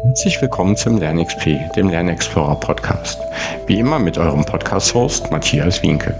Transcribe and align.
Herzlich 0.00 0.40
willkommen 0.40 0.76
zum 0.76 0.98
LernXP, 0.98 1.58
dem 1.76 1.88
Lernexplorer 1.88 2.58
Podcast. 2.58 3.20
Wie 3.66 3.78
immer 3.78 3.98
mit 3.98 4.18
eurem 4.18 4.44
Podcast-Host 4.44 5.30
Matthias 5.30 5.82
Wienke. 5.82 6.14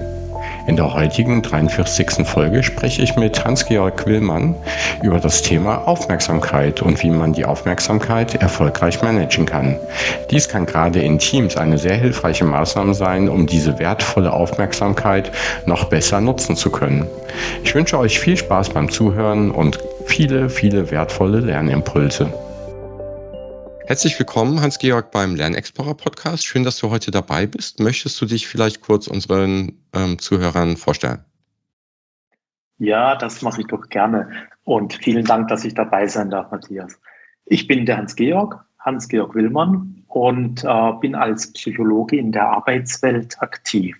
In 0.69 0.77
der 0.77 0.95
heutigen 0.95 1.43
43. 1.43 2.25
Folge 2.25 2.63
spreche 2.63 3.03
ich 3.03 3.17
mit 3.17 3.45
Hans-Georg 3.45 4.07
Willmann 4.07 4.55
über 5.03 5.19
das 5.19 5.43
Thema 5.43 5.89
Aufmerksamkeit 5.89 6.83
und 6.83 7.03
wie 7.03 7.11
man 7.11 7.33
die 7.33 7.45
Aufmerksamkeit 7.45 8.37
erfolgreich 8.37 9.03
managen 9.03 9.47
kann. 9.47 9.77
Dies 10.31 10.49
kann 10.49 10.67
gerade 10.67 11.01
in 11.01 11.19
Teams 11.19 11.57
eine 11.57 11.79
sehr 11.79 11.97
hilfreiche 11.97 12.45
Maßnahme 12.45 12.95
sein, 12.95 13.29
um 13.29 13.47
diese 13.47 13.79
wertvolle 13.79 14.33
Aufmerksamkeit 14.33 15.33
noch 15.67 15.85
besser 15.85 16.21
nutzen 16.21 16.55
zu 16.55 16.71
können. 16.71 17.07
Ich 17.65 17.75
wünsche 17.75 17.99
euch 17.99 18.21
viel 18.21 18.37
Spaß 18.37 18.71
beim 18.71 18.91
Zuhören 18.91 19.51
und 19.51 19.79
viele, 20.05 20.49
viele 20.49 20.91
wertvolle 20.91 21.41
Lernimpulse. 21.41 22.29
Herzlich 23.93 24.19
willkommen, 24.19 24.63
Hans-Georg, 24.63 25.11
beim 25.11 25.35
Lernexplorer 25.35 25.93
Podcast. 25.93 26.47
Schön, 26.47 26.65
dass 26.65 26.79
du 26.79 26.89
heute 26.89 27.11
dabei 27.11 27.47
bist. 27.47 27.79
Möchtest 27.79 28.19
du 28.23 28.25
dich 28.25 28.49
vielleicht 28.49 28.81
kurz 28.81 29.07
unseren 29.07 29.83
ähm, 29.93 30.19
Zuhörern 30.19 30.79
vorstellen? 30.79 31.23
Ja, 32.79 33.17
das 33.17 33.43
mache 33.43 33.61
ich 33.61 33.67
doch 33.67 33.91
gerne. 33.91 34.31
Und 34.65 34.95
vielen 34.95 35.27
Dank, 35.27 35.49
dass 35.49 35.67
ich 35.67 35.75
dabei 35.75 36.07
sein 36.07 36.31
darf, 36.31 36.51
Matthias. 36.51 36.99
Ich 37.45 37.67
bin 37.67 37.85
der 37.85 37.99
Hans-Georg, 37.99 38.65
Hans-Georg 38.79 39.35
Willmann 39.35 40.03
und 40.09 40.65
äh, 40.65 40.93
bin 40.99 41.15
als 41.15 41.53
Psychologe 41.53 42.17
in 42.17 42.33
der 42.33 42.49
Arbeitswelt 42.49 43.43
aktiv. 43.43 43.99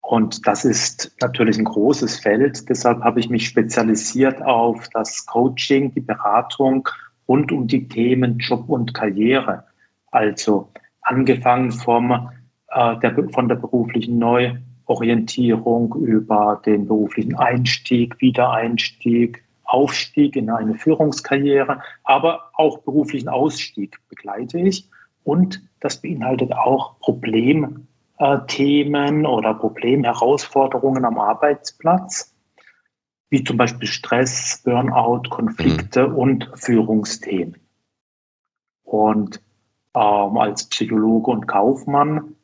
Und 0.00 0.46
das 0.46 0.64
ist 0.64 1.12
natürlich 1.20 1.58
ein 1.58 1.64
großes 1.64 2.20
Feld. 2.20 2.68
Deshalb 2.68 3.02
habe 3.02 3.18
ich 3.18 3.28
mich 3.28 3.48
spezialisiert 3.48 4.40
auf 4.42 4.88
das 4.90 5.26
Coaching, 5.26 5.92
die 5.92 6.00
Beratung 6.02 6.88
rund 7.32 7.50
um 7.50 7.66
die 7.66 7.88
Themen 7.88 8.38
Job 8.38 8.68
und 8.68 8.92
Karriere. 8.92 9.64
Also 10.10 10.68
angefangen 11.00 11.72
vom, 11.72 12.28
äh, 12.68 12.98
der, 12.98 13.30
von 13.30 13.48
der 13.48 13.54
beruflichen 13.54 14.18
Neuorientierung 14.18 15.94
über 15.94 16.60
den 16.66 16.86
beruflichen 16.86 17.34
Einstieg, 17.36 18.20
Wiedereinstieg, 18.20 19.42
Aufstieg 19.64 20.36
in 20.36 20.50
eine 20.50 20.74
Führungskarriere, 20.74 21.80
aber 22.04 22.50
auch 22.52 22.80
beruflichen 22.80 23.30
Ausstieg 23.30 23.96
begleite 24.10 24.58
ich. 24.58 24.90
Und 25.24 25.62
das 25.80 26.02
beinhaltet 26.02 26.52
auch 26.52 26.98
Problemthemen 26.98 29.24
oder 29.24 29.54
Problemherausforderungen 29.54 31.06
am 31.06 31.18
Arbeitsplatz 31.18 32.31
wie 33.32 33.42
zum 33.42 33.56
Beispiel 33.56 33.88
Stress, 33.88 34.60
Burnout, 34.62 35.22
Konflikte 35.30 36.06
mhm. 36.06 36.16
und 36.16 36.50
Führungsthemen. 36.54 37.56
Und 38.84 39.40
ähm, 39.94 40.36
als 40.36 40.68
Psychologe 40.68 41.30
und 41.30 41.48
Kaufmann 41.48 42.36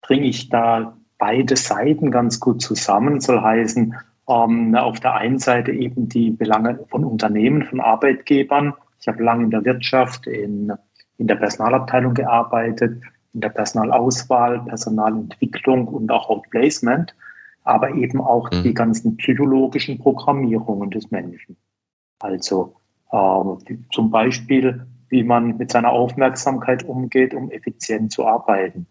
bringe 0.00 0.26
ich 0.26 0.48
da 0.50 0.96
beide 1.18 1.56
Seiten 1.56 2.12
ganz 2.12 2.38
gut 2.38 2.62
zusammen. 2.62 3.20
Soll 3.20 3.40
heißen, 3.40 3.96
ähm, 4.28 4.76
auf 4.76 5.00
der 5.00 5.14
einen 5.14 5.40
Seite 5.40 5.72
eben 5.72 6.08
die 6.08 6.30
Belange 6.30 6.78
von 6.88 7.04
Unternehmen, 7.04 7.64
von 7.64 7.80
Arbeitgebern. 7.80 8.74
Ich 9.00 9.08
habe 9.08 9.20
lange 9.24 9.42
in 9.42 9.50
der 9.50 9.64
Wirtschaft, 9.64 10.28
in, 10.28 10.72
in 11.18 11.26
der 11.26 11.36
Personalabteilung 11.36 12.14
gearbeitet, 12.14 13.02
in 13.34 13.40
der 13.40 13.48
Personalauswahl, 13.48 14.60
Personalentwicklung 14.60 15.88
und 15.88 16.12
auch 16.12 16.28
Outplacement 16.28 17.16
aber 17.64 17.94
eben 17.94 18.20
auch 18.20 18.50
mhm. 18.50 18.62
die 18.62 18.74
ganzen 18.74 19.16
psychologischen 19.16 19.98
Programmierungen 19.98 20.90
des 20.90 21.10
Menschen. 21.10 21.56
Also 22.18 22.76
äh, 23.10 23.76
zum 23.92 24.10
Beispiel, 24.10 24.86
wie 25.08 25.22
man 25.22 25.56
mit 25.56 25.70
seiner 25.70 25.90
Aufmerksamkeit 25.90 26.84
umgeht, 26.84 27.34
um 27.34 27.50
effizient 27.50 28.12
zu 28.12 28.26
arbeiten. 28.26 28.86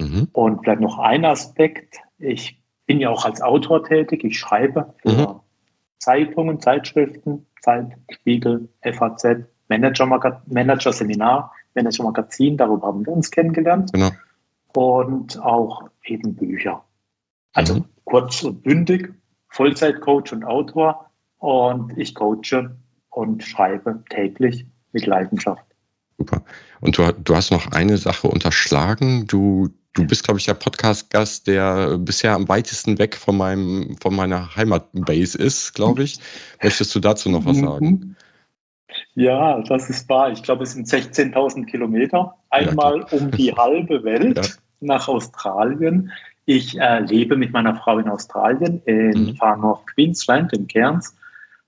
Mhm. 0.00 0.28
Und 0.32 0.60
vielleicht 0.60 0.80
noch 0.80 0.98
ein 0.98 1.24
Aspekt. 1.24 1.98
Ich 2.18 2.60
bin 2.86 3.00
ja 3.00 3.10
auch 3.10 3.24
als 3.24 3.40
Autor 3.40 3.84
tätig. 3.84 4.24
Ich 4.24 4.38
schreibe 4.38 4.94
für 5.02 5.10
mhm. 5.10 5.40
Zeitungen, 5.98 6.60
Zeitschriften, 6.60 7.46
Zeit, 7.60 7.96
Spiegel, 8.10 8.68
FAZ, 8.82 9.44
Manager, 9.68 10.06
Manager 10.46 10.92
Seminar, 10.92 11.52
Manager 11.74 12.04
Magazin. 12.04 12.56
Darüber 12.56 12.88
haben 12.88 13.06
wir 13.06 13.12
uns 13.12 13.30
kennengelernt. 13.30 13.92
Genau. 13.92 14.10
Und 14.74 15.40
auch 15.40 15.88
eben 16.04 16.34
Bücher. 16.34 16.82
Also 17.52 17.74
mhm. 17.74 17.84
kurz 18.04 18.42
und 18.42 18.62
bündig, 18.62 19.12
Vollzeitcoach 19.48 20.32
und 20.32 20.44
Autor. 20.44 21.10
Und 21.38 21.96
ich 21.96 22.14
coache 22.14 22.76
und 23.10 23.42
schreibe 23.42 24.04
täglich 24.10 24.66
mit 24.92 25.06
Leidenschaft. 25.06 25.64
Super. 26.18 26.42
Und 26.80 26.98
du, 26.98 27.12
du 27.12 27.34
hast 27.34 27.50
noch 27.50 27.72
eine 27.72 27.96
Sache 27.96 28.28
unterschlagen. 28.28 29.26
Du, 29.26 29.70
du 29.94 30.06
bist, 30.06 30.24
glaube 30.24 30.38
ich, 30.38 30.46
der 30.46 30.54
Podcast-Gast, 30.54 31.46
der 31.46 31.96
bisher 31.96 32.34
am 32.34 32.48
weitesten 32.48 32.98
weg 32.98 33.16
von, 33.16 33.36
meinem, 33.36 33.96
von 34.00 34.14
meiner 34.14 34.54
Heimatbase 34.54 35.38
ist, 35.38 35.74
glaube 35.74 36.02
ich. 36.02 36.20
Möchtest 36.62 36.94
du 36.94 37.00
dazu 37.00 37.30
noch 37.30 37.46
was 37.46 37.56
mhm. 37.56 37.64
sagen? 37.64 38.16
Ja, 39.14 39.60
das 39.62 39.90
ist 39.90 40.08
wahr. 40.08 40.30
Ich 40.30 40.42
glaube, 40.42 40.64
es 40.64 40.72
sind 40.72 40.86
16.000 40.86 41.66
Kilometer. 41.66 42.36
Einmal 42.50 43.00
ja, 43.10 43.18
um 43.18 43.30
die 43.30 43.52
halbe 43.52 44.04
Welt 44.04 44.36
ja. 44.36 44.52
nach 44.80 45.08
Australien. 45.08 46.12
Ich 46.52 46.76
äh, 46.80 46.98
lebe 46.98 47.36
mit 47.36 47.52
meiner 47.52 47.76
Frau 47.76 48.00
in 48.00 48.08
Australien, 48.08 48.82
in 48.84 49.26
mhm. 49.26 49.36
Far 49.36 49.56
North 49.56 49.86
Queensland, 49.86 50.52
in 50.52 50.66
Cairns. 50.66 51.16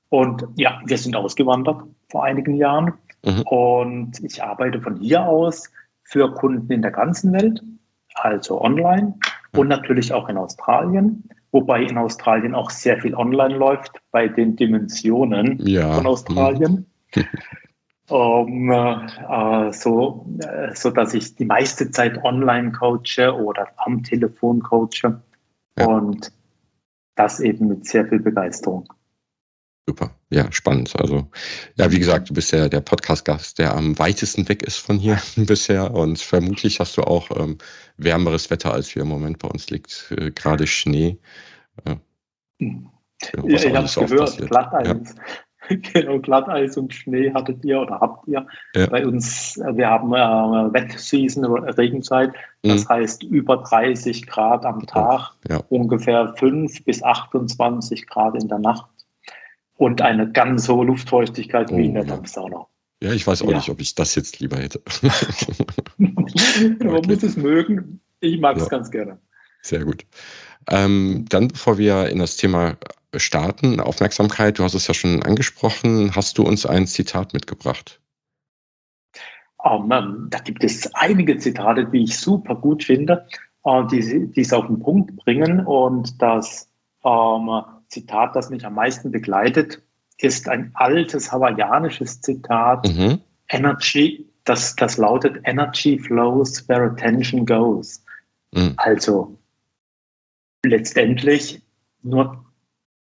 Und 0.08 0.44
ja, 0.56 0.80
wir 0.84 0.98
sind 0.98 1.14
ausgewandert 1.14 1.84
vor 2.08 2.24
einigen 2.24 2.56
Jahren. 2.56 2.94
Mhm. 3.24 3.42
Und 3.42 4.24
ich 4.24 4.42
arbeite 4.42 4.80
von 4.80 4.96
hier 4.96 5.24
aus 5.24 5.70
für 6.02 6.34
Kunden 6.34 6.72
in 6.72 6.82
der 6.82 6.90
ganzen 6.90 7.32
Welt, 7.32 7.62
also 8.14 8.60
online 8.60 9.14
mhm. 9.52 9.60
und 9.60 9.68
natürlich 9.68 10.12
auch 10.12 10.28
in 10.28 10.36
Australien. 10.36 11.28
Wobei 11.52 11.84
in 11.84 11.96
Australien 11.96 12.56
auch 12.56 12.70
sehr 12.70 13.00
viel 13.00 13.14
online 13.14 13.54
läuft 13.54 14.00
bei 14.10 14.26
den 14.26 14.56
Dimensionen 14.56 15.64
ja. 15.64 15.92
von 15.92 16.08
Australien. 16.08 16.86
Mhm. 17.14 17.22
um, 18.12 18.70
äh, 18.70 19.72
so, 19.72 20.26
äh, 20.40 20.74
so 20.74 20.90
dass 20.90 21.14
ich 21.14 21.34
die 21.34 21.46
meiste 21.46 21.90
Zeit 21.90 22.22
online 22.22 22.72
coache 22.72 23.32
oder 23.34 23.68
am 23.76 24.02
Telefon 24.02 24.62
coache 24.62 25.20
ja. 25.78 25.86
und 25.86 26.32
das 27.14 27.40
eben 27.40 27.68
mit 27.68 27.86
sehr 27.86 28.06
viel 28.06 28.20
Begeisterung. 28.20 28.92
Super, 29.86 30.14
ja, 30.30 30.50
spannend. 30.52 30.94
Also, 30.96 31.28
ja, 31.76 31.90
wie 31.90 31.98
gesagt, 31.98 32.30
du 32.30 32.34
bist 32.34 32.52
ja 32.52 32.68
der 32.68 32.80
Podcast-Gast, 32.80 33.58
der 33.58 33.74
am 33.74 33.98
weitesten 33.98 34.48
weg 34.48 34.62
ist 34.62 34.76
von 34.76 34.98
hier 34.98 35.20
bisher 35.36 35.92
und 35.92 36.20
vermutlich 36.20 36.80
hast 36.80 36.96
du 36.98 37.02
auch 37.02 37.30
ähm, 37.36 37.58
wärmeres 37.96 38.50
Wetter, 38.50 38.72
als 38.72 38.94
wir 38.94 39.02
im 39.02 39.08
Moment 39.08 39.38
bei 39.38 39.48
uns 39.48 39.70
liegt, 39.70 40.14
äh, 40.16 40.30
gerade 40.30 40.66
Schnee. 40.66 41.18
Ja, 41.86 41.96
ich 42.60 43.74
habe 43.74 43.86
es 43.86 43.94
gehört, 43.94 44.36
Glatteis. 44.36 44.86
Ja. 44.86 45.24
Genau, 45.92 46.18
Glatteis 46.18 46.76
und 46.76 46.92
Schnee 46.92 47.32
hattet 47.32 47.64
ihr 47.64 47.80
oder 47.80 48.00
habt 48.00 48.26
ihr. 48.28 48.46
Ja. 48.74 48.86
Bei 48.86 49.06
uns, 49.06 49.56
äh, 49.58 49.76
wir 49.76 49.88
haben 49.88 50.12
äh, 50.12 50.74
Wet 50.74 50.98
Season, 50.98 51.44
Regenzeit, 51.44 52.32
das 52.62 52.84
mhm. 52.84 52.88
heißt 52.88 53.22
über 53.22 53.58
30 53.58 54.26
Grad 54.26 54.64
am 54.64 54.86
Tag, 54.86 55.32
ja. 55.48 55.62
ungefähr 55.68 56.34
5 56.34 56.84
bis 56.84 57.02
28 57.02 58.06
Grad 58.06 58.40
in 58.40 58.48
der 58.48 58.58
Nacht 58.58 58.86
und 59.76 60.00
eine 60.00 60.30
ganz 60.30 60.68
hohe 60.68 60.84
Luftfeuchtigkeit 60.86 61.70
oh, 61.72 61.76
wie 61.76 61.86
in 61.86 61.94
der 61.94 62.04
ja. 62.04 62.10
Dampfsauna. 62.10 62.66
Ja, 63.02 63.12
ich 63.12 63.26
weiß 63.26 63.42
auch 63.42 63.50
ja. 63.50 63.56
nicht, 63.56 63.68
ob 63.68 63.80
ich 63.80 63.94
das 63.94 64.14
jetzt 64.14 64.38
lieber 64.38 64.58
hätte. 64.58 64.80
Man 65.98 67.02
muss 67.06 67.22
es 67.22 67.36
mögen. 67.36 68.00
Ich 68.20 68.40
mag 68.40 68.56
es 68.56 68.68
ganz 68.68 68.90
gerne. 68.90 69.18
Sehr 69.60 69.84
gut. 69.84 70.06
Ähm, 70.70 71.24
dann, 71.28 71.48
bevor 71.48 71.78
wir 71.78 72.08
in 72.08 72.20
das 72.20 72.36
Thema 72.36 72.76
starten, 73.16 73.80
Aufmerksamkeit, 73.80 74.58
du 74.58 74.64
hast 74.64 74.74
es 74.74 74.86
ja 74.86 74.94
schon 74.94 75.22
angesprochen, 75.22 76.14
hast 76.14 76.38
du 76.38 76.42
uns 76.42 76.66
ein 76.66 76.86
Zitat 76.86 77.34
mitgebracht? 77.34 78.00
Um, 79.58 79.92
ähm, 79.92 80.26
da 80.30 80.38
gibt 80.38 80.64
es 80.64 80.92
einige 80.94 81.38
Zitate, 81.38 81.86
die 81.86 82.04
ich 82.04 82.18
super 82.18 82.56
gut 82.56 82.84
finde, 82.84 83.26
uh, 83.64 83.82
die, 83.82 84.32
die 84.32 84.40
es 84.40 84.52
auf 84.52 84.66
den 84.66 84.80
Punkt 84.80 85.14
bringen. 85.16 85.64
Und 85.64 86.20
das 86.20 86.68
um, 87.02 87.48
ähm, 87.48 87.64
Zitat, 87.88 88.34
das 88.34 88.50
mich 88.50 88.64
am 88.64 88.74
meisten 88.74 89.10
begleitet, 89.10 89.82
ist 90.18 90.48
ein 90.48 90.70
altes 90.74 91.30
hawaiianisches 91.30 92.20
Zitat. 92.20 92.88
Mhm. 92.88 93.20
Energy, 93.48 94.26
das, 94.44 94.74
das 94.76 94.96
lautet 94.96 95.40
Energy 95.44 95.98
flows 95.98 96.68
where 96.68 96.90
attention 96.90 97.44
goes. 97.44 98.02
Mhm. 98.52 98.74
Also 98.78 99.38
letztendlich 100.64 101.62
nur 102.02 102.44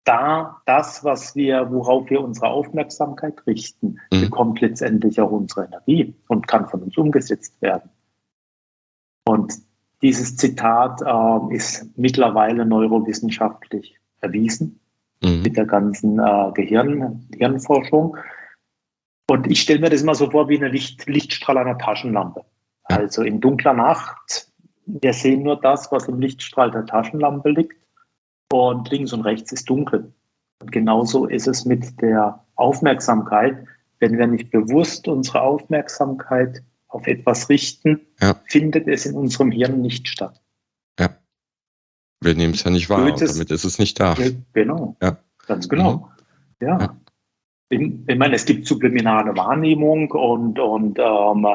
da 0.03 0.61
das, 0.65 1.03
was 1.03 1.35
wir, 1.35 1.71
worauf 1.71 2.09
wir 2.09 2.21
unsere 2.21 2.47
Aufmerksamkeit 2.47 3.45
richten, 3.45 3.99
mhm. 4.11 4.21
bekommt 4.21 4.61
letztendlich 4.61 5.19
auch 5.21 5.31
unsere 5.31 5.65
Energie 5.65 6.15
und 6.27 6.47
kann 6.47 6.67
von 6.67 6.83
uns 6.83 6.97
umgesetzt 6.97 7.61
werden. 7.61 7.89
Und 9.25 9.53
dieses 10.01 10.35
Zitat 10.35 11.01
äh, 11.01 11.55
ist 11.55 11.85
mittlerweile 11.97 12.65
neurowissenschaftlich 12.65 13.99
erwiesen 14.19 14.79
mhm. 15.21 15.43
mit 15.43 15.57
der 15.57 15.65
ganzen 15.65 16.19
äh, 16.19 16.51
Gehirn, 16.53 17.27
Gehirnforschung. 17.29 18.17
Und 19.29 19.49
ich 19.49 19.61
stelle 19.61 19.79
mir 19.79 19.89
das 19.89 20.01
immer 20.01 20.15
so 20.15 20.29
vor 20.29 20.49
wie 20.49 20.57
eine 20.57 20.69
Licht, 20.69 21.07
Lichtstrahl 21.07 21.57
einer 21.57 21.77
Taschenlampe. 21.77 22.43
Also 22.83 23.21
in 23.21 23.39
dunkler 23.39 23.73
Nacht, 23.73 24.51
wir 24.85 25.13
sehen 25.13 25.43
nur 25.43 25.59
das, 25.61 25.91
was 25.91 26.07
im 26.07 26.19
Lichtstrahl 26.19 26.71
der 26.71 26.85
Taschenlampe 26.85 27.51
liegt. 27.51 27.77
Und 28.51 28.89
links 28.89 29.13
und 29.13 29.21
rechts 29.21 29.51
ist 29.51 29.69
dunkel. 29.69 30.13
Und 30.61 30.71
genauso 30.71 31.25
ist 31.25 31.47
es 31.47 31.65
mit 31.65 32.01
der 32.01 32.43
Aufmerksamkeit. 32.55 33.65
Wenn 33.99 34.17
wir 34.17 34.27
nicht 34.27 34.51
bewusst 34.51 35.07
unsere 35.07 35.41
Aufmerksamkeit 35.41 36.63
auf 36.87 37.07
etwas 37.07 37.49
richten, 37.49 38.01
ja. 38.19 38.35
findet 38.47 38.87
es 38.87 39.05
in 39.05 39.15
unserem 39.15 39.51
Hirn 39.51 39.81
nicht 39.81 40.07
statt. 40.07 40.41
Ja. 40.99 41.09
Wir 42.19 42.35
nehmen 42.35 42.53
es 42.53 42.63
ja 42.63 42.71
nicht 42.71 42.89
wahr, 42.89 43.03
und 43.03 43.21
damit 43.21 43.51
ist 43.51 43.63
es 43.63 43.79
nicht 43.79 43.99
da. 43.99 44.15
Genau. 44.53 44.95
Ja. 45.01 45.17
Ganz 45.47 45.69
genau. 45.69 46.11
Mhm. 46.59 46.67
Ja. 46.67 46.79
ja. 46.79 46.95
Ich, 47.69 47.79
ich 47.79 48.17
meine, 48.17 48.35
es 48.35 48.45
gibt 48.45 48.67
subliminale 48.67 49.35
Wahrnehmung 49.37 50.11
und, 50.11 50.59
und 50.59 50.99
ähm, 50.99 51.47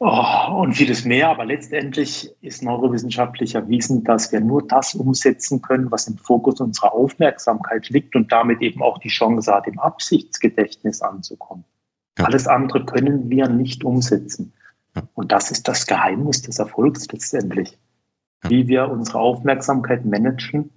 Oh, 0.00 0.60
und 0.62 0.74
vieles 0.74 1.04
mehr, 1.04 1.28
aber 1.28 1.44
letztendlich 1.44 2.32
ist 2.40 2.62
neurowissenschaftlich 2.62 3.56
erwiesen, 3.56 4.04
dass 4.04 4.30
wir 4.30 4.40
nur 4.40 4.64
das 4.64 4.94
umsetzen 4.94 5.60
können, 5.60 5.90
was 5.90 6.06
im 6.06 6.16
Fokus 6.18 6.60
unserer 6.60 6.92
Aufmerksamkeit 6.92 7.88
liegt 7.88 8.14
und 8.14 8.30
damit 8.30 8.60
eben 8.62 8.80
auch 8.80 8.98
die 8.98 9.08
Chance 9.08 9.52
hat, 9.52 9.66
im 9.66 9.80
Absichtsgedächtnis 9.80 11.02
anzukommen. 11.02 11.64
Ja. 12.16 12.26
Alles 12.26 12.46
andere 12.46 12.84
können 12.84 13.28
wir 13.28 13.48
nicht 13.48 13.82
umsetzen. 13.82 14.52
Ja. 14.94 15.02
Und 15.14 15.32
das 15.32 15.50
ist 15.50 15.66
das 15.66 15.84
Geheimnis 15.86 16.42
des 16.42 16.60
Erfolgs 16.60 17.08
letztendlich. 17.10 17.76
Ja. 18.44 18.50
Wie 18.50 18.68
wir 18.68 18.88
unsere 18.90 19.18
Aufmerksamkeit 19.18 20.04
managen, 20.04 20.70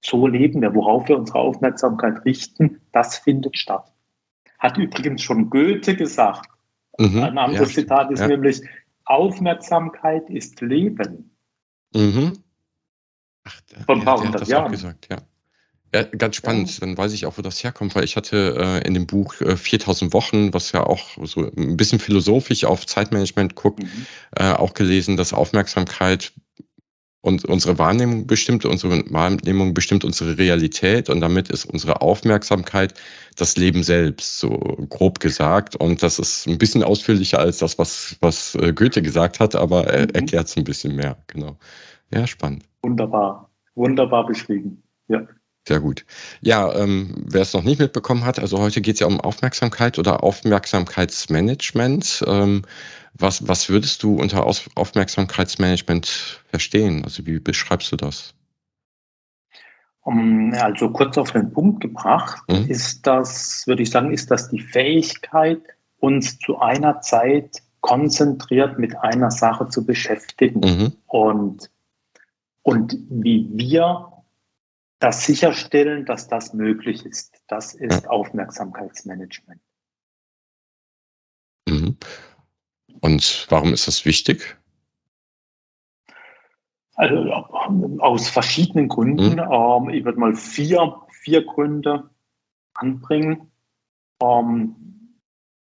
so 0.00 0.28
leben 0.28 0.62
wir, 0.62 0.72
worauf 0.72 1.08
wir 1.08 1.18
unsere 1.18 1.40
Aufmerksamkeit 1.40 2.24
richten, 2.24 2.80
das 2.92 3.18
findet 3.18 3.58
statt. 3.58 3.92
Hat 4.60 4.78
übrigens 4.78 5.20
schon 5.22 5.50
Goethe 5.50 5.96
gesagt, 5.96 6.48
Mhm, 6.98 7.22
Ein 7.22 7.38
anderes 7.38 7.74
ja, 7.74 7.82
Zitat 7.82 8.10
ist 8.10 8.20
ja. 8.20 8.28
nämlich, 8.28 8.62
Aufmerksamkeit 9.04 10.28
ist 10.28 10.60
Leben. 10.60 11.36
Mhm. 11.94 12.32
Ach, 13.44 13.60
Von 13.86 14.00
ein 14.00 14.04
paar 14.04 14.20
hundert 14.20 14.46
Jahren. 14.46 14.72
Gesagt, 14.72 15.08
ja. 15.10 15.18
Ja, 15.94 16.02
ganz 16.02 16.36
spannend. 16.36 16.70
Ja. 16.70 16.80
Dann 16.80 16.98
weiß 16.98 17.14
ich 17.14 17.24
auch, 17.24 17.38
wo 17.38 17.42
das 17.42 17.64
herkommt, 17.64 17.94
weil 17.94 18.04
ich 18.04 18.16
hatte 18.16 18.56
äh, 18.58 18.86
in 18.86 18.92
dem 18.92 19.06
Buch 19.06 19.40
äh, 19.40 19.56
4000 19.56 20.12
Wochen, 20.12 20.52
was 20.52 20.72
ja 20.72 20.84
auch 20.84 21.16
so 21.22 21.50
ein 21.56 21.78
bisschen 21.78 21.98
philosophisch 21.98 22.64
auf 22.64 22.86
Zeitmanagement 22.86 23.54
guckt, 23.54 23.82
mhm. 23.82 24.06
äh, 24.36 24.52
auch 24.52 24.74
gelesen, 24.74 25.16
dass 25.16 25.32
Aufmerksamkeit 25.32 26.32
und 27.20 27.44
unsere 27.44 27.78
Wahrnehmung 27.78 28.26
bestimmt, 28.26 28.64
unsere 28.64 29.02
Wahrnehmung 29.10 29.74
bestimmt 29.74 30.04
unsere 30.04 30.38
Realität 30.38 31.10
und 31.10 31.20
damit 31.20 31.50
ist 31.50 31.64
unsere 31.64 32.00
Aufmerksamkeit 32.00 32.94
das 33.36 33.56
Leben 33.56 33.82
selbst, 33.82 34.38
so 34.38 34.50
grob 34.88 35.20
gesagt. 35.20 35.76
Und 35.76 36.02
das 36.02 36.18
ist 36.18 36.46
ein 36.46 36.58
bisschen 36.58 36.82
ausführlicher 36.82 37.38
als 37.38 37.58
das, 37.58 37.78
was, 37.78 38.16
was 38.20 38.54
äh, 38.54 38.72
Goethe 38.72 39.02
gesagt 39.02 39.40
hat, 39.40 39.56
aber 39.56 39.88
er 39.88 40.02
mhm. 40.02 40.14
erklärt 40.14 40.46
es 40.46 40.56
ein 40.56 40.64
bisschen 40.64 40.94
mehr, 40.94 41.16
genau. 41.26 41.58
Ja, 42.12 42.26
spannend. 42.26 42.64
Wunderbar, 42.82 43.50
wunderbar 43.74 44.26
beschrieben. 44.26 44.82
Ja. 45.08 45.26
Sehr 45.66 45.80
gut. 45.80 46.06
Ja, 46.40 46.74
ähm, 46.74 47.26
wer 47.28 47.42
es 47.42 47.52
noch 47.52 47.62
nicht 47.62 47.78
mitbekommen 47.78 48.24
hat, 48.24 48.38
also 48.38 48.58
heute 48.58 48.80
geht 48.80 48.94
es 48.94 49.00
ja 49.00 49.06
um 49.06 49.20
Aufmerksamkeit 49.20 49.98
oder 49.98 50.24
Aufmerksamkeitsmanagement. 50.24 52.24
Ähm, 52.26 52.62
was, 53.18 53.46
was 53.46 53.68
würdest 53.68 54.02
du 54.02 54.16
unter 54.16 54.46
Aufmerksamkeitsmanagement 54.46 56.42
verstehen? 56.50 57.04
Also 57.04 57.26
wie 57.26 57.38
beschreibst 57.38 57.92
du 57.92 57.96
das? 57.96 58.34
Also 60.04 60.90
kurz 60.90 61.18
auf 61.18 61.32
den 61.32 61.52
Punkt 61.52 61.80
gebracht, 61.80 62.42
mhm. 62.48 62.70
ist 62.70 63.06
das, 63.06 63.66
würde 63.66 63.82
ich 63.82 63.90
sagen, 63.90 64.10
ist 64.10 64.30
das 64.30 64.48
die 64.48 64.60
Fähigkeit, 64.60 65.60
uns 65.98 66.38
zu 66.38 66.58
einer 66.58 67.02
Zeit 67.02 67.62
konzentriert 67.80 68.78
mit 68.78 68.96
einer 68.96 69.30
Sache 69.30 69.68
zu 69.68 69.84
beschäftigen 69.84 70.60
mhm. 70.60 70.92
und, 71.06 71.70
und 72.62 72.96
wie 73.10 73.48
wir 73.52 74.12
das 74.98 75.24
sicherstellen, 75.24 76.06
dass 76.06 76.28
das 76.28 76.54
möglich 76.54 77.04
ist. 77.04 77.42
Das 77.46 77.74
ist. 77.74 78.08
Aufmerksamkeitsmanagement. 78.08 79.60
Mhm. 81.68 81.96
Und 83.00 83.46
warum 83.50 83.72
ist 83.72 83.86
das 83.86 84.04
wichtig? 84.04 84.56
Also 86.94 87.16
aus 88.00 88.28
verschiedenen 88.28 88.88
Gründen. 88.88 89.34
Mhm. 89.34 89.52
Ähm, 89.52 89.90
ich 89.90 90.04
würde 90.04 90.18
mal 90.18 90.34
vier, 90.34 90.96
vier 91.10 91.44
Gründe 91.44 92.10
anbringen. 92.74 93.52
Ähm, 94.20 94.74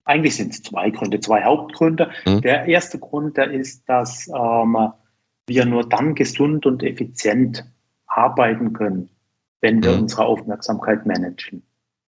eigentlich 0.04 0.36
sind 0.36 0.52
es 0.52 0.62
zwei 0.62 0.90
Gründe, 0.90 1.20
zwei 1.20 1.44
Hauptgründe. 1.44 2.10
Mhm. 2.26 2.42
Der 2.42 2.66
erste 2.66 2.98
Grund, 2.98 3.38
der 3.38 3.50
ist, 3.50 3.88
dass 3.88 4.28
ähm, 4.28 4.92
wir 5.46 5.64
nur 5.64 5.88
dann 5.88 6.14
gesund 6.14 6.66
und 6.66 6.82
effizient 6.82 7.64
arbeiten 8.06 8.74
können, 8.74 9.08
wenn 9.60 9.82
wir 9.82 9.92
mhm. 9.92 10.02
unsere 10.02 10.26
Aufmerksamkeit 10.26 11.06
managen. 11.06 11.62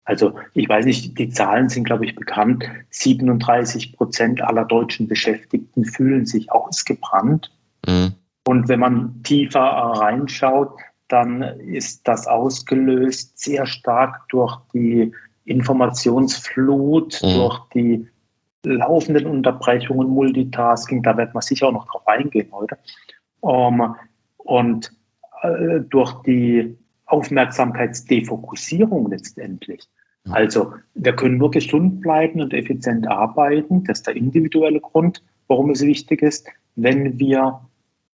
Also 0.09 0.33
ich 0.55 0.67
weiß 0.67 0.87
nicht, 0.87 1.19
die 1.19 1.29
Zahlen 1.29 1.69
sind, 1.69 1.85
glaube 1.85 2.07
ich, 2.07 2.15
bekannt. 2.15 2.65
37 2.89 3.93
Prozent 3.93 4.41
aller 4.41 4.65
deutschen 4.65 5.07
Beschäftigten 5.07 5.85
fühlen 5.85 6.25
sich 6.25 6.51
ausgebrannt. 6.51 7.55
Mhm. 7.87 8.15
Und 8.47 8.69
wenn 8.69 8.81
man 8.81 9.23
tiefer 9.23 9.61
reinschaut, 9.61 10.79
dann 11.09 11.43
ist 11.43 12.09
das 12.09 12.27
ausgelöst 12.27 13.39
sehr 13.39 13.67
stark 13.67 14.27
durch 14.31 14.57
die 14.73 15.13
Informationsflut, 15.45 17.21
mhm. 17.23 17.35
durch 17.35 17.61
die 17.75 18.09
laufenden 18.65 19.27
Unterbrechungen, 19.27 20.09
Multitasking, 20.09 21.03
da 21.03 21.19
wird 21.19 21.35
man 21.35 21.43
sicher 21.43 21.69
auch 21.69 21.73
noch 21.73 21.87
drauf 21.87 22.09
eingehen 22.09 22.49
heute. 22.53 22.79
Um, 23.41 23.95
und 24.39 24.91
äh, 25.43 25.81
durch 25.81 26.15
die 26.23 26.79
Aufmerksamkeitsdefokussierung 27.05 29.11
letztendlich. 29.11 29.87
Also 30.31 30.75
wir 30.95 31.15
können 31.15 31.39
nur 31.39 31.51
gesund 31.51 32.01
bleiben 32.01 32.41
und 32.41 32.53
effizient 32.53 33.09
arbeiten. 33.09 33.85
Das 33.85 33.99
ist 33.99 34.07
der 34.07 34.17
individuelle 34.17 34.81
Grund, 34.81 35.23
warum 35.47 35.71
es 35.71 35.83
wichtig 35.83 36.23
ist, 36.23 36.49
wenn 36.77 37.19
wir 37.19 37.61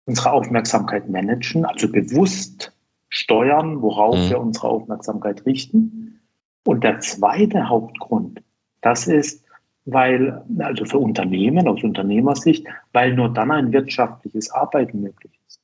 unsere 0.07 0.33
Aufmerksamkeit 0.33 1.09
managen, 1.09 1.65
also 1.65 1.91
bewusst 1.91 2.73
steuern, 3.11 3.83
worauf 3.83 4.17
mhm. 4.17 4.31
wir 4.31 4.41
unsere 4.41 4.69
Aufmerksamkeit 4.69 5.45
richten. 5.45 6.21
Und 6.65 6.83
der 6.85 7.01
zweite 7.01 7.69
Hauptgrund, 7.69 8.43
das 8.81 9.07
ist, 9.07 9.45
weil, 9.85 10.43
also 10.59 10.85
für 10.85 10.99
Unternehmen, 10.99 11.67
aus 11.67 11.83
Unternehmersicht, 11.83 12.67
weil 12.93 13.15
nur 13.15 13.33
dann 13.33 13.51
ein 13.51 13.73
wirtschaftliches 13.73 14.51
Arbeiten 14.51 15.01
möglich 15.01 15.33
ist. 15.47 15.61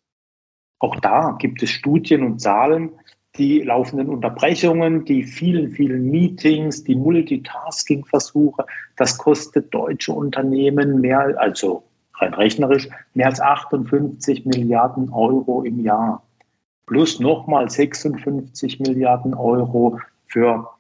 Auch 0.79 0.97
da 1.01 1.37
gibt 1.39 1.63
es 1.63 1.71
Studien 1.71 2.23
und 2.23 2.41
Zahlen, 2.41 2.91
die 3.37 3.63
laufenden 3.63 4.09
Unterbrechungen, 4.09 5.05
die 5.05 5.25
vielen, 5.25 5.71
vielen 5.73 6.11
Meetings, 6.11 6.85
die 6.85 6.95
Multitasking-Versuche, 6.95 8.65
das 8.97 9.19
kostet 9.19 9.75
deutsche 9.75 10.13
Unternehmen 10.13 11.01
mehr, 11.01 11.35
also 11.39 11.83
rein 12.15 12.35
rechnerisch, 12.35 12.89
mehr 13.15 13.27
als 13.27 13.41
58 13.41 14.47
Milliarden 14.47 15.13
Euro 15.13 15.63
im 15.65 15.81
Jahr. 15.81 16.23
Plus 16.87 17.19
nochmal 17.19 17.69
56 17.69 18.79
Milliarden 18.81 19.35
Euro 19.35 19.99
für 20.27 20.71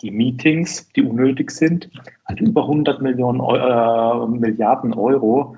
die 0.00 0.10
Meetings, 0.10 0.88
die 0.96 1.02
unnötig 1.02 1.50
sind, 1.50 1.90
also 2.24 2.44
über 2.44 2.62
100 2.62 3.02
Millionen, 3.02 3.40
äh, 3.40 4.26
Milliarden 4.38 4.94
Euro, 4.94 5.56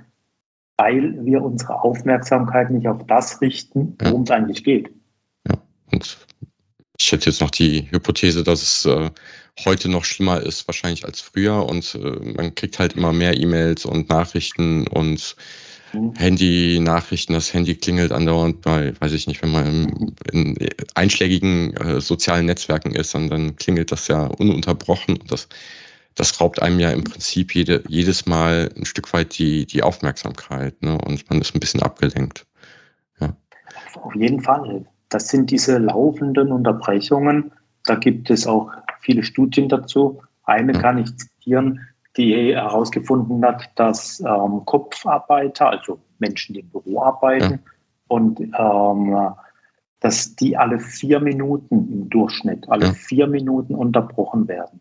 weil 0.76 1.24
wir 1.24 1.42
unsere 1.42 1.82
Aufmerksamkeit 1.82 2.70
nicht 2.70 2.88
auf 2.88 3.06
das 3.06 3.40
richten, 3.40 3.96
worum 4.02 4.22
es 4.22 4.30
eigentlich 4.32 4.64
geht. 4.64 4.90
Ja, 5.46 5.54
und 5.92 6.26
ich 7.02 7.12
hätte 7.12 7.30
jetzt 7.30 7.40
noch 7.40 7.50
die 7.50 7.90
Hypothese, 7.90 8.44
dass 8.44 8.62
es 8.62 8.84
äh, 8.86 9.10
heute 9.64 9.88
noch 9.88 10.04
schlimmer 10.04 10.40
ist, 10.40 10.66
wahrscheinlich 10.68 11.04
als 11.04 11.20
früher. 11.20 11.66
Und 11.66 11.94
äh, 11.94 11.98
man 11.98 12.54
kriegt 12.54 12.78
halt 12.78 12.94
immer 12.94 13.12
mehr 13.12 13.36
E-Mails 13.36 13.84
und 13.84 14.08
Nachrichten 14.08 14.86
und 14.86 15.36
mhm. 15.92 16.14
Handy-Nachrichten. 16.14 17.32
Das 17.32 17.52
Handy 17.52 17.74
klingelt 17.74 18.12
andauernd 18.12 18.62
bei, 18.62 18.94
weiß 19.00 19.12
ich 19.12 19.26
nicht, 19.26 19.42
wenn 19.42 19.52
man 19.52 19.66
in, 20.32 20.56
in 20.56 20.68
einschlägigen 20.94 21.76
äh, 21.76 22.00
sozialen 22.00 22.46
Netzwerken 22.46 22.94
ist, 22.94 23.14
dann, 23.14 23.28
dann 23.28 23.56
klingelt 23.56 23.92
das 23.92 24.08
ja 24.08 24.26
ununterbrochen. 24.26 25.16
Und 25.18 25.32
das, 25.32 25.48
das 26.14 26.40
raubt 26.40 26.62
einem 26.62 26.78
ja 26.78 26.90
im 26.90 27.04
Prinzip 27.04 27.54
jede, 27.54 27.82
jedes 27.88 28.26
Mal 28.26 28.70
ein 28.76 28.84
Stück 28.84 29.12
weit 29.12 29.38
die, 29.38 29.66
die 29.66 29.82
Aufmerksamkeit. 29.82 30.80
Ne? 30.82 30.96
Und 30.98 31.28
man 31.28 31.40
ist 31.40 31.54
ein 31.54 31.60
bisschen 31.60 31.82
abgelenkt. 31.82 32.46
Ja. 33.20 33.36
Auf 34.00 34.14
jeden 34.14 34.40
Fall. 34.40 34.86
Das 35.12 35.28
sind 35.28 35.50
diese 35.50 35.78
laufenden 35.78 36.52
Unterbrechungen. 36.52 37.52
Da 37.84 37.96
gibt 37.96 38.30
es 38.30 38.46
auch 38.46 38.70
viele 39.00 39.22
Studien 39.22 39.68
dazu. 39.68 40.22
Eine 40.44 40.72
kann 40.72 40.98
ich 40.98 41.16
zitieren, 41.16 41.80
die 42.16 42.54
herausgefunden 42.54 43.44
hat, 43.44 43.70
dass 43.76 44.20
ähm, 44.20 44.62
Kopfarbeiter, 44.64 45.68
also 45.68 45.98
Menschen, 46.18 46.54
die 46.54 46.60
im 46.60 46.70
Büro 46.70 47.02
arbeiten, 47.02 47.52
ja. 47.52 47.58
und 48.08 48.40
ähm, 48.40 49.34
dass 50.00 50.34
die 50.34 50.56
alle 50.56 50.80
vier 50.80 51.20
Minuten 51.20 51.92
im 51.92 52.10
Durchschnitt, 52.10 52.68
alle 52.68 52.86
ja. 52.86 52.92
vier 52.92 53.26
Minuten 53.26 53.74
unterbrochen 53.74 54.48
werden. 54.48 54.80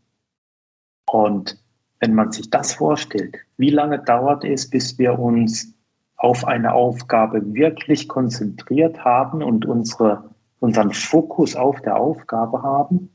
Und 1.10 1.58
wenn 2.00 2.16
man 2.16 2.32
sich 2.32 2.50
das 2.50 2.74
vorstellt, 2.74 3.38
wie 3.58 3.70
lange 3.70 4.00
dauert 4.00 4.44
es, 4.46 4.70
bis 4.70 4.98
wir 4.98 5.20
uns 5.20 5.71
auf 6.22 6.46
eine 6.46 6.74
Aufgabe 6.74 7.56
wirklich 7.56 8.08
konzentriert 8.08 9.04
haben 9.04 9.42
und 9.42 9.66
unsere, 9.66 10.30
unseren 10.60 10.92
Fokus 10.92 11.56
auf 11.56 11.82
der 11.82 11.98
Aufgabe 11.98 12.62
haben? 12.62 13.10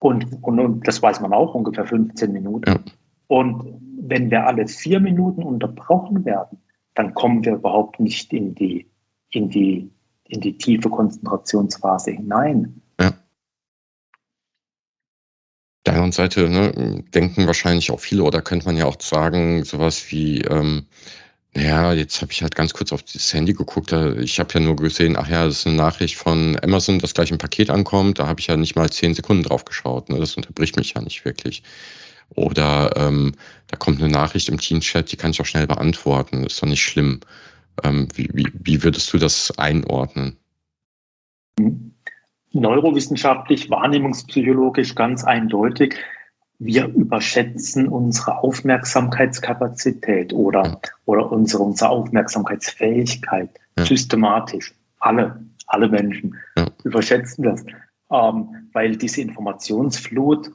Und, 0.00 0.42
und, 0.42 0.58
und 0.58 0.88
das 0.88 1.00
weiß 1.00 1.20
man 1.20 1.32
auch, 1.32 1.54
ungefähr 1.54 1.86
15 1.86 2.32
Minuten. 2.32 2.68
Ja. 2.68 2.80
Und 3.28 3.80
wenn 4.00 4.32
wir 4.32 4.48
alle 4.48 4.66
vier 4.66 4.98
Minuten 4.98 5.44
unterbrochen 5.44 6.24
werden, 6.24 6.58
dann 6.94 7.14
kommen 7.14 7.44
wir 7.44 7.54
überhaupt 7.54 8.00
nicht 8.00 8.32
in 8.32 8.56
die, 8.56 8.90
in 9.30 9.48
die, 9.48 9.92
in 10.24 10.40
die 10.40 10.58
tiefe 10.58 10.90
Konzentrationsphase 10.90 12.10
hinein. 12.10 12.82
Ja. 13.00 13.12
Der 15.86 15.92
anderen 15.92 16.10
Seite 16.10 16.48
ne, 16.48 17.04
denken 17.14 17.46
wahrscheinlich 17.46 17.92
auch 17.92 18.00
viele, 18.00 18.24
oder 18.24 18.42
könnte 18.42 18.66
man 18.66 18.76
ja 18.76 18.86
auch 18.86 19.00
sagen, 19.00 19.62
sowas 19.62 20.10
wie, 20.10 20.40
ähm, 20.40 20.86
naja, 21.56 21.92
jetzt 21.92 22.20
habe 22.20 22.32
ich 22.32 22.42
halt 22.42 22.56
ganz 22.56 22.74
kurz 22.74 22.92
auf 22.92 23.02
das 23.04 23.32
Handy 23.32 23.52
geguckt. 23.52 23.92
Ich 23.92 24.40
habe 24.40 24.52
ja 24.54 24.60
nur 24.60 24.74
gesehen, 24.74 25.16
ach 25.16 25.28
ja, 25.28 25.44
das 25.44 25.58
ist 25.58 25.66
eine 25.66 25.76
Nachricht 25.76 26.16
von 26.16 26.58
Amazon, 26.62 26.98
dass 26.98 27.14
gleich 27.14 27.30
ein 27.30 27.38
Paket 27.38 27.70
ankommt. 27.70 28.18
Da 28.18 28.26
habe 28.26 28.40
ich 28.40 28.48
ja 28.48 28.56
nicht 28.56 28.74
mal 28.74 28.90
zehn 28.90 29.14
Sekunden 29.14 29.44
drauf 29.44 29.64
geschaut. 29.64 30.08
Ne? 30.08 30.18
Das 30.18 30.36
unterbricht 30.36 30.76
mich 30.76 30.94
ja 30.94 31.02
nicht 31.02 31.24
wirklich. 31.24 31.62
Oder 32.34 32.96
ähm, 32.96 33.34
da 33.68 33.76
kommt 33.76 34.02
eine 34.02 34.10
Nachricht 34.10 34.48
im 34.48 34.58
Teamchat, 34.58 35.12
die 35.12 35.16
kann 35.16 35.30
ich 35.30 35.40
auch 35.40 35.46
schnell 35.46 35.68
beantworten. 35.68 36.42
Das 36.42 36.54
ist 36.54 36.62
doch 36.62 36.66
nicht 36.66 36.82
schlimm. 36.82 37.20
Ähm, 37.84 38.08
wie, 38.14 38.28
wie, 38.32 38.50
wie 38.52 38.82
würdest 38.82 39.12
du 39.12 39.18
das 39.18 39.56
einordnen? 39.56 40.36
Neurowissenschaftlich, 42.52 43.70
wahrnehmungspsychologisch 43.70 44.96
ganz 44.96 45.22
eindeutig. 45.22 45.96
Wir 46.58 46.86
überschätzen 46.86 47.88
unsere 47.88 48.38
Aufmerksamkeitskapazität 48.38 50.32
oder, 50.32 50.80
oder 51.04 51.30
unsere, 51.30 51.62
unsere 51.62 51.90
Aufmerksamkeitsfähigkeit 51.90 53.50
ja. 53.76 53.84
systematisch. 53.84 54.74
Alle, 55.00 55.44
alle 55.66 55.88
Menschen 55.88 56.36
ja. 56.56 56.66
überschätzen 56.84 57.44
das, 57.44 57.64
ähm, 58.10 58.68
weil 58.72 58.96
diese 58.96 59.20
Informationsflut 59.20 60.52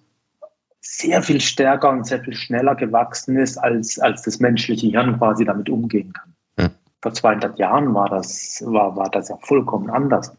sehr 0.81 1.21
viel 1.21 1.41
stärker 1.41 1.89
und 1.89 2.07
sehr 2.07 2.23
viel 2.23 2.33
schneller 2.33 2.75
gewachsen 2.75 3.37
ist, 3.37 3.57
als, 3.57 3.99
als 3.99 4.23
das 4.23 4.39
menschliche 4.39 4.87
Hirn 4.87 5.17
quasi 5.17 5.45
damit 5.45 5.69
umgehen 5.69 6.13
kann. 6.13 6.33
Ja. 6.57 6.69
Vor 7.01 7.13
200 7.13 7.59
Jahren 7.59 7.93
war 7.93 8.09
das, 8.09 8.63
war, 8.65 8.95
war 8.95 9.09
das 9.09 9.29
ja 9.29 9.37
vollkommen 9.37 9.89
anders. 9.89 10.35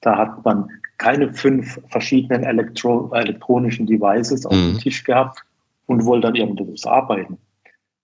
Da 0.00 0.16
hat 0.16 0.44
man 0.44 0.70
keine 1.00 1.32
fünf 1.32 1.80
verschiedenen 1.88 2.44
Elektro 2.44 3.10
elektronischen 3.14 3.86
Devices 3.86 4.44
auf 4.44 4.52
mhm. 4.52 4.72
dem 4.74 4.78
Tisch 4.78 5.02
gehabt 5.02 5.42
und 5.86 6.04
wollte 6.04 6.26
dann 6.26 6.36
irgendwas 6.36 6.84
arbeiten. 6.84 7.38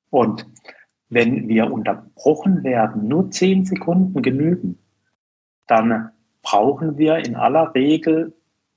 Und 0.09 0.47
wenn 1.11 1.47
wir 1.47 1.71
unterbrochen 1.71 2.65
werden, 2.65 3.07
nur 3.07 3.31
zehn 3.31 3.67
Sekunden 3.67 4.23
genügen, 4.23 4.79
dann 5.67 6.11
brauchen 6.41 6.97
wir 6.97 7.19
in 7.19 7.37
aller 7.37 7.75
Regel 7.75 8.33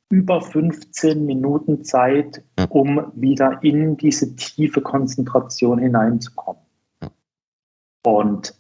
über 0.10 0.42
15 0.42 1.26
Minuten 1.26 1.86
Zeit, 1.86 2.44
um 2.68 3.14
wieder 3.16 3.64
in 3.64 3.96
diese 3.96 4.36
tiefe 4.36 4.82
Konzentration 4.82 5.80
hineinzukommen. 5.80 6.62
Und 8.04 8.54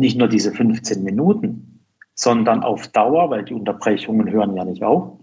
nicht 0.00 0.18
nur 0.18 0.26
diese 0.26 0.50
15 0.50 1.04
Minuten, 1.04 1.73
sondern 2.14 2.62
auf 2.62 2.88
Dauer, 2.88 3.30
weil 3.30 3.44
die 3.44 3.54
Unterbrechungen 3.54 4.30
hören 4.30 4.56
ja 4.56 4.64
nicht 4.64 4.82
auf, 4.82 5.18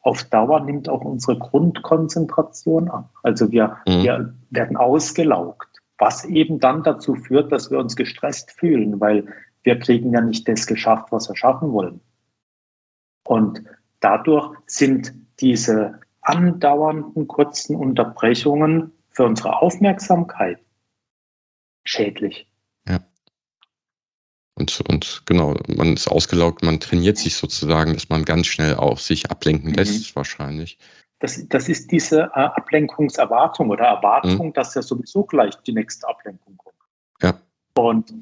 auf 0.00 0.22
Dauer 0.24 0.60
nimmt 0.60 0.88
auch 0.88 1.04
unsere 1.04 1.38
Grundkonzentration 1.38 2.88
ab. 2.88 3.10
Also 3.22 3.50
wir, 3.50 3.78
mhm. 3.86 4.02
wir 4.02 4.34
werden 4.50 4.76
ausgelaugt, 4.76 5.68
was 5.98 6.24
eben 6.24 6.60
dann 6.60 6.84
dazu 6.84 7.14
führt, 7.16 7.50
dass 7.50 7.70
wir 7.70 7.78
uns 7.78 7.96
gestresst 7.96 8.52
fühlen, 8.52 9.00
weil 9.00 9.26
wir 9.64 9.78
kriegen 9.78 10.12
ja 10.12 10.20
nicht 10.20 10.46
das 10.46 10.66
geschafft, 10.66 11.10
was 11.10 11.28
wir 11.28 11.36
schaffen 11.36 11.72
wollen. 11.72 12.00
Und 13.26 13.64
Dadurch 14.00 14.56
sind 14.66 15.14
diese 15.40 16.00
andauernden 16.20 17.26
kurzen 17.26 17.76
Unterbrechungen 17.76 18.92
für 19.10 19.24
unsere 19.24 19.60
Aufmerksamkeit 19.62 20.58
schädlich. 21.84 22.48
Und, 24.58 24.80
und 24.88 25.22
genau, 25.26 25.54
man 25.68 25.94
ist 25.94 26.08
ausgelaugt, 26.08 26.64
man 26.64 26.80
trainiert 26.80 27.18
sich 27.18 27.36
sozusagen, 27.36 27.92
dass 27.92 28.08
man 28.08 28.24
ganz 28.24 28.46
schnell 28.46 28.74
auf 28.74 29.00
sich 29.02 29.30
ablenken 29.30 29.70
mhm. 29.70 29.76
lässt, 29.76 30.10
mhm. 30.10 30.16
wahrscheinlich. 30.16 30.78
Das, 31.18 31.46
das 31.48 31.68
ist 31.68 31.92
diese 31.92 32.30
äh, 32.34 32.40
Ablenkungserwartung 32.40 33.70
oder 33.70 33.84
Erwartung, 33.84 34.48
mhm. 34.48 34.52
dass 34.54 34.74
ja 34.74 34.82
sowieso 34.82 35.24
gleich 35.24 35.54
die 35.66 35.72
nächste 35.72 36.08
Ablenkung 36.08 36.56
kommt. 36.56 36.76
Ja. 37.22 37.34
Und, 37.76 38.12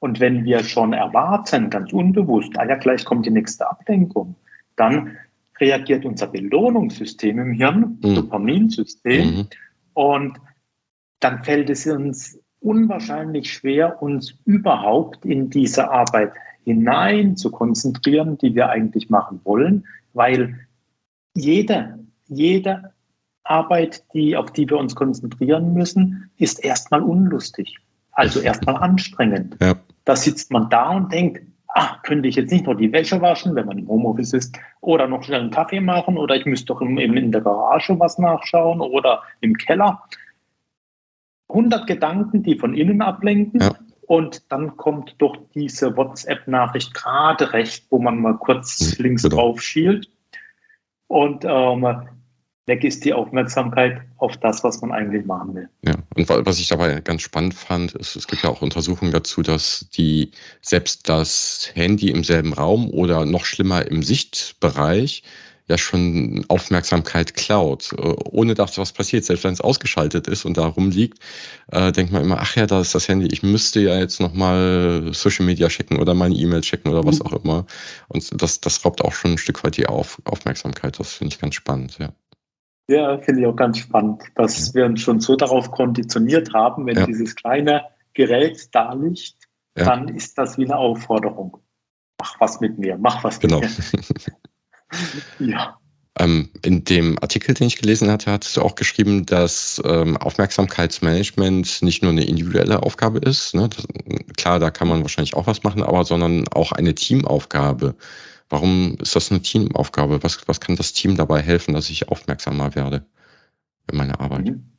und 0.00 0.18
wenn 0.18 0.44
wir 0.44 0.64
schon 0.64 0.92
erwarten, 0.92 1.70
ganz 1.70 1.92
unbewusst, 1.92 2.58
ah 2.58 2.66
ja, 2.66 2.74
gleich 2.74 3.04
kommt 3.04 3.26
die 3.26 3.30
nächste 3.30 3.68
Ablenkung, 3.70 4.34
dann 4.76 5.16
reagiert 5.60 6.04
unser 6.04 6.26
Belohnungssystem 6.26 7.38
im 7.38 7.52
Hirn, 7.52 7.98
mhm. 8.02 8.14
Dopaminsystem, 8.16 9.36
mhm. 9.36 9.48
und 9.94 10.38
dann 11.20 11.44
fällt 11.44 11.70
es 11.70 11.86
uns 11.86 12.38
unwahrscheinlich 12.64 13.52
schwer, 13.52 14.02
uns 14.02 14.34
überhaupt 14.44 15.24
in 15.24 15.50
diese 15.50 15.90
Arbeit 15.90 16.32
hinein 16.64 17.36
zu 17.36 17.50
konzentrieren, 17.50 18.38
die 18.38 18.54
wir 18.54 18.70
eigentlich 18.70 19.10
machen 19.10 19.40
wollen, 19.44 19.86
weil 20.14 20.58
jede, 21.34 21.98
jede 22.26 22.92
Arbeit, 23.42 24.02
die, 24.14 24.36
auf 24.36 24.50
die 24.52 24.68
wir 24.68 24.78
uns 24.78 24.94
konzentrieren 24.94 25.74
müssen, 25.74 26.30
ist 26.38 26.64
erstmal 26.64 27.02
unlustig. 27.02 27.76
Also 28.12 28.40
erstmal 28.40 28.76
anstrengend. 28.76 29.56
Ja. 29.60 29.74
Da 30.04 30.16
sitzt 30.16 30.50
man 30.50 30.70
da 30.70 30.90
und 30.90 31.12
denkt, 31.12 31.42
ah, 31.68 31.96
könnte 32.04 32.28
ich 32.28 32.36
jetzt 32.36 32.52
nicht 32.52 32.66
noch 32.66 32.74
die 32.74 32.92
Wäsche 32.92 33.20
waschen, 33.20 33.54
wenn 33.54 33.66
man 33.66 33.78
im 33.78 33.88
Homeoffice 33.88 34.32
ist, 34.32 34.58
oder 34.80 35.06
noch 35.08 35.22
schnell 35.24 35.40
einen 35.40 35.50
Kaffee 35.50 35.80
machen, 35.80 36.16
oder 36.16 36.36
ich 36.36 36.46
müsste 36.46 36.66
doch 36.66 36.80
in 36.80 37.32
der 37.32 37.40
Garage 37.40 37.98
was 37.98 38.18
nachschauen 38.18 38.80
oder 38.80 39.22
im 39.40 39.54
Keller. 39.54 40.02
100 41.48 41.86
Gedanken, 41.86 42.42
die 42.42 42.56
von 42.56 42.74
innen 42.74 43.02
ablenken. 43.02 43.60
Ja. 43.60 43.74
Und 44.06 44.52
dann 44.52 44.76
kommt 44.76 45.16
doch 45.18 45.36
diese 45.54 45.96
WhatsApp-Nachricht 45.96 46.92
gerade 46.92 47.52
recht, 47.52 47.86
wo 47.90 47.98
man 47.98 48.20
mal 48.20 48.36
kurz 48.36 48.98
mhm, 48.98 49.04
links 49.04 49.22
genau. 49.22 49.36
drauf 49.36 49.62
schielt. 49.62 50.08
Und 51.06 51.44
ähm, 51.46 51.86
weg 52.66 52.84
ist 52.84 53.04
die 53.04 53.12
Aufmerksamkeit 53.12 54.02
auf 54.16 54.36
das, 54.38 54.64
was 54.64 54.80
man 54.80 54.92
eigentlich 54.92 55.26
machen 55.26 55.54
will. 55.54 55.68
Ja, 55.82 55.94
und 56.16 56.28
was 56.28 56.58
ich 56.58 56.68
dabei 56.68 57.00
ganz 57.00 57.22
spannend 57.22 57.54
fand, 57.54 57.94
ist, 57.94 58.16
es 58.16 58.26
gibt 58.26 58.42
ja 58.42 58.50
auch 58.50 58.62
Untersuchungen 58.62 59.12
dazu, 59.12 59.42
dass 59.42 59.88
die 59.90 60.30
selbst 60.62 61.08
das 61.08 61.70
Handy 61.74 62.10
im 62.10 62.24
selben 62.24 62.52
Raum 62.52 62.90
oder 62.90 63.24
noch 63.26 63.44
schlimmer 63.44 63.86
im 63.86 64.02
Sichtbereich 64.02 65.22
ja 65.66 65.78
schon 65.78 66.44
Aufmerksamkeit 66.48 67.34
klaut, 67.34 67.92
äh, 67.92 68.14
ohne 68.24 68.54
dass 68.54 68.76
was 68.78 68.92
passiert. 68.92 69.24
Selbst 69.24 69.44
wenn 69.44 69.52
es 69.52 69.60
ausgeschaltet 69.60 70.28
ist 70.28 70.44
und 70.44 70.56
da 70.56 70.66
rumliegt, 70.66 71.18
äh, 71.72 71.92
denkt 71.92 72.12
man 72.12 72.22
immer, 72.22 72.40
ach 72.40 72.56
ja, 72.56 72.66
da 72.66 72.80
ist 72.80 72.94
das 72.94 73.08
Handy, 73.08 73.28
ich 73.28 73.42
müsste 73.42 73.80
ja 73.80 73.98
jetzt 73.98 74.20
nochmal 74.20 75.10
Social 75.12 75.46
Media 75.46 75.68
checken 75.68 75.98
oder 75.98 76.14
meine 76.14 76.34
E-Mail 76.34 76.60
checken 76.60 76.92
oder 76.92 77.04
was 77.04 77.20
mhm. 77.20 77.26
auch 77.26 77.44
immer. 77.44 77.66
Und 78.08 78.42
das, 78.42 78.60
das 78.60 78.84
raubt 78.84 79.02
auch 79.02 79.12
schon 79.12 79.32
ein 79.32 79.38
Stück 79.38 79.64
weit 79.64 79.76
die 79.76 79.86
Auf 79.86 80.20
Aufmerksamkeit. 80.24 80.98
Das 80.98 81.14
finde 81.14 81.34
ich 81.34 81.40
ganz 81.40 81.54
spannend, 81.54 81.98
ja. 81.98 82.10
Ja, 82.86 83.18
finde 83.18 83.40
ich 83.40 83.46
auch 83.46 83.56
ganz 83.56 83.78
spannend, 83.78 84.22
dass 84.34 84.74
wir 84.74 84.84
uns 84.84 85.00
schon 85.00 85.18
so 85.18 85.36
darauf 85.36 85.70
konditioniert 85.70 86.52
haben, 86.52 86.84
wenn 86.86 86.96
ja. 86.96 87.06
dieses 87.06 87.34
kleine 87.34 87.86
Gerät 88.12 88.68
da 88.74 88.92
liegt, 88.92 89.36
ja. 89.76 89.84
dann 89.86 90.08
ist 90.08 90.36
das 90.36 90.58
wie 90.58 90.64
eine 90.64 90.76
Aufforderung. 90.76 91.58
Mach 92.20 92.38
was 92.40 92.60
mit 92.60 92.78
mir, 92.78 92.98
mach 92.98 93.24
was 93.24 93.40
genau. 93.40 93.60
mit 93.60 93.70
mir. 93.92 94.34
ja. 95.38 95.78
Ähm, 96.16 96.48
in 96.62 96.84
dem 96.84 97.18
Artikel, 97.20 97.54
den 97.54 97.66
ich 97.66 97.80
gelesen 97.80 98.08
hatte, 98.08 98.30
hast 98.30 98.56
du 98.56 98.62
auch 98.62 98.76
geschrieben, 98.76 99.26
dass 99.26 99.82
ähm, 99.84 100.16
Aufmerksamkeitsmanagement 100.16 101.82
nicht 101.82 102.02
nur 102.02 102.12
eine 102.12 102.24
individuelle 102.24 102.84
Aufgabe 102.84 103.18
ist. 103.18 103.54
Ne? 103.54 103.68
Das, 103.68 103.88
klar, 104.36 104.60
da 104.60 104.70
kann 104.70 104.86
man 104.86 105.02
wahrscheinlich 105.02 105.34
auch 105.34 105.48
was 105.48 105.64
machen, 105.64 105.82
aber 105.82 106.04
sondern 106.04 106.46
auch 106.48 106.70
eine 106.70 106.94
Teamaufgabe. 106.94 107.96
Warum 108.48 108.96
ist 109.00 109.16
das 109.16 109.32
eine 109.32 109.42
Teamaufgabe? 109.42 110.22
Was, 110.22 110.46
was 110.46 110.60
kann 110.60 110.76
das 110.76 110.92
Team 110.92 111.16
dabei 111.16 111.40
helfen, 111.40 111.74
dass 111.74 111.90
ich 111.90 112.08
aufmerksamer 112.08 112.76
werde 112.76 113.04
in 113.90 113.98
meiner 113.98 114.20
Arbeit? 114.20 114.44
Mhm. 114.44 114.70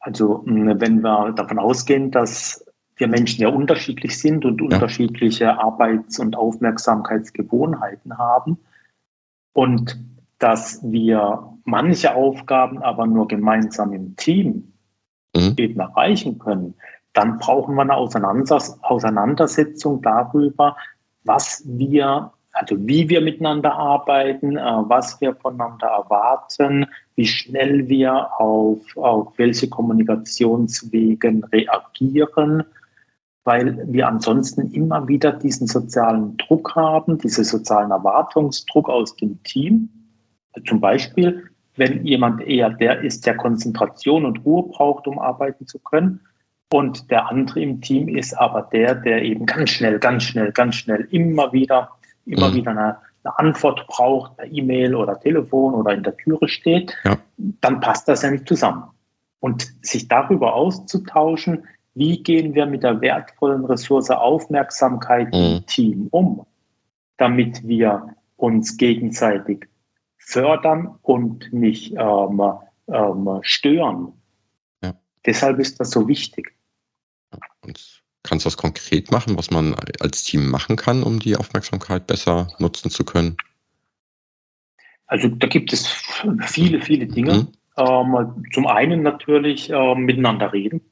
Also 0.00 0.42
wenn 0.44 1.00
wir 1.02 1.32
davon 1.32 1.58
ausgehen, 1.60 2.10
dass 2.10 2.64
wir 2.96 3.06
Menschen 3.06 3.42
ja 3.42 3.48
unterschiedlich 3.48 4.18
sind 4.18 4.44
und 4.44 4.60
ja. 4.60 4.64
unterschiedliche 4.64 5.58
Arbeits- 5.58 6.18
und 6.18 6.34
Aufmerksamkeitsgewohnheiten 6.34 8.18
haben 8.18 8.58
und 9.58 9.98
dass 10.38 10.80
wir 10.84 11.58
manche 11.64 12.14
Aufgaben 12.14 12.80
aber 12.80 13.08
nur 13.08 13.26
gemeinsam 13.26 13.92
im 13.92 14.14
Team 14.14 14.72
mhm. 15.34 15.54
eben 15.56 15.80
erreichen 15.80 16.38
können, 16.38 16.76
dann 17.12 17.40
brauchen 17.40 17.74
wir 17.74 17.82
eine 17.82 17.96
Auseinandersetzung 17.96 20.00
darüber, 20.00 20.76
was 21.24 21.64
wir 21.66 22.30
Also 22.52 22.76
wie 22.86 23.08
wir 23.08 23.20
miteinander 23.20 23.74
arbeiten, 23.74 24.56
äh, 24.56 24.62
was 24.62 25.20
wir 25.20 25.34
voneinander 25.34 25.88
erwarten, 25.88 26.86
wie 27.16 27.26
schnell 27.26 27.88
wir 27.88 28.40
auf, 28.40 28.96
auf 28.96 29.36
welche 29.38 29.68
Kommunikationswegen 29.68 31.42
reagieren, 31.44 32.62
weil 33.48 33.82
wir 33.90 34.06
ansonsten 34.06 34.70
immer 34.72 35.08
wieder 35.08 35.32
diesen 35.32 35.66
sozialen 35.66 36.36
Druck 36.36 36.76
haben, 36.76 37.16
diesen 37.16 37.44
sozialen 37.44 37.90
Erwartungsdruck 37.90 38.90
aus 38.90 39.16
dem 39.16 39.42
Team. 39.42 39.88
Zum 40.66 40.82
Beispiel, 40.82 41.44
wenn 41.76 42.04
jemand 42.04 42.42
eher 42.42 42.68
der 42.68 43.00
ist, 43.00 43.24
der 43.24 43.38
Konzentration 43.38 44.26
und 44.26 44.44
Ruhe 44.44 44.64
braucht, 44.64 45.06
um 45.06 45.18
arbeiten 45.18 45.66
zu 45.66 45.78
können, 45.78 46.20
und 46.70 47.10
der 47.10 47.30
andere 47.30 47.62
im 47.62 47.80
Team 47.80 48.08
ist 48.08 48.34
aber 48.34 48.68
der, 48.70 48.94
der 48.94 49.22
eben 49.22 49.46
ganz 49.46 49.70
schnell, 49.70 49.98
ganz 49.98 50.24
schnell, 50.24 50.52
ganz 50.52 50.74
schnell 50.74 51.08
immer 51.10 51.50
wieder, 51.54 51.92
immer 52.26 52.50
mhm. 52.50 52.54
wieder 52.54 52.70
eine, 52.72 52.96
eine, 53.24 53.38
Antwort 53.38 53.86
braucht 53.86 54.36
per 54.36 54.52
E-Mail 54.52 54.94
oder 54.94 55.18
Telefon 55.18 55.72
oder 55.72 55.94
in 55.94 56.02
der 56.02 56.14
Türe 56.18 56.46
steht, 56.48 56.94
ja. 57.04 57.16
dann 57.38 57.80
passt 57.80 58.08
das 58.08 58.20
ja 58.20 58.30
nicht 58.30 58.46
zusammen. 58.46 58.84
Und 59.40 59.72
sich 59.80 60.08
darüber 60.08 60.52
auszutauschen, 60.52 61.64
wie 61.94 62.22
gehen 62.22 62.54
wir 62.54 62.66
mit 62.66 62.82
der 62.82 63.00
wertvollen 63.00 63.64
Ressource 63.64 64.10
Aufmerksamkeit 64.10 65.32
mhm. 65.32 65.40
im 65.40 65.66
Team 65.66 66.08
um, 66.10 66.46
damit 67.16 67.66
wir 67.66 68.14
uns 68.36 68.76
gegenseitig 68.76 69.68
fördern 70.16 70.98
und 71.02 71.52
nicht 71.52 71.94
ähm, 71.96 72.40
ähm, 72.88 73.38
stören. 73.42 74.12
Ja. 74.82 74.94
Deshalb 75.26 75.58
ist 75.58 75.80
das 75.80 75.90
so 75.90 76.06
wichtig. 76.06 76.54
Und 77.62 78.02
kannst 78.22 78.44
du 78.44 78.48
das 78.48 78.56
konkret 78.56 79.10
machen, 79.10 79.36
was 79.36 79.50
man 79.50 79.74
als 80.00 80.22
Team 80.24 80.50
machen 80.50 80.76
kann, 80.76 81.02
um 81.02 81.18
die 81.18 81.36
Aufmerksamkeit 81.36 82.06
besser 82.06 82.48
nutzen 82.58 82.90
zu 82.90 83.04
können? 83.04 83.36
Also 85.06 85.28
da 85.28 85.46
gibt 85.46 85.72
es 85.72 85.86
viele, 86.42 86.80
viele 86.80 87.06
Dinge. 87.06 87.34
Mhm. 87.34 87.48
Ähm, 87.76 88.44
zum 88.52 88.66
einen 88.66 89.02
natürlich 89.02 89.70
äh, 89.70 89.94
miteinander 89.94 90.52
reden. 90.52 90.82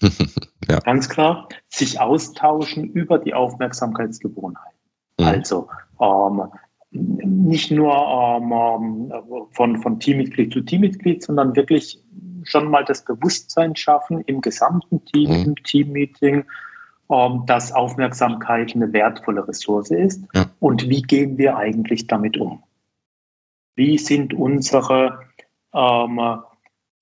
ja. 0.68 0.80
Ganz 0.80 1.08
klar. 1.08 1.48
Sich 1.68 2.00
austauschen 2.00 2.84
über 2.84 3.18
die 3.18 3.34
Aufmerksamkeitsgewohnheiten. 3.34 4.78
Mhm. 5.18 5.26
Also 5.26 5.68
ähm, 6.00 6.42
nicht 6.90 7.70
nur 7.70 7.92
ähm, 7.94 9.12
von, 9.52 9.82
von 9.82 10.00
Teammitglied 10.00 10.52
zu 10.52 10.60
Teammitglied, 10.62 11.22
sondern 11.22 11.56
wirklich 11.56 12.02
schon 12.44 12.70
mal 12.70 12.84
das 12.84 13.04
Bewusstsein 13.04 13.76
schaffen 13.76 14.22
im 14.26 14.40
gesamten 14.40 15.04
Team, 15.04 15.30
mhm. 15.30 15.44
im 15.44 15.56
Teammeeting, 15.56 16.44
ähm, 17.10 17.42
dass 17.46 17.72
Aufmerksamkeit 17.72 18.74
eine 18.74 18.92
wertvolle 18.92 19.46
Ressource 19.46 19.90
ist. 19.90 20.24
Ja. 20.34 20.46
Und 20.60 20.88
wie 20.88 21.02
gehen 21.02 21.38
wir 21.38 21.56
eigentlich 21.56 22.06
damit 22.06 22.36
um? 22.36 22.62
Wie 23.74 23.98
sind 23.98 24.32
unsere, 24.32 25.20
ähm, 25.74 26.20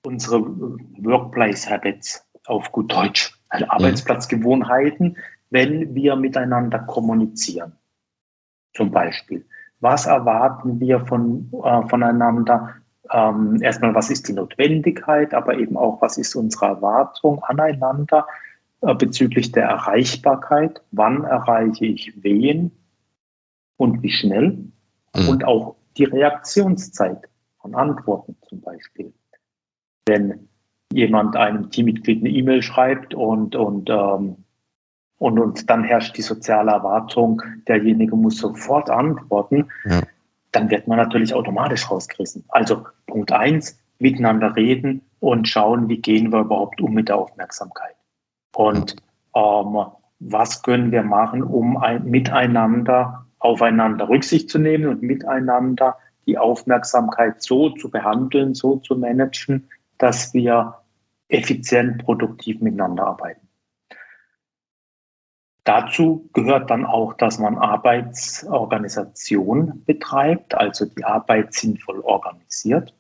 unsere 0.05 0.43
Workplace 0.43 1.71
Habits 1.71 2.27
auf 2.47 2.73
gut 2.73 2.93
Deutsch, 2.93 3.39
also 3.49 3.67
Arbeitsplatzgewohnheiten, 3.69 5.17
wenn 5.51 5.95
wir 5.95 6.17
miteinander 6.17 6.81
kommunizieren? 6.81 7.73
Zum 8.75 8.91
Beispiel. 8.91 9.47
Was 9.81 10.07
erwarten 10.07 10.81
wir 10.81 11.01
von, 11.07 11.51
äh, 11.63 11.89
voneinander? 11.89 12.77
ähm, 13.11 13.59
erstmal, 13.61 13.95
was 13.95 14.11
ist 14.11 14.29
die 14.29 14.33
Notwendigkeit, 14.33 15.35
aber 15.35 15.59
eben 15.59 15.77
auch, 15.77 16.01
was 16.01 16.17
ist 16.17 16.35
unsere 16.35 16.67
Erwartung 16.67 17.43
aneinander 17.45 18.27
äh, 18.81 18.95
bezüglich 18.95 19.53
der 19.53 19.65
Erreichbarkeit, 19.65 20.83
wann 20.91 21.25
erreiche 21.25 21.87
ich 21.87 22.13
wen 22.23 22.73
und 23.77 24.03
wie 24.03 24.11
schnell 24.11 24.73
mhm. 25.15 25.29
und 25.29 25.45
auch 25.45 25.77
die 25.97 26.05
Reaktionszeit 26.05 27.29
von 27.61 27.75
Antworten 27.75 28.37
zum 28.49 28.61
Beispiel. 28.61 29.13
Wenn 30.07 30.49
jemand 30.95 31.37
einem 31.37 31.71
Teammitglied 31.71 32.21
eine 32.21 32.31
E-Mail 32.31 32.63
schreibt 32.63 33.15
und, 33.15 33.57
und, 33.57 33.91
ähm, 33.91 34.37
und, 35.19 35.39
und 35.39 35.71
dann 35.71 35.85
herrscht 35.85 36.17
die 36.17 36.23
soziale 36.23 36.73
Erwartung, 36.73 37.43
derjenige 37.69 38.17
muss 38.17 38.39
sofort 38.39 38.91
antworten, 38.91 39.69
ja 39.85 40.01
dann 40.55 40.71
wird 40.71 40.87
man 40.87 40.99
natürlich 40.99 41.35
automatisch 41.35 41.91
rausgerissen. 41.91 42.45
Also 42.49 42.87
Punkt 43.07 43.33
eins, 43.33 43.79
miteinander 43.99 44.55
reden 44.57 45.03
und 45.21 45.49
schauen, 45.49 45.89
wie 45.89 46.01
gehen 46.01 46.33
wir 46.33 46.41
überhaupt 46.41 46.81
um 46.81 46.95
mit 46.95 47.09
der 47.09 47.17
Aufmerksamkeit. 47.17 47.97
Und 48.55 48.97
ähm, 49.35 49.87
was 50.21 50.63
können 50.63 50.93
wir 50.93 51.03
machen, 51.03 51.43
um 51.43 51.77
ein, 51.77 52.05
miteinander 52.05 53.27
aufeinander 53.39 54.09
Rücksicht 54.09 54.49
zu 54.49 54.59
nehmen 54.59 54.87
und 54.87 55.03
miteinander 55.03 55.99
die 56.27 56.39
Aufmerksamkeit 56.39 57.43
so 57.43 57.71
zu 57.71 57.91
behandeln, 57.91 58.55
so 58.55 58.77
zu 58.77 58.97
managen, 58.97 59.69
dass 59.99 60.33
wir 60.33 60.77
effizient, 61.29 62.05
produktiv 62.05 62.61
miteinander 62.61 63.07
arbeiten. 63.07 63.49
Dazu 65.65 66.31
gehört 66.35 66.71
dann 66.71 66.85
auch, 66.85 67.15
dass 67.15 67.39
man 67.39 67.57
Arbeitsorganisation 67.57 69.83
betreibt, 69.87 70.55
also 70.55 70.85
die 70.85 71.05
Arbeit 71.05 71.55
sinnvoll 71.55 72.01
organisiert. 72.01 72.95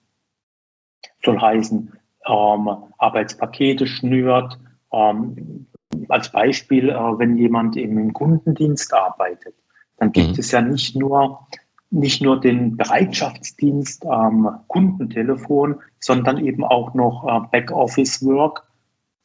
Soll 1.22 1.38
heißen, 1.38 1.92
ähm, 2.26 2.70
Arbeitspakete 2.96 3.86
schnürt. 3.86 4.58
Ähm, 4.90 5.66
als 6.08 6.32
Beispiel, 6.32 6.88
äh, 6.88 6.94
wenn 6.94 7.36
jemand 7.36 7.76
im 7.76 8.14
Kundendienst 8.14 8.94
arbeitet, 8.94 9.54
dann 9.98 10.12
gibt 10.12 10.28
mhm. 10.28 10.36
es 10.38 10.50
ja 10.50 10.62
nicht 10.62 10.96
nur, 10.96 11.46
nicht 11.94 12.22
nur 12.22 12.40
den 12.40 12.76
Bereitschaftsdienst 12.76 14.04
am 14.06 14.60
Kundentelefon, 14.66 15.76
sondern 16.00 16.44
eben 16.44 16.64
auch 16.64 16.92
noch 16.94 17.24
äh, 17.26 17.46
Backoffice-Work, 17.52 18.64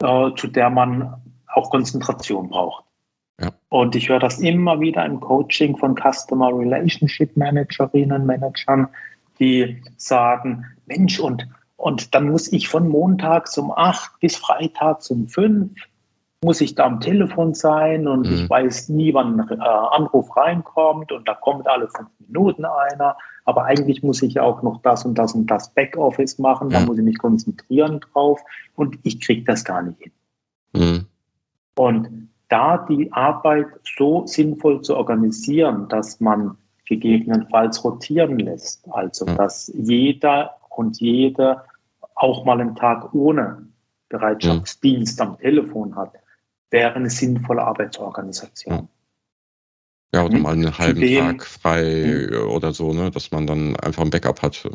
äh, 0.04 0.30
zu 0.36 0.48
der 0.48 0.70
man 0.70 1.16
auch 1.48 1.72
Konzentration 1.72 2.50
braucht. 2.50 2.86
Ja. 3.42 3.50
Und 3.70 3.96
ich 3.96 4.10
höre 4.10 4.20
das 4.20 4.40
immer 4.40 4.80
wieder 4.80 5.04
im 5.06 5.20
Coaching 5.20 5.78
von 5.78 5.96
Customer 5.96 6.50
Relationship 6.56 7.36
Managerinnen, 7.36 8.26
Managern, 8.26 8.88
die 9.40 9.82
sagen, 9.98 10.66
Mensch, 10.86 11.20
und, 11.20 11.48
und 11.78 12.14
dann 12.14 12.30
muss 12.30 12.52
ich 12.52 12.68
von 12.68 12.88
Montags 12.88 13.58
um 13.58 13.72
acht 13.72 14.20
bis 14.20 14.36
Freitags 14.36 15.10
um 15.10 15.28
fünf 15.28 15.72
muss 16.44 16.62
ich 16.62 16.76
da 16.76 16.86
am 16.86 17.02
Telefon 17.02 17.54
sein 17.54 18.08
und 18.08 18.26
mhm. 18.26 18.34
ich 18.34 18.50
weiß 18.50 18.90
nie, 18.90 19.14
wann 19.14 19.40
ein 19.42 19.60
äh, 19.60 19.64
Anruf 19.64 20.36
reinkommt 20.38 21.12
und 21.12 21.28
da 21.28 21.34
kommt 21.36 21.68
alle 21.68 21.90
fünf 21.90 22.10
Minuten 22.20 22.66
einer. 22.66 23.18
Aber 23.44 23.66
eigentlich 23.66 24.04
muss 24.04 24.22
ich 24.22 24.36
ja 24.36 24.44
auch 24.44 24.62
noch 24.62 24.82
das 24.82 25.06
und 25.06 25.16
das 25.16 25.34
und 25.34 25.48
das 25.48 25.74
Backoffice 25.74 26.40
machen, 26.40 26.70
da 26.70 26.80
muss 26.82 26.98
ich 26.98 27.04
mich 27.04 27.18
konzentrieren 27.18 28.00
drauf 28.00 28.40
und 28.76 29.00
ich 29.04 29.20
kriege 29.20 29.44
das 29.44 29.66
gar 29.66 29.82
nicht 29.82 30.00
hin. 30.02 30.12
Mhm. 30.74 31.06
Und 31.76 32.30
da 32.48 32.86
die 32.90 33.12
Arbeit 33.12 33.68
so 33.98 34.26
sinnvoll 34.26 34.82
zu 34.82 34.96
organisieren, 34.96 35.88
dass 35.90 36.20
man 36.20 36.58
gegebenenfalls 36.86 37.84
rotieren 37.84 38.40
lässt. 38.40 38.88
Also, 38.92 39.26
dass 39.26 39.72
jeder 39.76 40.56
und 40.70 41.00
jede 41.00 41.64
auch 42.16 42.46
mal 42.46 42.60
einen 42.60 42.76
Tag 42.76 43.14
ohne 43.14 43.68
Bereitschaftsdienst 44.10 45.22
am 45.22 45.38
Telefon 45.38 45.96
hat, 45.96 46.14
wäre 46.72 46.94
eine 46.94 47.10
sinnvolle 47.10 47.64
Arbeitsorganisation. 47.64 48.90
Ja, 50.12 50.26
oder 50.26 50.36
hm? 50.36 50.42
mal 50.42 50.54
einen 50.54 50.76
halben 50.76 51.02
Zudem, 51.02 51.38
Tag 51.38 51.46
frei 51.46 52.30
mhm. 52.32 52.50
oder 52.50 52.74
so, 52.74 52.94
ne, 52.94 53.12
dass 53.12 53.30
man 53.30 53.46
dann 53.46 53.76
einfach 53.76 54.02
ein 54.02 54.10
Backup 54.10 54.42
hat. 54.42 54.68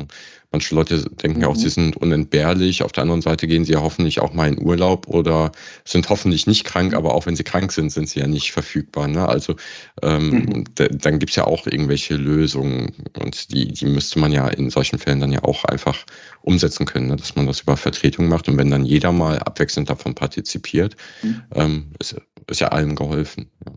Manche 0.51 0.73
Leute 0.73 1.09
denken 1.09 1.41
ja 1.41 1.49
auch, 1.49 1.57
sie 1.57 1.65
hm. 1.65 1.71
sind 1.71 1.97
unentbehrlich. 1.97 2.83
Auf 2.83 2.93
der 2.93 3.01
anderen 3.01 3.21
Seite 3.21 3.45
gehen 3.45 3.65
sie 3.65 3.73
ja 3.73 3.81
hoffentlich 3.81 4.21
auch 4.21 4.33
mal 4.33 4.47
in 4.47 4.65
Urlaub 4.65 5.09
oder 5.09 5.51
sind 5.83 6.07
hoffentlich 6.07 6.47
nicht 6.47 6.63
krank, 6.63 6.93
aber 6.93 7.13
auch 7.13 7.25
wenn 7.25 7.35
sie 7.35 7.43
krank 7.43 7.73
sind, 7.73 7.91
sind 7.91 8.07
sie 8.07 8.21
ja 8.21 8.27
nicht 8.27 8.53
verfügbar. 8.53 9.09
Ne? 9.09 9.27
Also 9.27 9.57
ähm, 10.01 10.29
mhm. 10.29 10.63
dann 10.73 11.19
gibt's 11.19 11.35
ja 11.35 11.43
auch 11.43 11.67
irgendwelche 11.67 12.15
Lösungen 12.15 12.93
und 13.19 13.51
die, 13.51 13.73
die 13.73 13.87
müsste 13.87 14.19
man 14.19 14.31
ja 14.31 14.47
in 14.47 14.69
solchen 14.69 14.99
Fällen 14.99 15.19
dann 15.19 15.33
ja 15.33 15.43
auch 15.43 15.65
einfach 15.65 16.05
umsetzen 16.43 16.85
können, 16.85 17.07
ne? 17.07 17.17
dass 17.17 17.35
man 17.35 17.45
das 17.45 17.59
über 17.59 17.75
Vertretung 17.75 18.29
macht 18.29 18.47
und 18.47 18.57
wenn 18.57 18.71
dann 18.71 18.85
jeder 18.85 19.11
mal 19.11 19.39
abwechselnd 19.39 19.89
davon 19.89 20.15
partizipiert, 20.15 20.95
mhm. 21.21 21.43
ähm, 21.53 21.91
ist, 21.99 22.15
ist 22.49 22.61
ja 22.61 22.69
allen 22.69 22.95
geholfen. 22.95 23.51
Ja. 23.65 23.73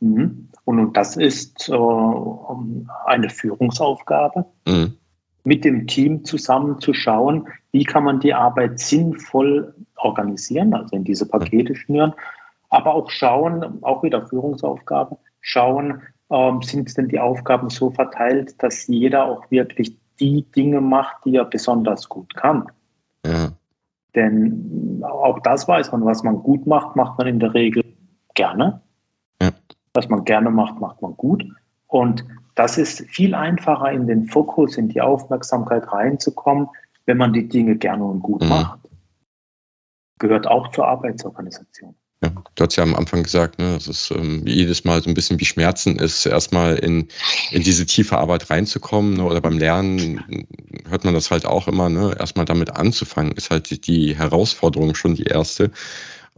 Mhm. 0.00 0.48
Und, 0.64 0.96
das 0.96 1.16
ist 1.16 1.68
äh, 1.68 1.74
eine 3.06 3.30
Führungsaufgabe, 3.30 4.44
mhm. 4.66 4.94
mit 5.44 5.64
dem 5.64 5.86
Team 5.86 6.24
zusammen 6.24 6.80
zu 6.80 6.92
schauen, 6.92 7.48
wie 7.72 7.84
kann 7.84 8.04
man 8.04 8.20
die 8.20 8.34
Arbeit 8.34 8.78
sinnvoll 8.78 9.74
organisieren, 9.96 10.74
also 10.74 10.94
in 10.94 11.04
diese 11.04 11.26
Pakete 11.26 11.74
schnüren, 11.74 12.12
aber 12.68 12.94
auch 12.94 13.10
schauen, 13.10 13.82
auch 13.82 14.02
wieder 14.02 14.26
Führungsaufgabe, 14.26 15.16
schauen, 15.40 16.02
ähm, 16.30 16.60
sind 16.62 16.96
denn 16.96 17.08
die 17.08 17.18
Aufgaben 17.18 17.70
so 17.70 17.90
verteilt, 17.90 18.62
dass 18.62 18.86
jeder 18.86 19.24
auch 19.24 19.50
wirklich 19.50 19.96
die 20.20 20.42
Dinge 20.42 20.80
macht, 20.80 21.24
die 21.24 21.36
er 21.36 21.44
besonders 21.44 22.08
gut 22.08 22.34
kann. 22.34 22.66
Ja. 23.24 23.52
Denn 24.14 25.02
auch 25.02 25.38
das 25.40 25.66
weiß 25.66 25.92
man, 25.92 26.04
was 26.04 26.22
man 26.22 26.42
gut 26.42 26.66
macht, 26.66 26.96
macht 26.96 27.18
man 27.18 27.26
in 27.26 27.40
der 27.40 27.54
Regel 27.54 27.84
gerne 28.34 28.82
was 29.98 30.08
man 30.08 30.24
gerne 30.24 30.50
macht, 30.50 30.80
macht 30.80 31.02
man 31.02 31.16
gut. 31.16 31.44
Und 31.88 32.24
das 32.54 32.78
ist 32.78 33.00
viel 33.08 33.34
einfacher, 33.34 33.90
in 33.90 34.06
den 34.06 34.26
Fokus, 34.26 34.76
in 34.76 34.88
die 34.88 35.00
Aufmerksamkeit 35.00 35.92
reinzukommen, 35.92 36.68
wenn 37.06 37.16
man 37.16 37.32
die 37.32 37.48
Dinge 37.48 37.76
gerne 37.76 38.04
und 38.04 38.20
gut 38.20 38.42
mhm. 38.42 38.48
macht. 38.48 38.78
Gehört 40.20 40.46
auch 40.46 40.70
zur 40.70 40.86
Arbeitsorganisation. 40.86 41.96
Ja, 42.22 42.30
du 42.54 42.64
hast 42.64 42.76
ja 42.76 42.82
am 42.84 42.94
Anfang 42.94 43.24
gesagt, 43.24 43.58
ne, 43.58 43.74
dass 43.74 43.86
es 43.88 44.10
ähm, 44.12 44.42
jedes 44.44 44.84
Mal 44.84 45.02
so 45.02 45.08
ein 45.08 45.14
bisschen 45.14 45.38
wie 45.40 45.44
Schmerzen 45.44 45.96
ist, 45.96 46.26
erstmal 46.26 46.76
in, 46.76 47.08
in 47.50 47.62
diese 47.62 47.86
tiefe 47.86 48.18
Arbeit 48.18 48.50
reinzukommen. 48.50 49.14
Ne, 49.14 49.24
oder 49.24 49.40
beim 49.40 49.58
Lernen 49.58 50.46
hört 50.88 51.04
man 51.04 51.14
das 51.14 51.32
halt 51.32 51.44
auch 51.44 51.66
immer, 51.66 51.88
ne, 51.88 52.14
erstmal 52.18 52.44
damit 52.44 52.76
anzufangen, 52.76 53.32
ist 53.32 53.50
halt 53.50 53.70
die, 53.70 53.80
die 53.80 54.16
Herausforderung 54.16 54.94
schon 54.94 55.14
die 55.14 55.24
erste. 55.24 55.70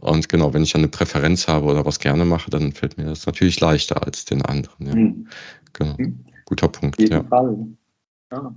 Und 0.01 0.29
genau, 0.29 0.53
wenn 0.53 0.63
ich 0.63 0.75
eine 0.75 0.87
Präferenz 0.87 1.47
habe 1.47 1.67
oder 1.67 1.85
was 1.85 1.99
gerne 1.99 2.25
mache, 2.25 2.49
dann 2.49 2.71
fällt 2.71 2.97
mir 2.97 3.05
das 3.05 3.25
natürlich 3.25 3.59
leichter 3.59 4.03
als 4.03 4.25
den 4.25 4.43
anderen. 4.43 4.87
Ja. 4.87 4.95
Mhm. 4.95 5.27
Genau. 5.73 5.95
Mhm. 5.97 6.25
Guter 6.45 6.67
Punkt. 6.67 6.95
Auf 6.95 6.99
jeden 6.99 7.13
ja. 7.13 7.23
Fall. 7.23 7.67
Ja. 8.31 8.55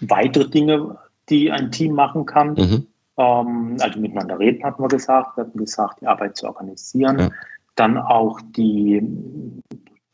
Weitere 0.00 0.50
Dinge, 0.50 0.98
die 1.28 1.50
ein 1.50 1.70
Team 1.70 1.94
machen 1.94 2.26
kann, 2.26 2.54
mhm. 2.54 2.86
ähm, 3.16 3.76
also 3.80 4.00
miteinander 4.00 4.38
reden, 4.38 4.64
hatten 4.64 4.82
wir 4.82 4.88
gesagt, 4.88 5.36
wir 5.36 5.44
hatten 5.44 5.58
gesagt, 5.58 6.00
die 6.00 6.06
Arbeit 6.06 6.36
zu 6.36 6.46
organisieren. 6.46 7.18
Ja. 7.18 7.30
Dann 7.76 7.96
auch 7.96 8.40
die, 8.56 9.00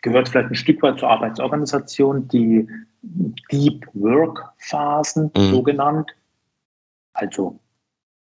gehört 0.02 0.28
vielleicht 0.28 0.50
ein 0.50 0.54
Stück 0.54 0.82
weit 0.82 0.98
zur 0.98 1.08
Arbeitsorganisation, 1.08 2.28
die 2.28 2.68
Deep 3.50 3.86
Work 3.94 4.52
Phasen, 4.58 5.30
mhm. 5.34 5.50
so 5.50 5.62
genannt. 5.62 6.14
Also 7.14 7.60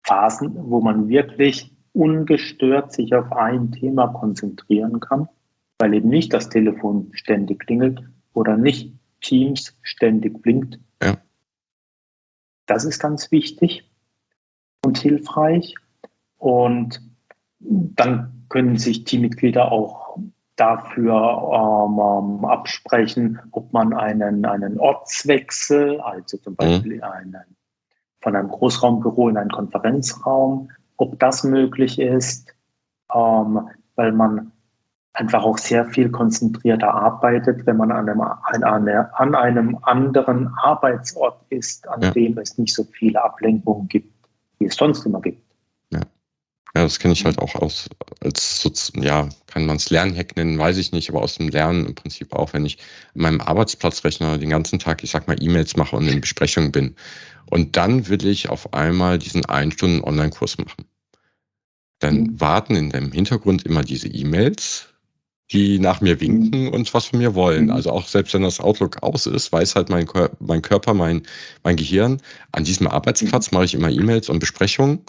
Phasen, 0.03 0.51
wo 0.55 0.81
man 0.81 1.07
wirklich 1.07 1.71
ungestört 1.93 2.93
sich 2.93 3.13
auf 3.15 3.31
ein 3.31 3.71
Thema 3.71 4.07
konzentrieren 4.07 4.99
kann, 4.99 5.27
weil 5.79 5.93
eben 5.93 6.09
nicht 6.09 6.33
das 6.33 6.49
Telefon 6.49 7.09
ständig 7.13 7.59
klingelt 7.59 8.01
oder 8.33 8.57
nicht 8.57 8.93
Teams 9.21 9.77
ständig 9.81 10.41
blinkt. 10.41 10.79
Ja. 11.01 11.17
Das 12.65 12.85
ist 12.85 12.99
ganz 12.99 13.31
wichtig 13.31 13.89
und 14.83 14.97
hilfreich. 14.97 15.75
Und 16.37 17.01
dann 17.59 18.45
können 18.49 18.77
sich 18.77 19.03
Teammitglieder 19.03 19.71
auch 19.71 20.17
dafür 20.55 21.13
ähm, 21.13 22.45
absprechen, 22.45 23.39
ob 23.51 23.71
man 23.71 23.93
einen, 23.93 24.45
einen 24.45 24.79
Ortswechsel, 24.79 26.01
also 26.01 26.37
zum 26.37 26.53
mhm. 26.53 26.57
Beispiel 26.57 26.97
mhm. 26.97 27.03
einen, 27.03 27.57
von 28.21 28.35
einem 28.35 28.49
Großraumbüro 28.49 29.29
in 29.29 29.37
einen 29.37 29.51
Konferenzraum, 29.51 30.69
ob 30.99 31.17
das 31.17 31.43
möglich 31.43 31.97
ist, 31.97 32.53
ähm, 33.13 33.69
weil 33.95 34.11
man 34.11 34.51
einfach 35.13 35.43
auch 35.43 35.57
sehr 35.57 35.85
viel 35.85 36.09
konzentrierter 36.09 36.93
arbeitet, 36.93 37.65
wenn 37.65 37.77
man 37.77 37.91
an 37.91 38.09
einem, 38.09 38.21
an, 38.21 38.63
an 38.63 39.35
einem 39.35 39.77
anderen 39.81 40.47
Arbeitsort 40.61 41.41
ist, 41.49 41.87
an 41.87 42.01
ja. 42.01 42.11
dem 42.11 42.37
es 42.37 42.57
nicht 42.57 42.73
so 42.73 42.83
viele 42.83 43.23
Ablenkungen 43.23 43.87
gibt, 43.87 44.13
wie 44.59 44.65
es 44.65 44.75
sonst 44.75 45.05
immer 45.05 45.21
gibt. 45.21 45.41
Ja, 45.91 46.01
ja 46.75 46.83
das 46.83 46.99
kenne 46.99 47.13
ich 47.13 47.25
halt 47.25 47.39
auch 47.39 47.55
aus, 47.55 47.89
als, 48.21 48.91
ja, 48.95 49.27
kann 49.47 49.65
man 49.65 49.77
es 49.77 49.89
Lernhack 49.89 50.35
nennen, 50.35 50.59
weiß 50.59 50.77
ich 50.77 50.91
nicht, 50.91 51.09
aber 51.09 51.21
aus 51.21 51.37
dem 51.37 51.47
Lernen 51.47 51.85
im 51.85 51.95
Prinzip 51.95 52.33
auch, 52.33 52.53
wenn 52.53 52.65
ich 52.65 52.77
in 53.15 53.21
meinem 53.21 53.41
Arbeitsplatzrechner 53.41 54.37
den 54.37 54.49
ganzen 54.49 54.79
Tag, 54.79 55.03
ich 55.03 55.11
sag 55.11 55.27
mal, 55.27 55.41
E-Mails 55.41 55.77
mache 55.77 55.95
und 55.95 56.07
in 56.07 56.21
Besprechungen 56.21 56.71
bin. 56.71 56.95
Und 57.49 57.77
dann 57.77 58.09
will 58.09 58.25
ich 58.27 58.49
auf 58.49 58.73
einmal 58.73 59.17
diesen 59.17 59.45
ein 59.45 59.71
Stunden 59.71 60.03
Online-Kurs 60.03 60.57
machen 60.59 60.88
dann 61.99 62.21
mhm. 62.21 62.41
warten 62.41 62.75
in 62.75 62.89
dem 62.89 63.11
Hintergrund 63.11 63.65
immer 63.65 63.83
diese 63.83 64.07
E-Mails, 64.07 64.87
die 65.51 65.79
nach 65.79 66.01
mir 66.01 66.19
winken 66.19 66.65
mhm. 66.65 66.69
und 66.69 66.93
was 66.93 67.05
von 67.05 67.19
mir 67.19 67.35
wollen. 67.35 67.65
Mhm. 67.65 67.71
Also 67.71 67.91
auch 67.91 68.07
selbst 68.07 68.33
wenn 68.33 68.43
das 68.43 68.59
Outlook 68.59 69.01
aus 69.03 69.25
ist, 69.25 69.51
weiß 69.51 69.75
halt 69.75 69.89
mein, 69.89 70.05
Kör 70.05 70.31
mein 70.39 70.61
Körper, 70.61 70.93
mein, 70.93 71.23
mein 71.63 71.75
Gehirn, 71.75 72.21
an 72.51 72.63
diesem 72.63 72.87
Arbeitsplatz 72.87 73.51
mache 73.51 73.65
ich 73.65 73.73
immer 73.73 73.89
E-Mails 73.89 74.29
und 74.29 74.39
Besprechungen. 74.39 75.01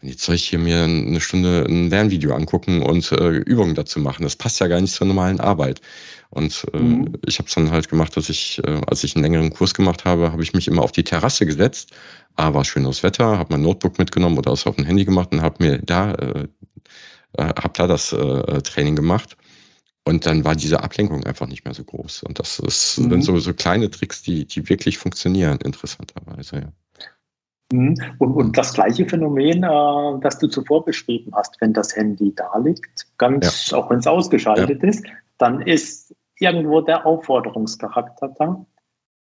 Und 0.00 0.08
jetzt 0.08 0.22
soll 0.22 0.36
ich 0.36 0.48
hier 0.48 0.60
mir 0.60 0.84
eine 0.84 1.20
Stunde 1.20 1.64
ein 1.68 1.90
Lernvideo 1.90 2.32
angucken 2.34 2.82
und 2.82 3.10
äh, 3.10 3.30
Übungen 3.30 3.74
dazu 3.74 3.98
machen. 3.98 4.22
Das 4.22 4.36
passt 4.36 4.60
ja 4.60 4.68
gar 4.68 4.80
nicht 4.80 4.94
zur 4.94 5.08
normalen 5.08 5.40
Arbeit. 5.40 5.80
Und 6.30 6.66
äh, 6.72 6.78
mhm. 6.78 7.14
ich 7.26 7.38
habe 7.38 7.48
es 7.48 7.54
dann 7.54 7.70
halt 7.72 7.88
gemacht, 7.88 8.16
dass 8.16 8.28
ich, 8.28 8.62
äh, 8.64 8.80
als 8.86 9.02
ich 9.02 9.16
einen 9.16 9.24
längeren 9.24 9.50
Kurs 9.50 9.74
gemacht 9.74 10.04
habe, 10.04 10.30
habe 10.30 10.42
ich 10.42 10.52
mich 10.52 10.68
immer 10.68 10.82
auf 10.82 10.92
die 10.92 11.02
Terrasse 11.02 11.46
gesetzt. 11.46 11.90
Ah, 12.36 12.54
war 12.54 12.64
schönes 12.64 13.02
Wetter, 13.02 13.38
habe 13.38 13.52
mein 13.52 13.62
Notebook 13.62 13.98
mitgenommen 13.98 14.38
oder 14.38 14.52
es 14.52 14.66
auf 14.66 14.76
dem 14.76 14.84
Handy 14.84 15.04
gemacht 15.04 15.32
und 15.32 15.42
habe 15.42 15.64
mir 15.64 15.78
da, 15.78 16.12
äh, 16.12 16.48
äh, 17.32 17.42
habe 17.42 17.72
da 17.74 17.88
das 17.88 18.12
äh, 18.12 18.62
Training 18.62 18.94
gemacht. 18.94 19.36
Und 20.04 20.26
dann 20.26 20.44
war 20.44 20.54
diese 20.54 20.82
Ablenkung 20.82 21.24
einfach 21.24 21.48
nicht 21.48 21.64
mehr 21.64 21.74
so 21.74 21.84
groß. 21.84 22.22
Und 22.22 22.38
das 22.38 22.60
ist, 22.60 22.98
mhm. 22.98 23.10
sind 23.10 23.22
so, 23.22 23.38
so 23.40 23.52
kleine 23.52 23.90
Tricks, 23.90 24.22
die, 24.22 24.46
die 24.46 24.68
wirklich 24.68 24.96
funktionieren, 24.96 25.58
interessanterweise, 25.58 26.56
ja. 26.56 26.72
Mhm. 27.72 27.96
Und, 28.18 28.34
und 28.34 28.58
das 28.58 28.74
gleiche 28.74 29.06
Phänomen, 29.06 29.62
äh, 29.62 30.20
das 30.20 30.38
du 30.38 30.48
zuvor 30.48 30.84
beschrieben 30.84 31.32
hast, 31.34 31.60
wenn 31.60 31.72
das 31.72 31.94
Handy 31.94 32.34
da 32.34 32.56
liegt, 32.58 33.06
ganz, 33.18 33.70
ja. 33.70 33.78
auch 33.78 33.90
wenn 33.90 33.98
es 33.98 34.06
ausgeschaltet 34.06 34.82
ja. 34.82 34.88
ist, 34.88 35.04
dann 35.36 35.60
ist 35.60 36.14
irgendwo 36.38 36.80
der 36.80 37.04
Aufforderungscharakter 37.06 38.34
da. 38.38 38.64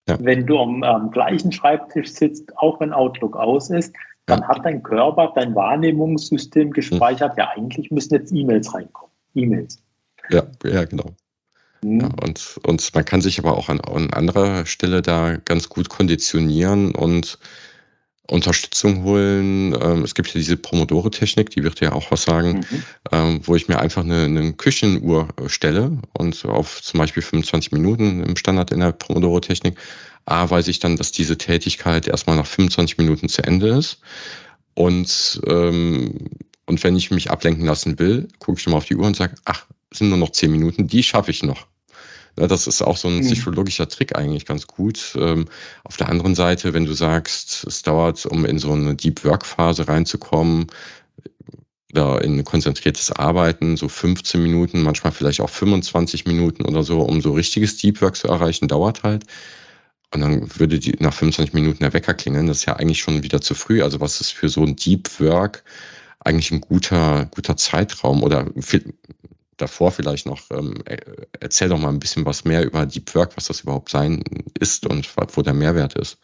Ja. 0.08 0.16
Wenn 0.20 0.46
du 0.46 0.58
am, 0.58 0.82
am, 0.82 1.10
gleichen 1.10 1.52
Schreibtisch 1.52 2.12
sitzt, 2.12 2.56
auch 2.56 2.80
wenn 2.80 2.92
Outlook 2.92 3.36
aus 3.36 3.70
ist, 3.70 3.94
dann 4.26 4.46
hat 4.46 4.64
dein 4.64 4.82
Körper, 4.82 5.32
dein 5.34 5.54
Wahrnehmungssystem 5.54 6.70
gespeichert, 6.70 7.36
ja, 7.36 7.50
eigentlich 7.54 7.90
müssen 7.90 8.14
jetzt 8.14 8.32
E-Mails 8.32 8.72
reinkommen. 8.72 9.12
E-Mails. 9.34 9.82
Ja, 10.30 10.44
ja, 10.64 10.84
genau. 10.84 11.14
Mhm. 11.82 12.00
Ja, 12.00 12.08
und, 12.22 12.60
und 12.64 12.94
man 12.94 13.04
kann 13.04 13.20
sich 13.20 13.38
aber 13.38 13.56
auch 13.56 13.68
an, 13.68 13.80
an 13.80 14.12
anderer 14.12 14.66
Stelle 14.66 15.02
da 15.02 15.36
ganz 15.36 15.68
gut 15.68 15.88
konditionieren 15.88 16.94
und 16.94 17.38
Unterstützung 18.30 19.02
holen. 19.02 19.74
Ähm, 19.80 20.02
es 20.02 20.14
gibt 20.14 20.28
ja 20.28 20.34
diese 20.34 20.56
Pomodoro-Technik, 20.56 21.50
die 21.50 21.62
wird 21.62 21.80
ja 21.80 21.92
auch 21.92 22.10
was 22.10 22.22
sagen, 22.22 22.64
mhm. 22.70 22.82
ähm, 23.12 23.40
wo 23.44 23.56
ich 23.56 23.68
mir 23.68 23.78
einfach 23.78 24.04
eine, 24.04 24.24
eine 24.24 24.52
Küchenuhr 24.52 25.28
äh, 25.36 25.48
stelle 25.48 25.98
und 26.12 26.44
auf 26.44 26.82
zum 26.82 26.98
Beispiel 26.98 27.22
25 27.22 27.72
Minuten 27.72 28.22
im 28.22 28.36
Standard 28.36 28.70
in 28.70 28.80
der 28.80 28.92
Pomodoro-Technik. 28.92 29.76
A, 30.26 30.48
weiß 30.48 30.68
ich 30.68 30.78
dann, 30.78 30.96
dass 30.96 31.12
diese 31.12 31.38
Tätigkeit 31.38 32.06
erstmal 32.06 32.36
nach 32.36 32.46
25 32.46 32.98
Minuten 32.98 33.28
zu 33.28 33.42
Ende 33.42 33.68
ist. 33.68 34.00
Und, 34.74 35.40
ähm, 35.46 36.28
und 36.66 36.84
wenn 36.84 36.96
ich 36.96 37.10
mich 37.10 37.30
ablenken 37.30 37.64
lassen 37.66 37.98
will, 37.98 38.28
gucke 38.38 38.60
ich 38.60 38.66
nochmal 38.66 38.78
auf 38.78 38.84
die 38.84 38.96
Uhr 38.96 39.06
und 39.06 39.16
sage, 39.16 39.34
ach, 39.44 39.66
sind 39.92 40.08
nur 40.08 40.18
noch 40.18 40.30
10 40.30 40.50
Minuten, 40.50 40.86
die 40.86 41.02
schaffe 41.02 41.30
ich 41.30 41.42
noch. 41.42 41.66
Ja, 42.38 42.46
das 42.46 42.66
ist 42.66 42.82
auch 42.82 42.96
so 42.96 43.08
ein 43.08 43.16
mhm. 43.16 43.22
psychologischer 43.22 43.88
Trick 43.88 44.16
eigentlich 44.16 44.46
ganz 44.46 44.66
gut. 44.66 45.16
Ähm, 45.18 45.46
auf 45.84 45.96
der 45.96 46.08
anderen 46.08 46.34
Seite, 46.34 46.72
wenn 46.74 46.86
du 46.86 46.92
sagst, 46.92 47.64
es 47.64 47.82
dauert, 47.82 48.24
um 48.26 48.44
in 48.44 48.58
so 48.58 48.72
eine 48.72 48.94
Deep 48.94 49.24
Work 49.24 49.44
Phase 49.44 49.88
reinzukommen, 49.88 50.66
da 51.92 52.18
in 52.18 52.44
konzentriertes 52.44 53.10
Arbeiten, 53.10 53.76
so 53.76 53.88
15 53.88 54.42
Minuten, 54.42 54.82
manchmal 54.82 55.12
vielleicht 55.12 55.40
auch 55.40 55.50
25 55.50 56.24
Minuten 56.26 56.64
oder 56.64 56.84
so, 56.84 57.00
um 57.00 57.20
so 57.20 57.32
richtiges 57.32 57.76
Deep 57.78 58.00
Work 58.00 58.16
zu 58.16 58.28
erreichen, 58.28 58.68
dauert 58.68 59.02
halt. 59.02 59.24
Und 60.12 60.20
dann 60.22 60.58
würde 60.58 60.78
die 60.78 60.96
nach 60.98 61.14
25 61.14 61.54
Minuten 61.54 61.80
der 61.80 61.92
Wecker 61.92 62.14
klingeln. 62.14 62.46
Das 62.46 62.58
ist 62.58 62.66
ja 62.66 62.76
eigentlich 62.76 63.00
schon 63.00 63.22
wieder 63.22 63.40
zu 63.40 63.54
früh. 63.54 63.82
Also 63.82 64.00
was 64.00 64.20
ist 64.20 64.32
für 64.32 64.48
so 64.48 64.62
ein 64.62 64.76
Deep 64.76 65.20
Work 65.20 65.62
eigentlich 66.20 66.50
ein 66.50 66.60
guter, 66.60 67.26
guter 67.30 67.56
Zeitraum 67.56 68.22
oder 68.22 68.46
davor 69.60 69.90
vielleicht 69.90 70.26
noch, 70.26 70.40
ähm, 70.50 70.82
erzähl 71.40 71.68
doch 71.68 71.78
mal 71.78 71.88
ein 71.88 72.00
bisschen 72.00 72.24
was 72.24 72.44
mehr 72.44 72.64
über 72.64 72.86
Deep 72.86 73.14
Work, 73.14 73.36
was 73.36 73.46
das 73.46 73.60
überhaupt 73.60 73.90
sein 73.90 74.22
ist 74.58 74.86
und 74.86 75.08
wo 75.34 75.42
der 75.42 75.54
Mehrwert 75.54 75.94
ist. 75.94 76.18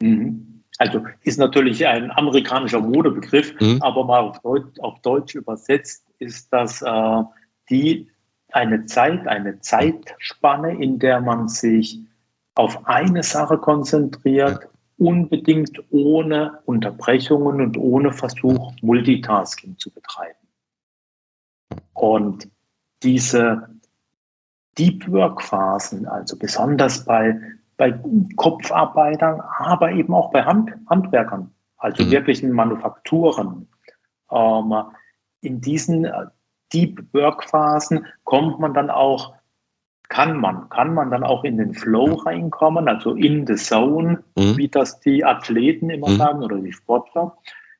Mhm. 0.00 0.62
Also 0.78 1.04
ist 1.24 1.38
natürlich 1.38 1.86
ein 1.86 2.10
amerikanischer 2.12 2.80
Modebegriff, 2.80 3.52
mhm. 3.60 3.82
aber 3.82 4.04
mal 4.04 4.20
auf 4.20 4.40
Deutsch, 4.40 4.78
auf 4.80 5.00
Deutsch, 5.02 5.34
übersetzt 5.34 6.04
ist 6.20 6.52
das 6.52 6.82
äh, 6.82 7.22
die 7.68 8.08
eine 8.52 8.86
Zeit, 8.86 9.26
eine 9.26 9.60
Zeitspanne, 9.60 10.80
in 10.82 10.98
der 10.98 11.20
man 11.20 11.48
sich 11.48 12.00
auf 12.54 12.86
eine 12.86 13.22
Sache 13.22 13.58
konzentriert, 13.58 14.62
ja. 14.62 14.68
unbedingt 14.98 15.82
ohne 15.90 16.60
Unterbrechungen 16.64 17.60
und 17.60 17.76
ohne 17.76 18.12
Versuch, 18.12 18.72
Multitasking 18.80 19.76
zu 19.78 19.90
betreiben. 19.90 20.37
Und 21.94 22.48
diese 23.02 23.68
Deep 24.78 25.10
Work 25.10 25.42
Phasen, 25.42 26.06
also 26.06 26.38
besonders 26.38 27.04
bei, 27.04 27.40
bei 27.76 27.98
Kopfarbeitern, 28.36 29.40
aber 29.58 29.92
eben 29.92 30.14
auch 30.14 30.30
bei 30.30 30.44
Hand, 30.44 30.72
Handwerkern, 30.88 31.50
also 31.76 32.04
mhm. 32.04 32.10
wirklichen 32.10 32.52
Manufakturen, 32.52 33.68
ähm, 34.30 34.74
in 35.40 35.60
diesen 35.60 36.06
Deep 36.72 37.02
Work 37.12 37.44
Phasen 37.44 38.06
kommt 38.24 38.60
man 38.60 38.74
dann 38.74 38.90
auch, 38.90 39.34
kann 40.08 40.38
man, 40.38 40.68
kann 40.68 40.94
man 40.94 41.10
dann 41.10 41.24
auch 41.24 41.44
in 41.44 41.58
den 41.58 41.74
Flow 41.74 42.14
reinkommen, 42.14 42.88
also 42.88 43.14
in 43.14 43.46
the 43.46 43.56
zone, 43.56 44.22
mhm. 44.36 44.56
wie 44.56 44.68
das 44.68 45.00
die 45.00 45.24
Athleten 45.24 45.90
immer 45.90 46.08
mhm. 46.08 46.16
sagen 46.16 46.42
oder 46.42 46.56
die 46.58 46.72
Sportler. 46.72 47.36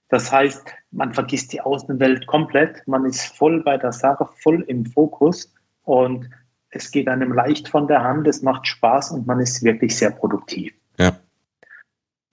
Das 0.09 0.33
heißt, 0.33 0.67
man 0.91 1.13
vergisst 1.13 1.53
die 1.53 1.61
Außenwelt 1.61 2.27
komplett, 2.27 2.87
man 2.87 3.05
ist 3.05 3.37
voll 3.37 3.63
bei 3.63 3.77
der 3.77 3.93
Sache, 3.93 4.27
voll 4.43 4.63
im 4.63 4.87
Fokus 4.87 5.53
und 5.83 6.29
es 6.71 6.91
geht 6.91 7.09
einem 7.09 7.33
leicht 7.33 7.69
von 7.69 7.89
der 7.89 8.03
Hand, 8.03 8.27
es 8.27 8.43
macht 8.43 8.67
Spaß 8.67 9.13
und 9.13 9.27
man 9.27 9.41
ist 9.41 9.63
wirklich 9.63 9.97
sehr 9.97 10.11
produktiv. 10.11 10.73
Ja. 10.99 11.13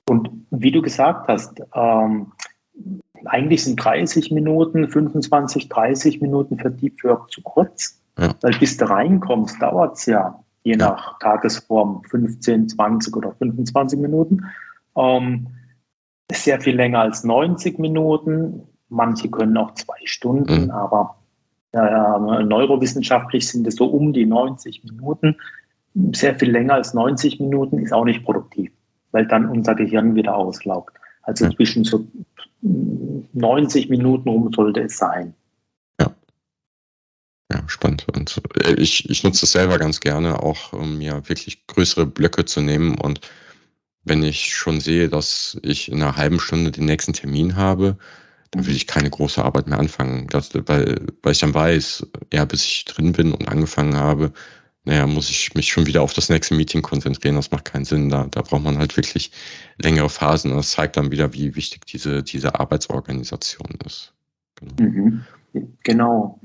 Und 0.09 0.29
wie 0.51 0.71
du 0.71 0.81
gesagt 0.81 1.27
hast, 1.27 1.61
ähm, 1.73 2.31
eigentlich 3.25 3.63
sind 3.63 3.77
30 3.77 4.31
Minuten, 4.31 4.87
25, 4.87 5.69
30 5.69 6.21
Minuten 6.21 6.59
für 6.59 6.69
Deep 6.69 7.03
Work 7.03 7.31
zu 7.31 7.41
kurz, 7.41 8.01
ja. 8.17 8.33
weil 8.41 8.57
bis 8.59 8.77
du 8.77 8.89
reinkommst, 8.89 9.61
dauert 9.61 9.97
es 9.97 10.05
ja, 10.05 10.43
je 10.63 10.75
nach 10.75 11.19
Tagesform, 11.19 12.03
15, 12.09 12.69
20 12.69 13.15
oder 13.15 13.33
25 13.33 13.99
Minuten. 13.99 14.45
Ähm, 14.95 15.47
sehr 16.31 16.59
viel 16.61 16.75
länger 16.75 16.99
als 16.99 17.23
90 17.23 17.79
Minuten. 17.79 18.63
Manche 18.89 19.29
können 19.29 19.57
auch 19.57 19.73
zwei 19.73 19.97
Stunden, 20.05 20.65
mhm. 20.65 20.71
aber 20.71 21.17
äh, 21.71 21.79
neurowissenschaftlich 21.79 23.47
sind 23.47 23.67
es 23.67 23.75
so 23.75 23.85
um 23.85 24.13
die 24.13 24.25
90 24.25 24.83
Minuten. 24.83 25.37
Sehr 26.13 26.35
viel 26.35 26.51
länger 26.51 26.75
als 26.75 26.93
90 26.93 27.39
Minuten 27.39 27.79
ist 27.79 27.93
auch 27.93 28.05
nicht 28.05 28.23
produktiv, 28.23 28.71
weil 29.11 29.27
dann 29.27 29.49
unser 29.49 29.75
Gehirn 29.75 30.15
wieder 30.15 30.35
auslaugt. 30.35 30.97
Also 31.23 31.45
mhm. 31.45 31.55
zwischen 31.55 31.83
so 31.83 32.05
90 32.61 33.89
Minuten 33.89 34.29
rum 34.29 34.51
sollte 34.53 34.81
es 34.81 34.97
sein. 34.97 35.33
Ja. 35.99 36.15
Ja, 37.51 37.63
spannend. 37.67 38.07
Und 38.13 38.41
äh, 38.63 38.73
ich, 38.73 39.09
ich 39.09 39.23
nutze 39.23 39.45
es 39.45 39.51
selber 39.51 39.77
ganz 39.77 39.99
gerne, 39.99 40.41
auch 40.41 40.73
um 40.73 40.97
mir 40.97 41.27
wirklich 41.27 41.67
größere 41.67 42.05
Blöcke 42.05 42.45
zu 42.45 42.61
nehmen 42.61 42.97
und 42.97 43.21
wenn 44.05 44.23
ich 44.23 44.55
schon 44.55 44.79
sehe, 44.79 45.09
dass 45.09 45.57
ich 45.61 45.91
in 45.91 46.01
einer 46.01 46.15
halben 46.15 46.39
Stunde 46.39 46.71
den 46.71 46.85
nächsten 46.85 47.13
Termin 47.13 47.55
habe, 47.55 47.97
dann 48.51 48.65
will 48.65 48.75
ich 48.75 48.87
keine 48.87 49.09
große 49.09 49.43
Arbeit 49.43 49.67
mehr 49.67 49.79
anfangen, 49.79 50.27
das, 50.27 50.51
weil, 50.53 51.07
weil 51.21 51.31
ich 51.31 51.39
dann 51.39 51.53
weiß, 51.53 52.07
ja, 52.31 52.45
bis 52.45 52.63
ich 52.63 52.85
drin 52.85 53.11
bin 53.11 53.33
und 53.33 53.49
angefangen 53.49 53.95
habe, 53.95 54.31
naja, 54.85 55.07
muss 55.07 55.31
ich 55.31 55.55
mich 55.55 55.69
schon 55.69 55.87
wieder 55.87 56.03
auf 56.03 56.13
das 56.13 56.29
nächste 56.29 56.53
Meeting 56.53 56.83
konzentrieren. 56.83 57.35
Das 57.35 57.49
macht 57.49 57.65
keinen 57.65 57.85
Sinn. 57.85 58.09
Da, 58.09 58.27
da 58.29 58.43
braucht 58.43 58.63
man 58.63 58.77
halt 58.77 58.95
wirklich 58.95 59.31
längere 59.79 60.09
Phasen. 60.09 60.51
Und 60.51 60.57
das 60.57 60.71
zeigt 60.71 60.95
dann 60.95 61.11
wieder, 61.11 61.33
wie 61.33 61.55
wichtig 61.55 61.85
diese, 61.87 62.21
diese 62.21 62.59
Arbeitsorganisation 62.59 63.79
ist. 63.83 64.13
Genau. 64.55 64.75
Mhm. 64.77 65.23
genau. 65.83 66.39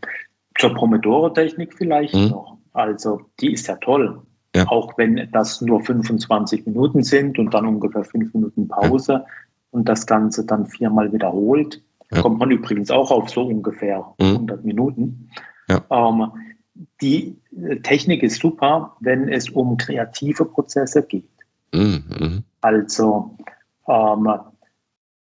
Zur 0.59 0.75
Pomodoro-Technik 0.75 1.75
vielleicht 1.75 2.15
mhm. 2.15 2.29
noch. 2.29 2.59
Also, 2.73 3.31
die 3.41 3.53
ist 3.53 3.67
ja 3.67 3.77
toll. 3.77 4.23
Ja. 4.55 4.67
Auch 4.67 4.99
wenn 4.99 5.29
das 5.33 5.61
nur 5.61 5.81
25 5.81 6.67
Minuten 6.67 7.03
sind 7.03 7.39
und 7.39 7.55
dann 7.55 7.67
ungefähr 7.67 8.05
fünf 8.05 8.35
Minuten 8.35 8.67
Pause 8.67 9.13
ja. 9.13 9.27
und 9.71 9.89
das 9.89 10.07
Ganze 10.07 10.45
dann 10.45 10.67
viermal 10.67 11.13
wiederholt, 11.13 11.83
ja. 12.11 12.23
kommt 12.23 12.41
man 12.41 12.51
übrigens 12.51 12.91
auch 12.91 13.13
auf 13.13 13.31
so 13.31 13.47
ungefähr 13.47 14.13
mhm. 14.19 14.27
100 14.27 14.65
Minuten. 14.65 15.31
Ähm, 15.91 16.33
die 17.01 17.37
äh, 17.57 17.77
Technik 17.77 18.23
ist 18.23 18.41
super, 18.41 18.97
wenn 19.01 19.29
es 19.29 19.51
um 19.51 19.77
kreative 19.77 20.45
Prozesse 20.45 21.03
geht. 21.03 21.29
Mhm. 21.73 22.45
Also 22.61 23.37
ähm, 23.87 24.29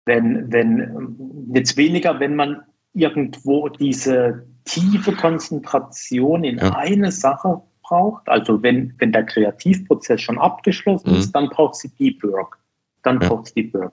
wenn, 0.07 0.53
wenn 0.53 1.51
jetzt 1.53 1.77
weniger, 1.77 2.21
wenn 2.21 2.37
man 2.37 2.63
irgendwo 2.95 3.69
diese 3.69 4.47
tiefe 4.65 5.13
Konzentration 5.13 6.45
in 6.45 6.59
eine 6.59 7.13
Sache 7.13 7.63
braucht, 7.91 8.29
also 8.29 8.63
wenn, 8.63 8.95
wenn 8.99 9.13
der 9.13 9.25
Kreativprozess 9.25 10.21
schon 10.21 10.39
abgeschlossen 10.39 11.11
mhm. 11.11 11.19
ist, 11.19 11.33
dann 11.33 11.49
braucht 11.49 11.75
sie 11.75 11.89
Deep 11.89 12.23
Work. 12.23 12.59
Dann 13.03 13.21
ja. 13.21 13.29
braucht 13.29 13.49
es 13.49 13.55
Deep 13.55 13.75
Work. 13.75 13.93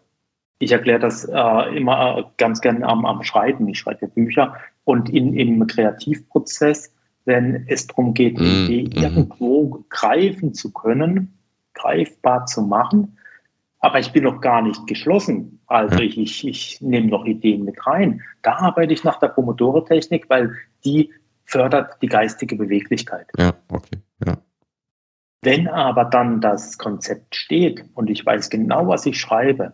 Ich 0.59 0.71
erkläre 0.71 0.99
das 0.99 1.25
äh, 1.25 1.77
immer 1.77 2.17
äh, 2.17 2.23
ganz 2.37 2.61
gerne 2.61 2.85
am, 2.85 3.05
am 3.05 3.23
Schreiben. 3.23 3.67
Ich 3.67 3.79
schreibe 3.79 4.07
Bücher 4.07 4.55
und 4.83 5.09
in, 5.09 5.33
im 5.33 5.65
Kreativprozess, 5.65 6.93
wenn 7.25 7.65
es 7.67 7.87
darum 7.87 8.13
geht, 8.13 8.39
mhm. 8.39 8.67
die 8.67 8.83
irgendwo 8.95 9.83
greifen 9.89 10.53
zu 10.53 10.71
können, 10.71 11.37
greifbar 11.73 12.45
zu 12.45 12.61
machen, 12.61 13.17
aber 13.79 13.99
ich 13.99 14.11
bin 14.11 14.23
noch 14.23 14.41
gar 14.41 14.61
nicht 14.61 14.87
geschlossen. 14.87 15.59
Also 15.67 15.99
ich, 15.99 16.17
ich, 16.17 16.47
ich 16.47 16.81
nehme 16.81 17.07
noch 17.07 17.25
Ideen 17.25 17.63
mit 17.63 17.85
rein. 17.85 18.21
Da 18.41 18.53
arbeite 18.53 18.93
ich 18.93 19.03
nach 19.03 19.19
der 19.19 19.27
Pomodoro-Technik, 19.27 20.29
weil 20.29 20.55
die 20.83 21.11
fördert 21.47 22.01
die 22.01 22.07
geistige 22.07 22.55
Beweglichkeit. 22.55 23.27
Ja, 23.37 23.53
okay. 23.69 23.97
Ja. 24.25 24.37
Wenn 25.41 25.67
aber 25.67 26.05
dann 26.05 26.41
das 26.41 26.77
Konzept 26.77 27.35
steht 27.35 27.83
und 27.95 28.09
ich 28.09 28.25
weiß 28.25 28.49
genau, 28.49 28.87
was 28.87 29.05
ich 29.05 29.19
schreibe, 29.19 29.73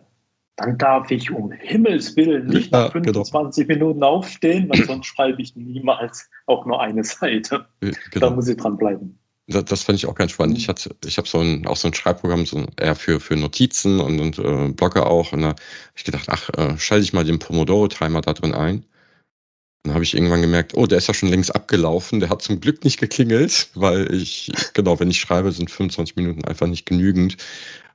dann 0.56 0.78
darf 0.78 1.10
ich 1.10 1.32
um 1.32 1.50
Himmels 1.50 2.16
Willen 2.16 2.46
nicht 2.46 2.72
ja, 2.72 2.84
nach 2.84 2.92
25 2.92 3.66
genau. 3.66 3.86
Minuten 3.86 4.04
aufstehen, 4.04 4.68
weil 4.68 4.84
sonst 4.86 5.06
schreibe 5.06 5.42
ich 5.42 5.56
niemals 5.56 6.30
auch 6.46 6.64
nur 6.64 6.80
eine 6.80 7.02
Seite. 7.02 7.66
Genau. 7.80 7.94
Da 8.12 8.30
muss 8.30 8.48
ich 8.48 8.56
dranbleiben. 8.56 9.18
Das, 9.46 9.64
das 9.64 9.82
fand 9.82 9.98
ich 9.98 10.06
auch 10.06 10.14
ganz 10.14 10.30
spannend. 10.30 10.56
Ich 10.56 10.68
hatte, 10.68 10.94
ich 11.04 11.18
habe 11.18 11.28
so 11.28 11.40
ein, 11.40 11.66
auch 11.66 11.76
so 11.76 11.88
ein 11.88 11.94
Schreibprogramm, 11.94 12.46
so 12.46 12.66
eher 12.80 12.94
für, 12.94 13.20
für 13.20 13.36
Notizen 13.36 14.00
und, 14.00 14.20
und 14.20 14.38
äh, 14.38 14.72
Blogger 14.72 15.06
auch. 15.06 15.32
Und 15.32 15.42
da 15.42 15.48
habe 15.48 15.60
ich 15.96 16.04
gedacht, 16.04 16.28
ach, 16.28 16.50
äh, 16.56 16.78
schalte 16.78 17.04
ich 17.04 17.12
mal 17.12 17.24
den 17.24 17.40
Pomodoro-Timer 17.40 18.20
da 18.20 18.32
drin 18.32 18.54
ein. 18.54 18.86
Dann 19.84 19.92
habe 19.92 20.02
ich 20.02 20.14
irgendwann 20.14 20.40
gemerkt, 20.40 20.74
oh, 20.74 20.86
der 20.86 20.98
ist 20.98 21.08
ja 21.08 21.14
schon 21.14 21.28
längst 21.28 21.54
abgelaufen. 21.54 22.18
Der 22.18 22.30
hat 22.30 22.40
zum 22.40 22.58
Glück 22.58 22.84
nicht 22.84 22.98
geklingelt, 22.98 23.68
weil 23.74 24.12
ich, 24.14 24.50
genau, 24.72 24.98
wenn 24.98 25.10
ich 25.10 25.20
schreibe, 25.20 25.52
sind 25.52 25.70
25 25.70 26.16
Minuten 26.16 26.44
einfach 26.44 26.66
nicht 26.66 26.86
genügend, 26.86 27.36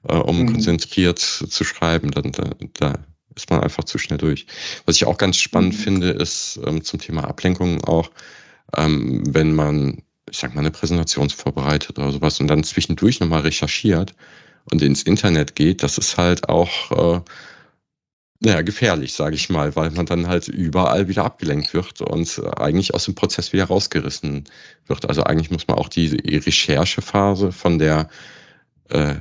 äh, 0.08 0.16
um 0.16 0.42
mhm. 0.42 0.52
konzentriert 0.54 1.18
zu 1.18 1.64
schreiben. 1.64 2.12
Dann, 2.12 2.32
da, 2.32 2.52
da 2.74 2.94
ist 3.36 3.50
man 3.50 3.62
einfach 3.62 3.86
zu 3.86 3.98
schnell 3.98 4.20
durch. 4.20 4.46
Was 4.86 4.98
ich 4.98 5.06
auch 5.06 5.18
ganz 5.18 5.38
spannend 5.38 5.74
mhm. 5.74 5.80
finde, 5.80 6.10
ist 6.12 6.60
ähm, 6.64 6.84
zum 6.84 7.00
Thema 7.00 7.24
Ablenkung 7.24 7.84
auch, 7.84 8.12
ähm, 8.78 9.24
wenn 9.28 9.56
man, 9.56 10.04
ich 10.30 10.38
sag 10.38 10.54
mal, 10.54 10.62
eine 10.62 10.72
Präsentation 10.72 11.32
vorbereitet 11.32 11.98
oder 11.98 12.12
sowas 12.12 12.40
und 12.40 12.48
dann 12.48 12.64
zwischendurch 12.64 13.20
nochmal 13.20 13.42
recherchiert 13.42 14.14
und 14.72 14.84
ins 14.84 15.02
Internet 15.02 15.56
geht, 15.56 15.82
das 15.82 15.98
ist 15.98 16.18
halt 16.18 16.50
auch 16.50 17.18
äh, 17.18 17.22
naja, 18.42 18.62
gefährlich, 18.62 19.14
sage 19.14 19.36
ich 19.36 19.50
mal, 19.50 19.76
weil 19.76 19.92
man 19.92 20.06
dann 20.06 20.28
halt 20.28 20.48
überall 20.48 21.10
wieder 21.10 21.26
abgelenkt 21.26 21.74
wird 21.74 22.02
und 22.02 22.42
eigentlich 22.58 22.94
aus 22.94 23.04
dem 23.06 23.16
Prozess 23.16 23.52
wieder 23.52 23.66
rausgerissen 23.66 24.46
wird. 24.86 25.08
Also 25.08 25.24
eigentlich 25.24 25.52
muss 25.52 25.68
man 25.68 25.78
auch 25.78 25.90
die 25.90 26.08
Recherchephase 26.08 27.52
von 27.52 27.80
der 27.80 28.10
äh, 28.88 29.16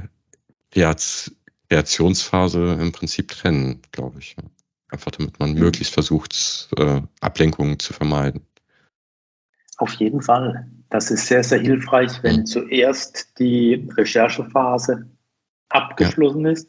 Kreationsphase 1.68 2.78
im 2.80 2.92
Prinzip 2.92 3.28
trennen, 3.28 3.82
glaube 3.90 4.20
ich. 4.20 4.36
Einfach 4.88 5.10
damit 5.10 5.40
man 5.40 5.52
mhm. 5.52 5.58
möglichst 5.58 5.92
versucht, 5.92 6.68
äh, 6.76 7.02
Ablenkungen 7.20 7.80
zu 7.80 7.92
vermeiden. 7.92 8.42
Auf 9.78 9.94
jeden 9.94 10.22
Fall. 10.22 10.70
Das 10.90 11.10
ist 11.10 11.26
sehr, 11.26 11.42
sehr 11.42 11.58
hilfreich, 11.58 12.22
wenn 12.22 12.40
mhm. 12.40 12.46
zuerst 12.46 13.38
die 13.38 13.88
Recherchephase 13.96 15.10
abgeschlossen 15.68 16.46
ja. 16.46 16.52
ist 16.52 16.68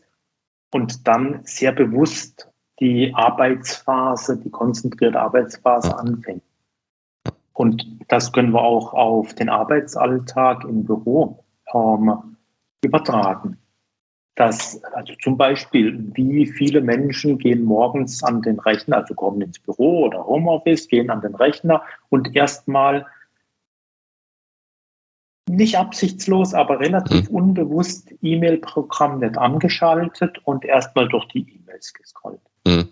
und 0.72 1.08
dann 1.08 1.42
sehr 1.44 1.72
bewusst 1.72 2.50
die 2.80 3.14
Arbeitsphase, 3.14 4.38
die 4.38 4.50
konzentrierte 4.50 5.20
Arbeitsphase 5.20 5.98
anfängt. 5.98 6.44
Und 7.54 7.86
das 8.08 8.32
können 8.32 8.54
wir 8.54 8.62
auch 8.62 8.94
auf 8.94 9.34
den 9.34 9.50
Arbeitsalltag 9.50 10.64
im 10.64 10.86
Büro 10.86 11.44
ähm, 11.74 12.38
übertragen. 12.82 13.58
Das, 14.36 14.82
also 14.94 15.14
zum 15.22 15.36
Beispiel, 15.36 16.12
wie 16.14 16.46
viele 16.46 16.80
Menschen 16.80 17.38
gehen 17.38 17.66
morgens 17.66 18.24
an 18.24 18.42
den 18.42 18.58
Rechner, 18.58 18.98
also 18.98 19.14
kommen 19.14 19.42
ins 19.42 19.60
Büro 19.60 20.06
oder 20.06 20.26
Homeoffice, 20.26 20.88
gehen 20.88 21.10
an 21.10 21.20
den 21.20 21.36
Rechner 21.36 21.84
und 22.08 22.34
erstmal 22.34 23.06
nicht 25.50 25.78
absichtslos, 25.78 26.54
aber 26.54 26.80
relativ 26.80 27.30
mhm. 27.30 27.36
unbewusst 27.36 28.14
E-Mail-Programm 28.22 29.20
nicht 29.20 29.38
angeschaltet 29.38 30.38
und 30.46 30.64
erstmal 30.64 31.10
durch 31.10 31.26
die 31.30 31.40
E-Mails 31.40 31.94
gescrollt. 31.94 32.42
Mhm. 32.66 32.90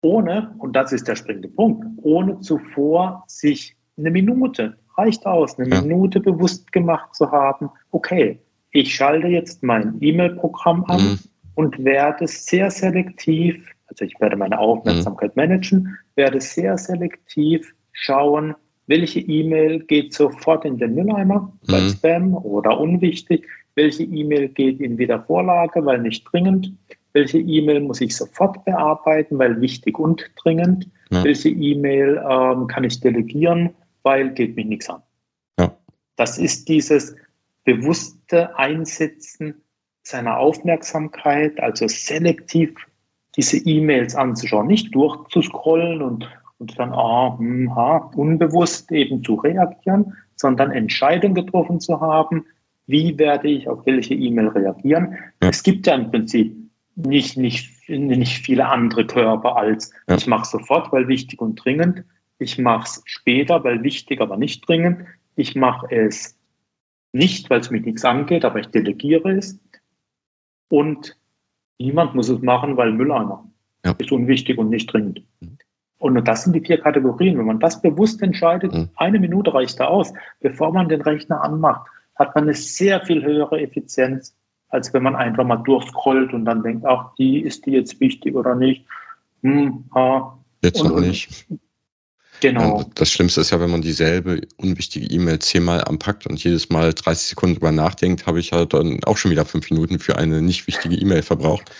Ohne, 0.00 0.54
und 0.58 0.76
das 0.76 0.92
ist 0.92 1.08
der 1.08 1.16
springende 1.16 1.48
Punkt, 1.48 1.84
ohne 2.02 2.38
zuvor 2.40 3.24
sich 3.26 3.76
eine 3.98 4.10
Minute, 4.10 4.78
reicht 4.96 5.26
aus, 5.26 5.58
eine 5.58 5.68
ja. 5.68 5.80
Minute 5.80 6.20
bewusst 6.20 6.70
gemacht 6.70 7.14
zu 7.14 7.32
haben, 7.32 7.70
okay, 7.90 8.40
ich 8.70 8.94
schalte 8.94 9.26
jetzt 9.26 9.62
mein 9.62 9.96
E-Mail-Programm 10.00 10.84
an 10.84 11.00
mhm. 11.00 11.18
und 11.56 11.84
werde 11.84 12.28
sehr 12.28 12.70
selektiv, 12.70 13.66
also 13.88 14.04
ich 14.04 14.14
werde 14.20 14.36
meine 14.36 14.58
Aufmerksamkeit 14.58 15.34
mhm. 15.34 15.42
managen, 15.42 15.98
werde 16.14 16.40
sehr 16.40 16.78
selektiv 16.78 17.74
schauen, 17.92 18.54
welche 18.86 19.20
E-Mail 19.20 19.80
geht 19.80 20.14
sofort 20.14 20.64
in 20.64 20.78
den 20.78 20.94
Mülleimer, 20.94 21.52
bei 21.66 21.80
mhm. 21.80 21.88
Spam 21.90 22.34
oder 22.34 22.78
unwichtig? 22.78 23.46
Welche 23.74 24.04
E-Mail 24.04 24.48
geht 24.48 24.80
in 24.80 24.96
Wiedervorlage, 24.96 25.84
weil 25.84 26.00
nicht 26.00 26.24
dringend? 26.30 26.72
Welche 27.12 27.38
E-Mail 27.38 27.80
muss 27.80 28.00
ich 28.00 28.16
sofort 28.16 28.64
bearbeiten, 28.64 29.38
weil 29.38 29.60
wichtig 29.60 29.98
und 29.98 30.30
dringend? 30.42 30.88
Ja. 31.10 31.24
Welche 31.24 31.48
E-Mail 31.48 32.22
ähm, 32.28 32.66
kann 32.66 32.84
ich 32.84 33.00
delegieren, 33.00 33.70
weil 34.02 34.30
geht 34.30 34.56
mich 34.56 34.66
nichts 34.66 34.88
an? 34.88 35.02
Ja. 35.58 35.76
Das 36.16 36.38
ist 36.38 36.68
dieses 36.68 37.16
bewusste 37.64 38.56
Einsetzen 38.56 39.62
seiner 40.02 40.38
Aufmerksamkeit, 40.38 41.58
also 41.60 41.88
selektiv 41.88 42.74
diese 43.36 43.58
E-Mails 43.58 44.14
anzuschauen, 44.14 44.68
nicht 44.68 44.94
durchzuscrollen 44.94 46.00
und 46.00 46.30
und 46.58 46.78
dann 46.78 46.92
ah, 46.92 47.36
hm, 47.38 47.74
ha, 47.74 48.10
unbewusst 48.14 48.90
eben 48.92 49.22
zu 49.22 49.34
reagieren, 49.34 50.14
sondern 50.36 50.70
Entscheidungen 50.70 51.34
getroffen 51.34 51.80
zu 51.80 52.00
haben, 52.00 52.46
wie 52.86 53.18
werde 53.18 53.48
ich 53.48 53.68
auf 53.68 53.84
welche 53.84 54.14
E-Mail 54.14 54.48
reagieren. 54.48 55.16
Ja. 55.42 55.48
Es 55.48 55.62
gibt 55.62 55.86
ja 55.86 55.94
im 55.94 56.10
Prinzip 56.10 56.56
nicht, 56.94 57.36
nicht, 57.36 57.88
nicht 57.88 58.38
viele 58.44 58.66
andere 58.66 59.06
Körper 59.06 59.56
als 59.56 59.92
ja. 60.08 60.16
ich 60.16 60.26
mache 60.26 60.46
sofort, 60.46 60.92
weil 60.92 61.08
wichtig 61.08 61.40
und 61.40 61.56
dringend. 61.56 62.04
Ich 62.38 62.58
mache 62.58 62.84
es 62.84 63.02
später, 63.06 63.64
weil 63.64 63.82
wichtig, 63.82 64.20
aber 64.20 64.36
nicht 64.36 64.66
dringend. 64.66 65.06
Ich 65.36 65.54
mache 65.56 65.86
es 65.90 66.38
nicht, 67.12 67.50
weil 67.50 67.60
es 67.60 67.70
mich 67.70 67.84
nichts 67.84 68.04
angeht, 68.04 68.44
aber 68.44 68.60
ich 68.60 68.66
delegiere 68.66 69.32
es. 69.32 69.58
Und 70.68 71.16
niemand 71.78 72.14
muss 72.14 72.28
es 72.28 72.40
machen, 72.40 72.76
weil 72.76 72.92
Mülleimer 72.92 73.46
ja. 73.84 73.94
ist 73.98 74.12
unwichtig 74.12 74.58
und 74.58 74.70
nicht 74.70 74.92
dringend. 74.92 75.22
Mhm. 75.40 75.55
Und 76.14 76.26
das 76.26 76.44
sind 76.44 76.52
die 76.52 76.60
vier 76.60 76.78
Kategorien. 76.78 77.38
Wenn 77.38 77.46
man 77.46 77.60
das 77.60 77.80
bewusst 77.82 78.22
entscheidet, 78.22 78.72
mhm. 78.72 78.90
eine 78.96 79.18
Minute 79.18 79.52
reicht 79.52 79.80
da 79.80 79.86
aus, 79.86 80.12
bevor 80.40 80.72
man 80.72 80.88
den 80.88 81.02
Rechner 81.02 81.42
anmacht, 81.42 81.88
hat 82.14 82.34
man 82.34 82.44
eine 82.44 82.54
sehr 82.54 83.00
viel 83.04 83.24
höhere 83.24 83.60
Effizienz, 83.60 84.34
als 84.68 84.92
wenn 84.94 85.02
man 85.02 85.16
einfach 85.16 85.44
mal 85.44 85.56
durchscrollt 85.56 86.32
und 86.32 86.44
dann 86.44 86.62
denkt, 86.62 86.84
ach, 86.86 87.14
die 87.18 87.40
ist 87.40 87.66
die 87.66 87.72
jetzt 87.72 88.00
wichtig 88.00 88.34
oder 88.34 88.54
nicht. 88.54 88.86
Hm, 89.42 89.84
ha. 89.94 90.38
Jetzt 90.62 90.80
und, 90.80 90.88
noch 90.88 91.00
nicht. 91.00 91.46
Genau. 92.40 92.84
Das 92.94 93.10
Schlimmste 93.10 93.40
ist 93.40 93.50
ja, 93.50 93.60
wenn 93.60 93.70
man 93.70 93.80
dieselbe 93.80 94.42
unwichtige 94.58 95.06
E-Mail 95.06 95.38
zehnmal 95.38 95.82
anpackt 95.84 96.26
und 96.26 96.42
jedes 96.42 96.68
Mal 96.68 96.92
30 96.92 97.28
Sekunden 97.28 97.54
drüber 97.56 97.72
nachdenkt, 97.72 98.26
habe 98.26 98.40
ich 98.40 98.52
halt 98.52 98.74
dann 98.74 99.02
auch 99.04 99.16
schon 99.16 99.30
wieder 99.30 99.44
fünf 99.44 99.70
Minuten 99.70 99.98
für 99.98 100.18
eine 100.18 100.42
nicht 100.42 100.66
wichtige 100.66 100.96
E-Mail 100.96 101.22
verbraucht. 101.22 101.70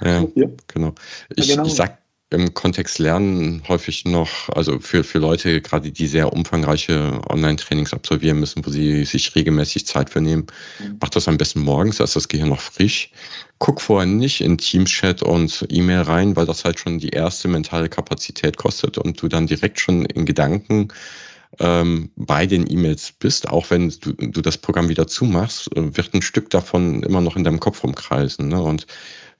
Ja, 0.00 0.24
ja. 0.34 0.48
Genau. 0.68 0.94
Ich, 1.36 1.48
ja, 1.48 1.56
genau. 1.56 1.66
ich 1.66 1.74
sag 1.74 1.98
im 2.32 2.54
Kontext 2.54 2.98
Lernen 2.98 3.62
häufig 3.68 4.04
noch, 4.04 4.48
also 4.50 4.78
für, 4.80 5.04
für 5.04 5.18
Leute 5.18 5.60
gerade, 5.60 5.90
die 5.90 6.06
sehr 6.06 6.32
umfangreiche 6.32 7.20
Online-Trainings 7.28 7.92
absolvieren 7.92 8.40
müssen, 8.40 8.64
wo 8.64 8.70
sie 8.70 9.04
sich 9.04 9.34
regelmäßig 9.34 9.86
Zeit 9.86 10.10
für 10.10 10.20
nehmen, 10.20 10.46
mhm. 10.78 10.98
macht 11.00 11.16
das 11.16 11.28
am 11.28 11.38
besten 11.38 11.60
morgens, 11.60 11.96
da 11.96 12.04
ist 12.04 12.16
das 12.16 12.28
Gehirn 12.28 12.48
noch 12.48 12.60
frisch. 12.60 13.10
Guck 13.58 13.80
vorher 13.80 14.06
nicht 14.06 14.40
in 14.40 14.58
Teams-Chat 14.58 15.22
und 15.22 15.66
E-Mail 15.68 16.02
rein, 16.02 16.36
weil 16.36 16.46
das 16.46 16.64
halt 16.64 16.80
schon 16.80 16.98
die 16.98 17.10
erste 17.10 17.48
mentale 17.48 17.88
Kapazität 17.88 18.56
kostet 18.56 18.98
und 18.98 19.22
du 19.22 19.28
dann 19.28 19.46
direkt 19.46 19.78
schon 19.78 20.04
in 20.04 20.26
Gedanken 20.26 20.88
ähm, 21.58 22.10
bei 22.16 22.46
den 22.46 22.70
E-Mails 22.70 23.12
bist, 23.12 23.48
auch 23.48 23.70
wenn 23.70 23.90
du, 24.00 24.12
du 24.12 24.40
das 24.40 24.58
Programm 24.58 24.88
wieder 24.88 25.06
zumachst, 25.06 25.74
äh, 25.76 25.96
wird 25.96 26.14
ein 26.14 26.22
Stück 26.22 26.50
davon 26.50 27.02
immer 27.02 27.20
noch 27.20 27.36
in 27.36 27.44
deinem 27.44 27.60
Kopf 27.60 27.84
rumkreisen. 27.84 28.48
Ne? 28.48 28.60
Und 28.60 28.86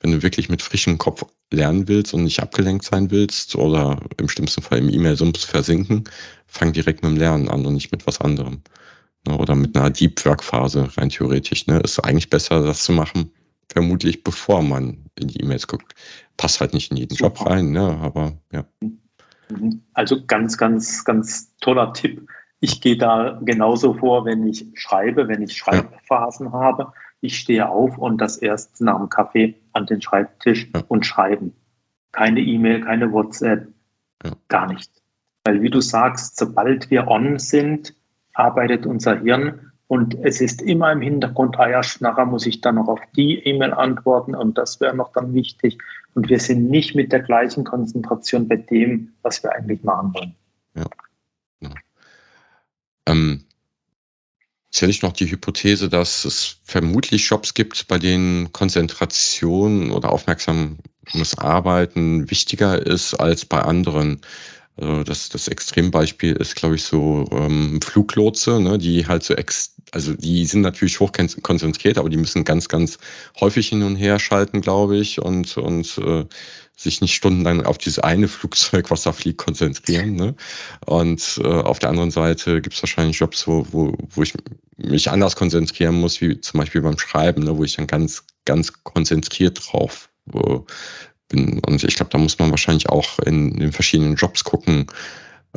wenn 0.02 0.12
du 0.12 0.22
wirklich 0.22 0.48
mit 0.48 0.62
frischem 0.62 0.98
Kopf 0.98 1.24
lernen 1.50 1.86
willst 1.88 2.12
und 2.12 2.24
nicht 2.24 2.40
abgelenkt 2.40 2.84
sein 2.84 3.10
willst 3.10 3.56
oder 3.56 3.98
im 4.18 4.28
schlimmsten 4.28 4.62
Fall 4.62 4.78
im 4.78 4.88
E-Mail-Sumpf 4.88 5.46
versinken, 5.46 6.04
fang 6.46 6.72
direkt 6.72 7.02
mit 7.02 7.12
dem 7.12 7.18
Lernen 7.18 7.48
an 7.48 7.64
und 7.64 7.74
nicht 7.74 7.92
mit 7.92 8.06
was 8.06 8.20
anderem. 8.20 8.62
Ne? 9.26 9.38
Oder 9.38 9.54
mit 9.54 9.76
einer 9.76 9.90
Deep 9.90 10.24
Work-Phase 10.24 10.96
rein 10.96 11.10
theoretisch. 11.10 11.66
Ne? 11.66 11.78
Ist 11.80 12.00
eigentlich 12.00 12.30
besser, 12.30 12.62
das 12.62 12.82
zu 12.82 12.92
machen, 12.92 13.32
vermutlich 13.68 14.24
bevor 14.24 14.62
man 14.62 15.04
in 15.14 15.28
die 15.28 15.40
E-Mails 15.40 15.68
guckt. 15.68 15.94
Passt 16.36 16.60
halt 16.60 16.74
nicht 16.74 16.90
in 16.90 16.96
jeden 16.96 17.14
Job 17.14 17.46
rein, 17.46 17.70
ne? 17.70 17.98
aber 18.02 18.32
ja. 18.52 18.64
Mhm. 19.50 19.82
Also 19.94 20.24
ganz, 20.26 20.58
ganz, 20.58 21.04
ganz 21.04 21.54
toller 21.60 21.92
Tipp. 21.92 22.26
Ich 22.58 22.80
gehe 22.80 22.96
da 22.96 23.40
genauso 23.44 23.94
vor, 23.94 24.24
wenn 24.24 24.46
ich 24.46 24.66
schreibe, 24.74 25.28
wenn 25.28 25.42
ich 25.42 25.56
Schreibphasen 25.56 26.46
ja. 26.46 26.52
habe 26.52 26.92
ich 27.22 27.38
stehe 27.38 27.68
auf 27.68 27.96
und 27.96 28.20
das 28.20 28.36
erst 28.36 28.80
nach 28.80 28.98
dem 28.98 29.08
Kaffee 29.08 29.54
an 29.72 29.86
den 29.86 30.02
Schreibtisch 30.02 30.68
ja. 30.74 30.82
und 30.88 31.06
schreiben. 31.06 31.54
Keine 32.10 32.40
E-Mail, 32.40 32.82
keine 32.82 33.10
WhatsApp, 33.12 33.68
ja. 34.22 34.32
gar 34.48 34.66
nichts. 34.66 35.00
Weil 35.44 35.62
wie 35.62 35.70
du 35.70 35.80
sagst, 35.80 36.36
sobald 36.36 36.90
wir 36.90 37.08
on 37.08 37.38
sind, 37.38 37.94
arbeitet 38.34 38.86
unser 38.86 39.20
Hirn 39.20 39.72
und 39.86 40.16
es 40.22 40.40
ist 40.40 40.62
immer 40.62 40.90
im 40.90 41.00
Hintergrund, 41.00 41.58
ah 41.58 41.68
ja, 41.68 41.80
nachher 42.00 42.26
muss 42.26 42.46
ich 42.46 42.60
dann 42.60 42.74
noch 42.76 42.88
auf 42.88 43.00
die 43.14 43.38
E-Mail 43.44 43.72
antworten 43.72 44.34
und 44.34 44.58
das 44.58 44.80
wäre 44.80 44.96
noch 44.96 45.12
dann 45.12 45.32
wichtig. 45.34 45.78
Und 46.14 46.28
wir 46.28 46.40
sind 46.40 46.70
nicht 46.70 46.94
mit 46.94 47.12
der 47.12 47.20
gleichen 47.20 47.64
Konzentration 47.64 48.48
bei 48.48 48.56
dem, 48.56 49.12
was 49.22 49.42
wir 49.42 49.52
eigentlich 49.52 49.84
machen 49.84 50.14
wollen. 50.14 50.34
Ja. 50.74 50.86
ja. 51.60 51.70
Ähm, 53.06 53.44
Hätte 54.74 54.90
ich 54.90 55.02
noch 55.02 55.12
die 55.12 55.30
Hypothese, 55.30 55.88
dass 55.88 56.24
es 56.24 56.56
vermutlich 56.64 57.28
Jobs 57.28 57.54
gibt, 57.54 57.86
bei 57.88 57.98
denen 57.98 58.52
Konzentration 58.52 59.90
oder 59.90 60.10
aufmerksames 60.10 60.78
Arbeiten 61.36 62.30
wichtiger 62.30 62.84
ist 62.84 63.14
als 63.14 63.44
bei 63.44 63.60
anderen. 63.60 64.22
Also 64.76 65.04
das, 65.04 65.28
das 65.28 65.48
Extrembeispiel 65.48 66.32
ist, 66.36 66.56
glaube 66.56 66.76
ich, 66.76 66.84
so 66.84 67.28
ähm, 67.30 67.80
Fluglotse, 67.82 68.60
ne, 68.60 68.78
die 68.78 69.06
halt 69.06 69.22
so 69.22 69.34
ex, 69.34 69.76
also 69.92 70.14
die 70.14 70.46
sind 70.46 70.62
natürlich 70.62 71.00
hoch 71.00 71.12
konzentriert, 71.42 71.98
aber 71.98 72.08
die 72.08 72.16
müssen 72.16 72.44
ganz, 72.44 72.68
ganz 72.68 72.98
häufig 73.38 73.68
hin 73.68 73.82
und 73.82 73.96
her 73.96 74.18
schalten, 74.18 74.62
glaube 74.62 74.96
ich, 74.96 75.20
und, 75.20 75.56
und 75.58 75.98
äh, 75.98 76.24
sich 76.76 77.02
nicht 77.02 77.14
stundenlang 77.14 77.64
auf 77.64 77.76
dieses 77.76 77.98
eine 77.98 78.26
Flugzeug, 78.28 78.90
was 78.90 79.02
da 79.02 79.12
fliegt, 79.12 79.38
konzentrieren. 79.38 80.16
Ne? 80.16 80.34
Und 80.86 81.40
äh, 81.44 81.46
auf 81.46 81.78
der 81.78 81.90
anderen 81.90 82.10
Seite 82.10 82.62
gibt 82.62 82.74
es 82.74 82.82
wahrscheinlich 82.82 83.18
Jobs, 83.18 83.46
wo, 83.46 83.66
wo, 83.70 83.94
wo 84.08 84.22
ich 84.22 84.32
mich 84.78 85.10
anders 85.10 85.36
konzentrieren 85.36 86.00
muss, 86.00 86.20
wie 86.22 86.40
zum 86.40 86.58
Beispiel 86.58 86.80
beim 86.80 86.98
Schreiben, 86.98 87.44
ne? 87.44 87.56
wo 87.56 87.62
ich 87.62 87.76
dann 87.76 87.86
ganz, 87.86 88.24
ganz 88.46 88.72
konzentriert 88.84 89.60
drauf 89.62 90.08
äh, 90.32 90.58
bin. 91.28 91.60
Und 91.60 91.84
ich 91.84 91.96
glaube, 91.96 92.10
da 92.10 92.18
muss 92.18 92.38
man 92.38 92.50
wahrscheinlich 92.50 92.88
auch 92.88 93.18
in 93.18 93.58
den 93.58 93.72
verschiedenen 93.72 94.16
Jobs 94.16 94.42
gucken, 94.42 94.86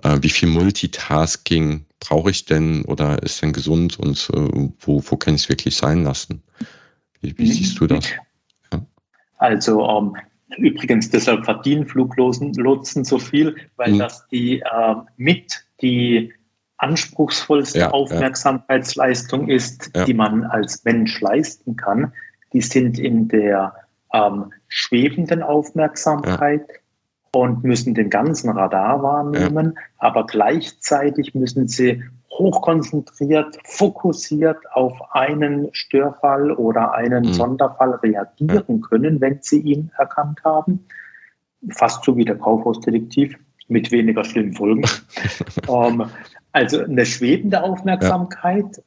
äh, 0.03 0.17
wie 0.21 0.29
viel 0.29 0.49
Multitasking 0.49 1.85
brauche 2.07 2.31
ich 2.31 2.45
denn 2.45 2.83
oder 2.85 3.21
ist 3.23 3.41
denn 3.41 3.53
gesund 3.53 3.99
und 3.99 4.29
äh, 4.33 4.69
wo, 4.79 5.03
wo 5.05 5.17
kann 5.17 5.35
ich 5.35 5.43
es 5.43 5.49
wirklich 5.49 5.75
sein 5.75 6.03
lassen? 6.03 6.43
Wie, 7.21 7.37
wie 7.37 7.51
siehst 7.51 7.79
du 7.79 7.87
das? 7.87 8.09
Ja. 8.71 8.85
Also 9.37 9.87
ähm, 9.87 10.15
Übrigens, 10.57 11.09
deshalb 11.09 11.45
verdienen 11.45 11.87
Fluglotsen 11.87 13.03
so 13.03 13.19
viel, 13.19 13.55
weil 13.77 13.93
mhm. 13.93 13.99
das 13.99 14.27
die 14.27 14.59
äh, 14.59 14.95
mit 15.17 15.65
die 15.81 16.33
anspruchsvollste 16.77 17.79
ja, 17.79 17.91
Aufmerksamkeitsleistung 17.91 19.47
ja. 19.47 19.55
ist, 19.55 19.91
die 20.07 20.13
man 20.13 20.43
als 20.43 20.83
Mensch 20.83 21.19
leisten 21.21 21.75
kann. 21.75 22.13
Die 22.53 22.61
sind 22.61 22.99
in 22.99 23.27
der 23.27 23.73
ähm, 24.13 24.53
schwebenden 24.67 25.41
Aufmerksamkeit 25.41 26.67
und 27.35 27.65
müssen 27.65 27.93
den 27.93 28.09
ganzen 28.09 28.49
Radar 28.49 29.03
wahrnehmen, 29.03 29.77
aber 29.97 30.25
gleichzeitig 30.25 31.35
müssen 31.35 31.67
sie 31.67 32.01
hochkonzentriert, 32.29 33.57
fokussiert 33.65 34.57
auf 34.73 34.93
einen 35.11 35.67
Störfall 35.73 36.51
oder 36.51 36.93
einen 36.93 37.25
mhm. 37.25 37.33
Sonderfall 37.33 37.95
reagieren 37.95 38.79
können, 38.79 39.19
wenn 39.19 39.39
sie 39.41 39.59
ihn 39.59 39.91
erkannt 39.97 40.45
haben. 40.45 40.85
Fast 41.71 42.05
so 42.05 42.15
wie 42.15 42.23
der 42.23 42.37
Kaufhausdetektiv 42.37 43.37
mit 43.67 43.91
weniger 43.91 44.23
schlimmen 44.23 44.53
Folgen. 44.53 44.85
ähm, 45.67 46.05
also 46.53 46.83
eine 46.83 47.05
schwebende 47.05 47.63
Aufmerksamkeit 47.63 48.77
ja. 48.77 48.83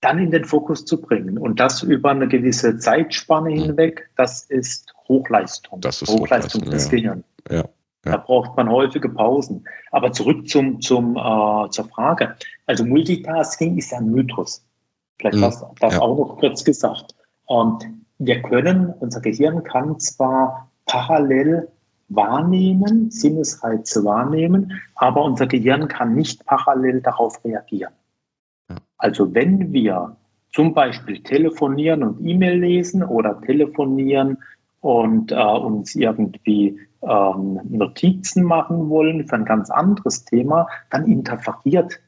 dann 0.00 0.18
in 0.18 0.32
den 0.32 0.44
Fokus 0.44 0.84
zu 0.84 1.00
bringen 1.00 1.38
und 1.38 1.60
das 1.60 1.84
über 1.84 2.10
eine 2.10 2.26
gewisse 2.26 2.78
Zeitspanne 2.78 3.50
mhm. 3.50 3.62
hinweg, 3.62 4.10
das 4.16 4.42
ist 4.42 4.92
Hochleistung. 5.06 5.80
Das 5.80 6.02
ist 6.02 6.08
Hochleistung, 6.08 6.62
Hochleistung 6.62 6.70
des 6.70 6.84
ja. 6.86 6.90
Gehirns. 6.90 7.24
Ja. 7.48 7.64
Da 8.02 8.16
braucht 8.16 8.56
man 8.56 8.70
häufige 8.70 9.08
Pausen. 9.10 9.66
Aber 9.90 10.12
zurück 10.12 10.48
zum, 10.48 10.80
zum, 10.80 11.16
äh, 11.16 11.70
zur 11.70 11.84
Frage. 11.88 12.36
Also 12.66 12.84
Multitasking 12.84 13.76
ist 13.76 13.92
ein 13.92 14.10
Mythos. 14.10 14.64
Vielleicht 15.18 15.36
mhm. 15.36 15.42
das, 15.42 15.64
das 15.80 15.94
ja. 15.94 16.00
auch 16.00 16.16
noch 16.16 16.38
kurz 16.38 16.64
gesagt. 16.64 17.14
Und 17.44 17.84
wir 18.18 18.42
können, 18.42 18.94
unser 19.00 19.20
Gehirn 19.20 19.64
kann 19.64 19.98
zwar 19.98 20.70
parallel 20.86 21.68
wahrnehmen, 22.08 23.10
Sinnesreize 23.10 24.04
wahrnehmen, 24.04 24.80
aber 24.94 25.22
unser 25.22 25.46
Gehirn 25.46 25.88
kann 25.88 26.14
nicht 26.14 26.44
parallel 26.44 27.02
darauf 27.02 27.44
reagieren. 27.44 27.92
Ja. 28.68 28.76
Also 28.98 29.34
wenn 29.34 29.72
wir 29.72 30.16
zum 30.52 30.74
Beispiel 30.74 31.22
telefonieren 31.22 32.02
und 32.02 32.26
E-Mail 32.26 32.58
lesen 32.58 33.04
oder 33.04 33.40
telefonieren 33.40 34.38
und 34.80 35.32
äh, 35.32 35.34
uns 35.36 35.94
irgendwie 35.94 36.78
ähm, 37.02 37.60
Notizen 37.68 38.44
machen 38.44 38.88
wollen 38.88 39.26
für 39.26 39.36
ein 39.36 39.44
ganz 39.44 39.70
anderes 39.70 40.24
Thema, 40.24 40.66
dann 40.90 41.06
interferiert, 41.06 42.00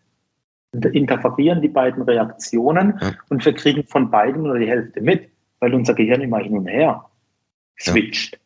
interferieren 0.73 1.61
die 1.61 1.69
beiden 1.69 2.03
Reaktionen 2.03 2.99
ja. 3.01 3.13
und 3.29 3.45
wir 3.45 3.55
kriegen 3.55 3.85
von 3.85 4.11
beiden 4.11 4.43
nur 4.43 4.59
die 4.59 4.69
Hälfte 4.69 5.01
mit, 5.01 5.29
weil 5.61 5.75
unser 5.75 5.95
Gehirn 5.95 6.23
immer 6.23 6.39
hin 6.39 6.57
und 6.57 6.67
her 6.67 7.05
switcht. 7.79 8.35
Ja. 8.35 8.39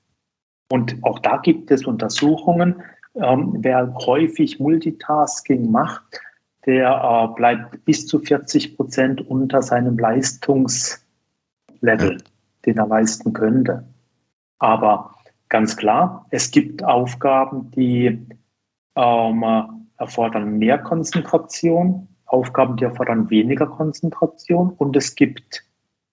Und 0.69 0.97
auch 1.03 1.21
da 1.21 1.37
gibt 1.37 1.71
es 1.71 1.87
Untersuchungen, 1.87 2.83
ähm, 3.15 3.59
wer 3.61 3.95
häufig 3.95 4.59
Multitasking 4.59 5.71
macht, 5.71 6.21
der 6.67 6.91
äh, 6.91 7.35
bleibt 7.37 7.85
bis 7.85 8.07
zu 8.07 8.19
40 8.19 8.77
Prozent 8.77 9.21
unter 9.29 9.63
seinem 9.63 9.97
Leistungslevel, 9.97 11.01
ja. 11.83 12.17
den 12.67 12.79
er 12.79 12.87
leisten 12.89 13.33
könnte. 13.33 13.85
Aber 14.59 15.17
Ganz 15.49 15.77
klar, 15.77 16.27
es 16.31 16.51
gibt 16.51 16.83
Aufgaben, 16.83 17.71
die 17.71 18.27
ähm, 18.97 19.45
erfordern 19.97 20.59
mehr 20.59 20.79
Konzentration 20.79 22.09
Aufgaben, 22.27 22.77
die 22.77 22.85
erfordern 22.85 23.31
weniger 23.31 23.67
Konzentration 23.67 24.71
und 24.71 24.97
es 24.97 25.15
gibt, 25.15 25.63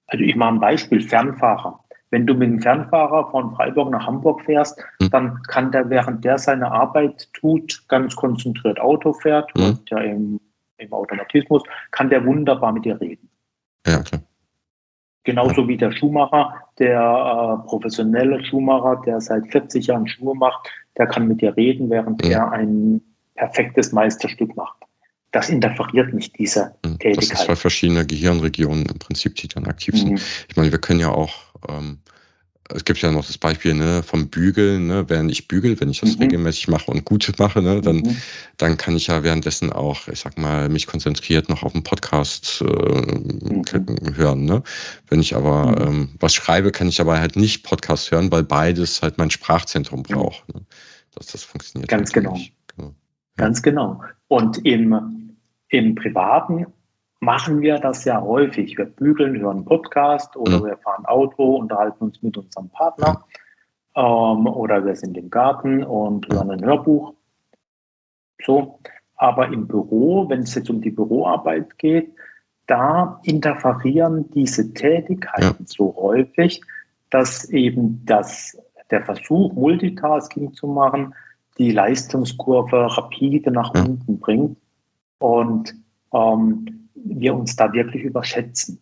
also 0.05 0.23
ich 0.23 0.35
mache 0.35 0.53
ein 0.53 0.59
Beispiel, 0.59 1.01
Fernfahrer. 1.01 1.79
Wenn 2.11 2.27
du 2.27 2.35
mit 2.35 2.47
dem 2.47 2.61
Fernfahrer 2.61 3.31
von 3.31 3.55
Freiburg 3.55 3.89
nach 3.89 4.05
Hamburg 4.05 4.41
fährst, 4.41 4.79
mhm. 4.99 5.09
dann 5.09 5.41
kann 5.47 5.71
der, 5.71 5.89
während 5.89 6.23
der 6.23 6.37
seine 6.37 6.71
Arbeit 6.71 7.33
tut, 7.33 7.83
ganz 7.87 8.15
konzentriert 8.15 8.79
Auto 8.79 9.13
fährt 9.13 9.49
mhm. 9.55 9.63
und 9.63 9.89
ja 9.89 9.97
im, 9.97 10.39
im 10.77 10.93
Automatismus, 10.93 11.63
kann 11.89 12.11
der 12.11 12.23
wunderbar 12.23 12.71
mit 12.71 12.85
dir 12.85 13.01
reden. 13.01 13.27
Ja, 13.87 14.03
klar. 14.03 14.21
Genauso 15.23 15.67
wie 15.67 15.77
der 15.77 15.91
Schuhmacher, 15.91 16.53
der 16.79 16.99
äh, 16.99 17.67
professionelle 17.67 18.43
Schuhmacher, 18.43 19.01
der 19.05 19.21
seit 19.21 19.49
40 19.51 19.87
Jahren 19.87 20.07
Schuhe 20.07 20.35
macht, 20.35 20.69
der 20.97 21.07
kann 21.07 21.27
mit 21.27 21.41
dir 21.41 21.55
reden, 21.55 21.89
während 21.89 22.25
ja. 22.25 22.39
er 22.39 22.51
ein 22.51 23.01
perfektes 23.35 23.91
Meisterstück 23.93 24.55
macht. 24.55 24.77
Das 25.31 25.49
interferiert 25.49 26.13
nicht 26.13 26.37
diese 26.37 26.75
Tätigkeit. 26.83 27.17
Das 27.17 27.27
sind 27.27 27.37
zwei 27.39 27.55
verschiedene 27.55 28.05
Gehirnregionen 28.05 28.85
im 28.85 28.99
Prinzip, 28.99 29.35
die 29.35 29.47
dann 29.47 29.65
aktiv 29.65 29.97
sind. 29.97 30.11
Mhm. 30.11 30.19
Ich 30.47 30.55
meine, 30.55 30.71
wir 30.71 30.79
können 30.79 30.99
ja 30.99 31.09
auch 31.09 31.33
ähm, 31.67 31.99
es 32.75 32.85
gibt 32.85 33.01
ja 33.01 33.11
noch 33.11 33.25
das 33.25 33.37
Beispiel 33.37 33.73
ne, 33.73 34.03
vom 34.03 34.29
Bügeln, 34.29 34.87
ne, 34.87 35.05
während 35.07 35.31
ich 35.31 35.47
bügel, 35.47 35.79
wenn 35.79 35.89
ich 35.89 36.01
das 36.01 36.15
mhm. 36.15 36.23
regelmäßig 36.23 36.67
mache 36.67 36.91
und 36.91 37.05
gut 37.05 37.31
mache, 37.37 37.61
ne, 37.61 37.81
dann, 37.81 37.97
mhm. 37.97 38.17
dann 38.57 38.77
kann 38.77 38.95
ich 38.95 39.07
ja 39.07 39.23
währenddessen 39.23 39.71
auch, 39.71 40.07
ich 40.07 40.19
sag 40.19 40.37
mal, 40.37 40.69
mich 40.69 40.87
konzentriert 40.87 41.49
noch 41.49 41.63
auf 41.63 41.73
den 41.73 41.83
Podcast 41.83 42.61
äh, 42.61 42.65
mhm. 42.65 44.15
hören. 44.15 44.45
Ne? 44.45 44.63
Wenn 45.07 45.19
ich 45.19 45.35
aber 45.35 45.67
mhm. 45.67 45.87
ähm, 45.87 46.09
was 46.19 46.33
schreibe, 46.33 46.71
kann 46.71 46.87
ich 46.87 46.99
aber 46.99 47.19
halt 47.19 47.35
nicht 47.35 47.63
Podcast 47.63 48.11
hören, 48.11 48.31
weil 48.31 48.43
beides 48.43 49.01
halt 49.01 49.17
mein 49.17 49.31
Sprachzentrum 49.31 49.99
mhm. 49.99 50.13
braucht. 50.13 50.53
Ne? 50.53 50.61
Dass 51.15 51.27
das 51.27 51.43
funktioniert. 51.43 51.89
Ganz 51.89 52.13
halt 52.13 52.23
genau. 52.23 52.39
genau. 52.75 52.95
Ganz 53.37 53.61
genau. 53.61 54.01
Und 54.27 54.65
im, 54.65 55.35
im 55.69 55.95
Privaten 55.95 56.67
machen 57.23 57.61
wir 57.61 57.79
das 57.79 58.05
ja 58.05 58.21
häufig. 58.21 58.77
Wir 58.77 58.85
bügeln, 58.85 59.39
hören 59.39 59.65
Podcast 59.65 60.35
oder 60.35 60.59
mhm. 60.59 60.65
wir 60.65 60.77
fahren 60.77 61.05
Auto, 61.05 61.55
unterhalten 61.55 62.05
uns 62.05 62.21
mit 62.21 62.37
unserem 62.37 62.69
Partner 62.69 63.23
ähm, 63.95 64.47
oder 64.47 64.85
wir 64.85 64.95
sind 64.95 65.17
im 65.17 65.29
Garten 65.29 65.83
und 65.83 66.27
hören 66.31 66.51
ein 66.51 66.65
Hörbuch. 66.65 67.13
So. 68.43 68.79
Aber 69.15 69.47
im 69.47 69.67
Büro, 69.67 70.27
wenn 70.29 70.41
es 70.41 70.55
jetzt 70.55 70.69
um 70.69 70.81
die 70.81 70.91
Büroarbeit 70.91 71.77
geht, 71.77 72.11
da 72.67 73.19
interferieren 73.23 74.29
diese 74.31 74.73
Tätigkeiten 74.73 75.63
ja. 75.63 75.65
so 75.65 75.95
häufig, 75.95 76.61
dass 77.09 77.49
eben 77.49 78.01
das, 78.05 78.57
der 78.91 79.03
Versuch, 79.05 79.53
Multitasking 79.53 80.53
zu 80.53 80.67
machen, 80.67 81.13
die 81.57 81.71
Leistungskurve 81.71 82.97
rapide 82.97 83.51
nach 83.51 83.73
ja. 83.75 83.83
unten 83.83 84.19
bringt. 84.19 84.57
Und 85.19 85.73
ähm, 86.13 86.82
wir 87.03 87.35
uns 87.35 87.55
da 87.55 87.71
wirklich 87.73 88.03
überschätzen. 88.03 88.79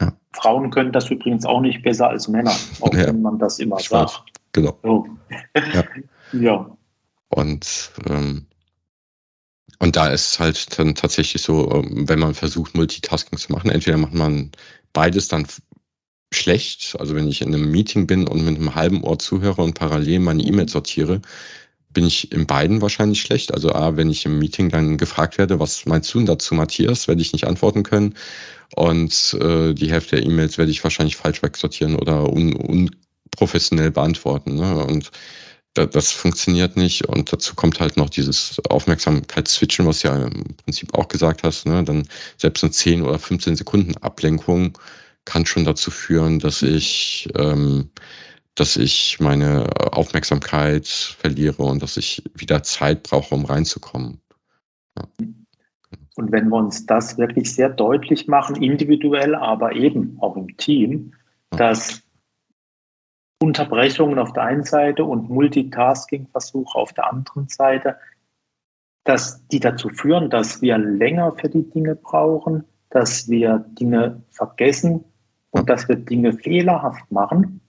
Ja. 0.00 0.12
Frauen 0.32 0.70
können 0.70 0.92
das 0.92 1.10
übrigens 1.10 1.44
auch 1.44 1.60
nicht 1.60 1.82
besser 1.82 2.08
als 2.08 2.28
Männer, 2.28 2.54
auch 2.80 2.92
ja. 2.94 3.06
wenn 3.06 3.22
man 3.22 3.38
das 3.38 3.58
immer 3.58 3.78
ich 3.78 3.88
sagt. 3.88 4.10
Weiß. 4.10 4.20
Genau. 4.52 4.78
So. 4.82 5.06
Ja. 5.54 5.84
ja. 6.32 6.76
Und, 7.28 7.90
ähm, 8.08 8.46
und 9.80 9.96
da 9.96 10.08
ist 10.08 10.38
halt 10.38 10.78
dann 10.78 10.94
tatsächlich 10.94 11.42
so, 11.42 11.70
ähm, 11.72 12.08
wenn 12.08 12.20
man 12.20 12.34
versucht, 12.34 12.76
Multitasking 12.76 13.38
zu 13.38 13.52
machen, 13.52 13.70
entweder 13.70 13.96
macht 13.96 14.14
man 14.14 14.52
beides 14.92 15.28
dann 15.28 15.46
schlecht, 16.32 16.96
also 16.98 17.14
wenn 17.14 17.28
ich 17.28 17.42
in 17.42 17.54
einem 17.54 17.70
Meeting 17.70 18.06
bin 18.06 18.26
und 18.26 18.44
mit 18.44 18.56
einem 18.56 18.74
halben 18.74 19.02
Ohr 19.04 19.18
zuhöre 19.18 19.62
und 19.62 19.74
parallel 19.74 20.20
meine 20.20 20.42
E-Mail 20.42 20.68
sortiere, 20.68 21.20
bin 21.94 22.06
ich 22.06 22.32
in 22.32 22.46
beiden 22.46 22.82
wahrscheinlich 22.82 23.20
schlecht. 23.22 23.54
Also 23.54 23.72
A, 23.72 23.96
wenn 23.96 24.10
ich 24.10 24.26
im 24.26 24.38
Meeting 24.38 24.68
dann 24.68 24.98
gefragt 24.98 25.38
werde, 25.38 25.60
was 25.60 25.86
meinst 25.86 26.12
du 26.12 26.22
dazu, 26.24 26.54
Matthias, 26.54 27.08
werde 27.08 27.22
ich 27.22 27.32
nicht 27.32 27.46
antworten 27.46 27.82
können. 27.84 28.14
Und 28.76 29.34
äh, 29.40 29.72
die 29.72 29.90
Hälfte 29.90 30.16
der 30.16 30.26
E-Mails 30.26 30.58
werde 30.58 30.70
ich 30.70 30.84
wahrscheinlich 30.84 31.16
falsch 31.16 31.42
wegsortieren 31.42 31.96
oder 31.96 32.30
un 32.30 32.94
unprofessionell 33.34 33.90
beantworten. 33.90 34.54
Ne? 34.54 34.84
Und 34.84 35.10
da, 35.74 35.86
das 35.86 36.12
funktioniert 36.12 36.76
nicht. 36.76 37.06
Und 37.06 37.32
dazu 37.32 37.54
kommt 37.54 37.80
halt 37.80 37.96
noch 37.96 38.10
dieses 38.10 38.60
Aufmerksamkeitsswitchen, 38.68 39.86
was 39.86 40.02
ja 40.02 40.16
im 40.16 40.56
Prinzip 40.64 40.94
auch 40.94 41.08
gesagt 41.08 41.42
hast. 41.42 41.66
Ne? 41.66 41.84
Dann 41.84 42.08
selbst 42.38 42.62
eine 42.62 42.70
10 42.70 43.02
oder 43.02 43.18
15 43.18 43.56
Sekunden 43.56 43.96
Ablenkung 43.98 44.78
kann 45.24 45.46
schon 45.46 45.64
dazu 45.64 45.90
führen, 45.90 46.38
dass 46.38 46.62
ich 46.62 47.28
ähm, 47.36 47.90
dass 48.54 48.76
ich 48.76 49.18
meine 49.20 49.68
Aufmerksamkeit 49.92 50.86
verliere 50.86 51.62
und 51.64 51.82
dass 51.82 51.96
ich 51.96 52.22
wieder 52.34 52.62
Zeit 52.62 53.02
brauche, 53.02 53.34
um 53.34 53.44
reinzukommen. 53.44 54.20
Ja. 54.96 55.08
Und 56.16 56.30
wenn 56.30 56.48
wir 56.48 56.56
uns 56.56 56.86
das 56.86 57.18
wirklich 57.18 57.52
sehr 57.52 57.68
deutlich 57.68 58.28
machen, 58.28 58.62
individuell, 58.62 59.34
aber 59.34 59.74
eben 59.74 60.16
auch 60.20 60.36
im 60.36 60.56
Team, 60.56 61.14
ja. 61.52 61.58
dass 61.58 62.02
Unterbrechungen 63.42 64.20
auf 64.20 64.32
der 64.32 64.44
einen 64.44 64.62
Seite 64.62 65.04
und 65.04 65.28
Multitasking-Versuche 65.28 66.78
auf 66.78 66.92
der 66.92 67.10
anderen 67.10 67.48
Seite, 67.48 67.98
dass 69.02 69.46
die 69.48 69.60
dazu 69.60 69.88
führen, 69.88 70.30
dass 70.30 70.62
wir 70.62 70.78
länger 70.78 71.32
für 71.32 71.48
die 71.48 71.68
Dinge 71.68 71.96
brauchen, 71.96 72.64
dass 72.90 73.28
wir 73.28 73.58
Dinge 73.58 74.22
vergessen 74.30 75.04
und 75.50 75.68
dass 75.68 75.88
wir 75.88 75.96
Dinge 75.96 76.32
fehlerhaft 76.32 77.10
machen 77.10 77.60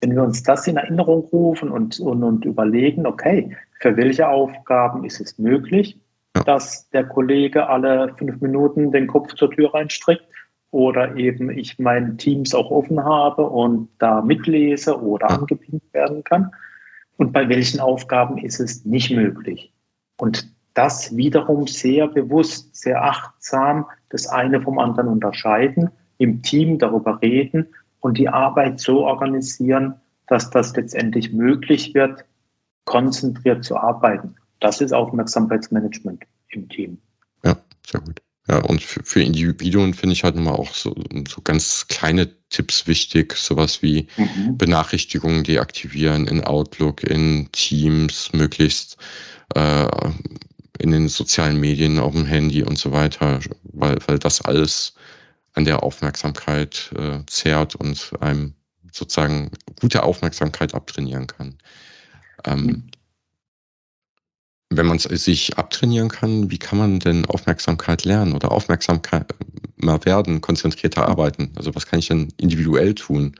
wenn 0.00 0.14
wir 0.14 0.22
uns 0.22 0.42
das 0.42 0.66
in 0.66 0.76
Erinnerung 0.76 1.28
rufen 1.32 1.70
und, 1.70 2.00
und, 2.00 2.22
und 2.22 2.44
überlegen, 2.44 3.06
okay, 3.06 3.56
für 3.80 3.96
welche 3.96 4.28
Aufgaben 4.28 5.04
ist 5.04 5.20
es 5.20 5.38
möglich, 5.38 5.98
ja. 6.36 6.44
dass 6.44 6.88
der 6.90 7.04
Kollege 7.04 7.68
alle 7.68 8.14
fünf 8.16 8.40
Minuten 8.40 8.92
den 8.92 9.06
Kopf 9.06 9.34
zur 9.34 9.50
Tür 9.50 9.74
reinstreckt 9.74 10.24
oder 10.70 11.16
eben 11.16 11.50
ich 11.50 11.78
meine 11.78 12.16
Teams 12.16 12.54
auch 12.54 12.70
offen 12.70 13.04
habe 13.04 13.42
und 13.42 13.88
da 13.98 14.22
mitlese 14.22 15.00
oder 15.00 15.28
ja. 15.28 15.36
angepinkt 15.36 15.92
werden 15.92 16.24
kann. 16.24 16.50
Und 17.16 17.32
bei 17.32 17.48
welchen 17.48 17.80
Aufgaben 17.80 18.38
ist 18.38 18.60
es 18.60 18.86
nicht 18.86 19.10
möglich? 19.10 19.72
Und 20.16 20.50
das 20.72 21.14
wiederum 21.16 21.66
sehr 21.66 22.08
bewusst, 22.08 22.74
sehr 22.74 23.02
achtsam, 23.04 23.86
das 24.08 24.26
eine 24.28 24.62
vom 24.62 24.78
anderen 24.78 25.08
unterscheiden, 25.08 25.90
im 26.16 26.42
Team 26.42 26.78
darüber 26.78 27.20
reden 27.20 27.66
und 28.00 28.18
die 28.18 28.28
Arbeit 28.28 28.80
so 28.80 29.04
organisieren, 29.06 29.94
dass 30.26 30.50
das 30.50 30.74
letztendlich 30.76 31.32
möglich 31.32 31.94
wird, 31.94 32.24
konzentriert 32.84 33.64
zu 33.64 33.76
arbeiten. 33.76 34.36
Das 34.60 34.80
ist 34.80 34.92
Aufmerksamkeitsmanagement 34.92 36.24
im 36.50 36.68
Team. 36.68 36.98
Ja, 37.44 37.56
sehr 37.86 38.00
gut. 38.00 38.22
Ja, 38.48 38.58
und 38.64 38.82
für, 38.82 39.02
für 39.04 39.22
Individuen 39.22 39.94
finde 39.94 40.14
ich 40.14 40.24
halt 40.24 40.34
nochmal 40.34 40.54
auch 40.54 40.74
so, 40.74 40.94
so 41.28 41.40
ganz 41.42 41.86
kleine 41.88 42.28
Tipps 42.48 42.86
wichtig, 42.86 43.36
sowas 43.36 43.80
wie 43.82 44.08
mhm. 44.16 44.58
Benachrichtigungen 44.58 45.44
deaktivieren 45.44 46.26
in 46.26 46.42
Outlook, 46.42 47.04
in 47.04 47.48
Teams, 47.52 48.32
möglichst 48.32 48.96
äh, 49.54 49.86
in 50.80 50.90
den 50.90 51.08
sozialen 51.08 51.60
Medien, 51.60 51.98
auf 51.98 52.14
dem 52.14 52.24
Handy 52.24 52.62
und 52.64 52.78
so 52.78 52.90
weiter, 52.90 53.40
weil, 53.62 53.98
weil 54.06 54.18
das 54.18 54.40
alles 54.40 54.94
an 55.54 55.64
der 55.64 55.82
Aufmerksamkeit 55.82 56.92
äh, 56.96 57.24
zehrt 57.26 57.74
und 57.74 58.12
einem 58.20 58.54
sozusagen 58.92 59.50
gute 59.80 60.02
Aufmerksamkeit 60.02 60.74
abtrainieren 60.74 61.26
kann. 61.26 61.58
Ähm, 62.44 62.64
mhm. 62.64 62.90
Wenn 64.72 64.86
man 64.86 64.98
es 64.98 65.02
sich 65.04 65.58
abtrainieren 65.58 66.08
kann, 66.08 66.50
wie 66.50 66.58
kann 66.58 66.78
man 66.78 67.00
denn 67.00 67.26
Aufmerksamkeit 67.26 68.04
lernen 68.04 68.34
oder 68.34 68.52
Aufmerksamkeit 68.52 69.34
mal 69.76 70.04
werden, 70.04 70.40
konzentrierter 70.40 71.08
arbeiten? 71.08 71.52
Also 71.56 71.74
was 71.74 71.86
kann 71.86 71.98
ich 71.98 72.08
denn 72.08 72.32
individuell 72.36 72.94
tun? 72.94 73.34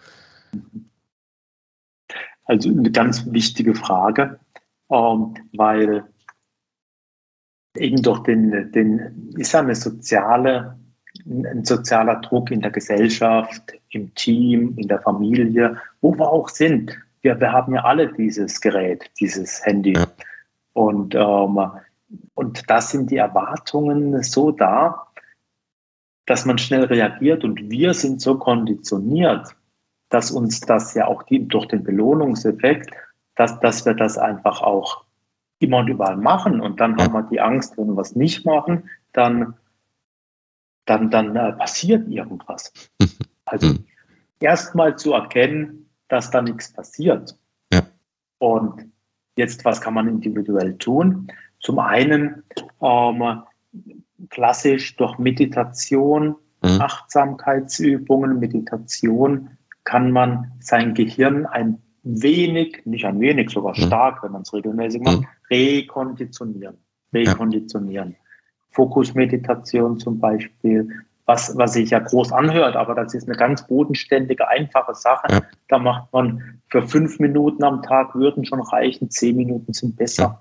Also 2.45 2.69
eine 2.69 2.91
ganz 2.91 3.27
wichtige 3.31 3.77
Frage, 3.77 4.41
ähm, 4.91 5.35
weil 5.53 6.05
eben 7.77 8.03
durch 8.03 8.25
den, 8.25 8.73
den, 8.73 9.31
ist 9.37 9.53
ja 9.53 9.61
eine 9.61 9.77
soziale 9.77 10.81
ein 11.27 11.65
sozialer 11.65 12.17
Druck 12.17 12.51
in 12.51 12.61
der 12.61 12.71
Gesellschaft, 12.71 13.73
im 13.91 14.15
Team, 14.15 14.75
in 14.77 14.89
der 14.89 15.01
Familie, 15.01 15.77
wo 16.01 16.15
wir 16.17 16.31
auch 16.31 16.49
sind. 16.49 16.97
Wir, 17.23 17.41
wir 17.41 17.53
haben 17.53 17.75
ja 17.75 17.85
alle 17.85 18.13
dieses 18.13 18.61
Gerät, 18.61 19.11
dieses 19.21 19.65
Handy. 19.65 19.95
Ja. 19.95 20.07
Und, 20.73 21.15
ähm, 21.15 21.61
und 22.35 22.71
da 22.71 22.81
sind 22.81 23.11
die 23.11 23.17
Erwartungen 23.17 24.23
so 24.23 24.51
da, 24.51 25.07
dass 26.27 26.47
man 26.47 26.59
schnell 26.59 26.85
reagiert. 26.85 27.45
Und 27.45 27.71
wir 27.71 27.95
sind 27.95 28.21
so 28.21 28.39
konditioniert, 28.39 29.55
dass 30.09 30.31
uns 30.31 30.61
das 30.61 30.95
ja 30.95 31.07
auch 31.07 31.23
die, 31.25 31.47
durch 31.47 31.67
den 31.67 31.83
Belohnungseffekt, 31.83 32.91
dass, 33.37 33.59
dass 33.61 33.85
wir 33.85 33.95
das 33.95 34.19
einfach 34.19 34.63
auch 34.63 35.05
immer 35.59 35.79
und 35.79 35.89
überall 35.89 36.17
machen. 36.17 36.61
Und 36.61 36.81
dann 36.81 36.97
haben 36.97 37.13
wir 37.13 37.23
die 37.23 37.41
Angst, 37.41 37.77
wenn 37.77 37.89
wir 37.89 37.97
was 37.97 38.17
nicht 38.17 38.45
machen, 38.45 38.89
dann 39.13 39.55
dann, 40.87 41.11
dann 41.11 41.37
äh, 41.37 41.53
passiert 41.53 42.09
irgendwas. 42.09 42.73
Also 43.47 43.67
mhm. 43.67 43.85
erstmal 44.39 44.97
zu 44.97 45.13
erkennen, 45.13 45.91
dass 46.07 46.31
da 46.31 46.41
nichts 46.41 46.73
passiert. 46.73 47.37
Ja. 47.73 47.83
Und 48.39 48.87
jetzt, 49.35 49.65
was 49.65 49.81
kann 49.81 49.95
man 49.95 50.07
individuell 50.07 50.79
tun? 50.79 51.27
Zum 51.59 51.81
einen, 51.81 52.45
ähm, 52.81 53.43
klassisch 54.29 54.95
durch 54.97 55.19
Meditation, 55.19 56.37
mhm. 56.63 56.81
Achtsamkeitsübungen, 56.81 58.39
Meditation 58.39 59.51
kann 59.83 60.13
man 60.13 60.53
sein 60.61 60.95
Gehirn 60.95 61.47
ein 61.47 61.83
wenig, 62.03 62.83
nicht 62.85 63.05
ein 63.05 63.21
wenig, 63.21 63.51
sogar 63.51 63.77
mhm. 63.77 63.83
stark, 63.83 64.23
wenn 64.23 64.33
man 64.33 64.43
es 64.43 64.53
regelmäßig 64.53 65.03
macht, 65.03 65.25
rekonditionieren. 65.51 66.77
Rekonditionieren. 67.13 68.11
Ja. 68.11 68.17
Fokusmeditation 68.71 69.99
zum 69.99 70.19
Beispiel, 70.19 70.89
was, 71.27 71.57
was 71.57 71.75
sich 71.75 71.91
ja 71.91 72.01
groß 72.01 72.33
anhört, 72.33 72.77
aber 72.77 72.95
das 72.95 73.15
ist 73.15 73.29
eine 73.29 73.37
ganz 73.37 73.67
bodenständige, 73.67 74.49
einfache 74.49 74.95
Sache. 74.95 75.27
Ja. 75.31 75.41
Da 75.69 75.79
macht 75.79 76.13
man 76.13 76.61
für 76.69 76.83
fünf 76.83 77.19
Minuten 77.21 77.63
am 77.63 77.83
Tag 77.83 78.15
würden 78.15 78.45
schon 78.45 78.61
reichen, 78.61 79.11
zehn 79.11 79.37
Minuten 79.37 79.73
sind 79.73 79.97
besser. 79.97 80.23
Ja. 80.23 80.41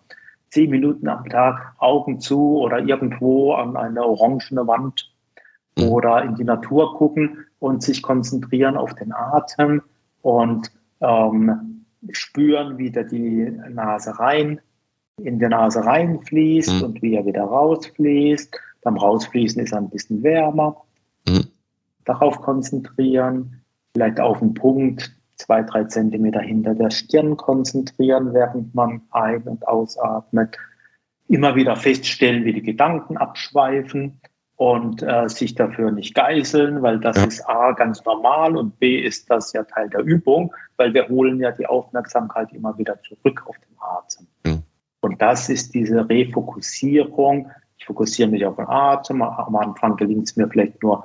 Zehn 0.49 0.71
Minuten 0.71 1.07
am 1.07 1.25
Tag 1.29 1.75
Augen 1.77 2.19
zu 2.19 2.57
oder 2.57 2.79
irgendwo 2.79 3.53
an 3.53 3.77
eine 3.77 4.03
orangene 4.03 4.65
Wand 4.65 5.11
mhm. 5.77 5.89
oder 5.89 6.23
in 6.23 6.35
die 6.35 6.43
Natur 6.43 6.97
gucken 6.97 7.45
und 7.59 7.83
sich 7.83 8.01
konzentrieren 8.01 8.75
auf 8.75 8.95
den 8.95 9.13
Atem 9.13 9.83
und 10.21 10.71
ähm, 11.01 11.85
spüren, 12.11 12.77
wie 12.77 12.91
da 12.91 13.03
die 13.03 13.51
Nase 13.69 14.17
rein, 14.17 14.59
in 15.23 15.39
die 15.39 15.47
Nase 15.47 15.85
reinfließt 15.85 16.81
mhm. 16.81 16.83
und 16.83 17.01
wie 17.01 17.15
er 17.15 17.25
wieder 17.25 17.43
rausfließt. 17.43 18.55
Beim 18.81 18.97
Rausfließen 18.97 19.61
ist 19.61 19.73
er 19.73 19.79
ein 19.79 19.89
bisschen 19.89 20.23
wärmer. 20.23 20.83
Mhm. 21.27 21.47
Darauf 22.05 22.41
konzentrieren, 22.41 23.61
vielleicht 23.93 24.19
auf 24.19 24.41
einen 24.41 24.53
Punkt 24.53 25.11
zwei, 25.35 25.63
drei 25.63 25.85
Zentimeter 25.85 26.41
hinter 26.41 26.75
der 26.75 26.89
Stirn 26.89 27.37
konzentrieren, 27.37 28.33
während 28.33 28.75
man 28.75 29.01
ein- 29.11 29.43
und 29.43 29.67
ausatmet. 29.67 30.57
Immer 31.27 31.55
wieder 31.55 31.75
feststellen, 31.75 32.45
wie 32.45 32.53
die 32.53 32.61
Gedanken 32.61 33.17
abschweifen 33.17 34.19
und 34.55 35.01
äh, 35.03 35.29
sich 35.29 35.55
dafür 35.55 35.91
nicht 35.91 36.15
geißeln, 36.15 36.81
weil 36.81 36.99
das 36.99 37.15
ja. 37.15 37.23
ist 37.25 37.47
A 37.47 37.71
ganz 37.71 38.03
normal 38.03 38.57
und 38.57 38.77
B 38.79 38.99
ist 38.99 39.29
das 39.29 39.53
ja 39.53 39.63
Teil 39.63 39.89
der 39.89 40.01
Übung, 40.01 40.53
weil 40.75 40.93
wir 40.93 41.07
holen 41.07 41.39
ja 41.39 41.51
die 41.51 41.65
Aufmerksamkeit 41.65 42.51
immer 42.51 42.77
wieder 42.77 42.99
zurück 43.01 43.43
auf 43.45 43.55
den 43.57 43.77
Atem. 43.79 44.27
Mhm. 44.45 44.63
Und 45.01 45.21
das 45.21 45.49
ist 45.49 45.73
diese 45.73 46.07
Refokussierung. 46.09 47.49
Ich 47.77 47.85
fokussiere 47.85 48.29
mich 48.29 48.45
auf 48.45 48.57
den 48.57 48.67
Atem. 48.67 49.21
Am 49.21 49.55
Anfang 49.55 49.95
gelingt 49.95 50.27
es 50.27 50.35
mir 50.35 50.47
vielleicht 50.49 50.83
nur 50.83 51.03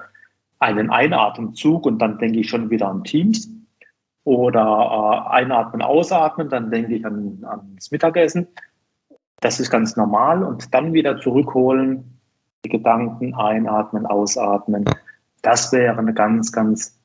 einen 0.58 0.90
Einatemzug 0.90 1.86
und 1.86 1.98
dann 1.98 2.18
denke 2.18 2.40
ich 2.40 2.48
schon 2.48 2.70
wieder 2.70 2.88
an 2.88 3.04
Teams. 3.04 3.48
Oder 4.24 4.62
äh, 4.62 5.30
einatmen, 5.34 5.82
ausatmen, 5.82 6.48
dann 6.48 6.70
denke 6.70 6.94
ich 6.94 7.04
an, 7.04 7.44
ans 7.46 7.90
Mittagessen. 7.90 8.46
Das 9.40 9.60
ist 9.60 9.70
ganz 9.70 9.96
normal 9.96 10.42
und 10.42 10.72
dann 10.72 10.94
wieder 10.94 11.20
zurückholen 11.20 12.14
die 12.64 12.70
Gedanken 12.70 13.34
einatmen, 13.34 14.06
ausatmen. 14.06 14.84
Das 15.42 15.72
wäre 15.72 15.98
eine 15.98 16.14
ganz, 16.14 16.50
ganz 16.50 16.98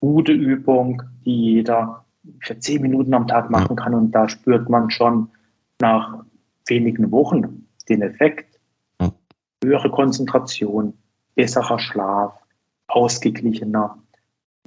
gute 0.00 0.32
Übung, 0.32 1.02
die 1.24 1.54
jeder 1.54 2.04
für 2.40 2.58
zehn 2.58 2.82
Minuten 2.82 3.14
am 3.14 3.26
Tag 3.26 3.50
machen 3.50 3.76
kann. 3.76 3.94
Und 3.94 4.12
da 4.12 4.28
spürt 4.28 4.68
man 4.68 4.90
schon 4.90 5.30
nach 5.82 6.24
wenigen 6.66 7.10
Wochen 7.10 7.66
den 7.88 8.00
Effekt. 8.02 8.58
Höhere 9.62 9.90
Konzentration, 9.90 10.94
besserer 11.34 11.78
Schlaf, 11.78 12.32
ausgeglichener. 12.88 13.98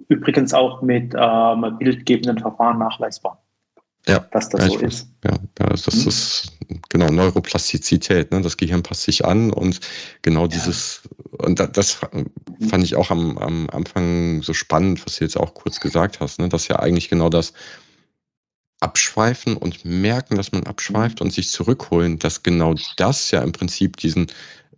Übrigens 0.08 0.54
auch 0.54 0.82
mit 0.82 1.14
ähm, 1.18 1.78
bildgebenden 1.80 2.40
Verfahren 2.40 2.78
nachweisbar 2.80 3.42
ja, 4.08 4.20
dass 4.32 4.50
das 4.50 4.66
so 4.66 4.80
ist. 4.80 5.08
Ja, 5.24 5.32
ja 5.32 5.68
das, 5.68 5.84
das 5.84 5.96
mhm. 5.96 6.08
ist 6.08 6.52
genau 6.90 7.10
Neuroplastizität. 7.10 8.32
Ne? 8.32 8.42
Das 8.42 8.58
Gehirn 8.58 8.84
passt 8.84 9.04
sich 9.04 9.26
an 9.26 9.52
und 9.52 9.80
genau 10.22 10.44
ja. 10.44 10.48
dieses, 10.48 11.02
und 11.32 11.60
das 11.60 12.02
mhm. 12.12 12.70
fand 12.70 12.84
ich 12.84 12.96
auch 12.96 13.10
am, 13.10 13.38
am 13.38 13.70
Anfang 13.70 14.42
so 14.44 14.54
spannend, 14.54 15.06
was 15.06 15.18
du 15.18 15.24
jetzt 15.24 15.38
auch 15.38 15.54
kurz 15.54 15.80
gesagt 15.80 16.20
hast, 16.20 16.40
ne? 16.40 16.50
dass 16.50 16.68
ja 16.68 16.78
eigentlich 16.80 17.10
genau 17.10 17.30
das 17.30 17.54
Abschweifen 18.86 19.58
und 19.58 19.84
merken, 19.84 20.36
dass 20.36 20.52
man 20.52 20.68
abschweift 20.68 21.20
mhm. 21.20 21.26
und 21.26 21.34
sich 21.34 21.50
zurückholen, 21.50 22.20
dass 22.20 22.44
genau 22.44 22.76
das 22.98 23.32
ja 23.32 23.42
im 23.42 23.52
Prinzip 23.52 23.98
diesen, 23.98 24.28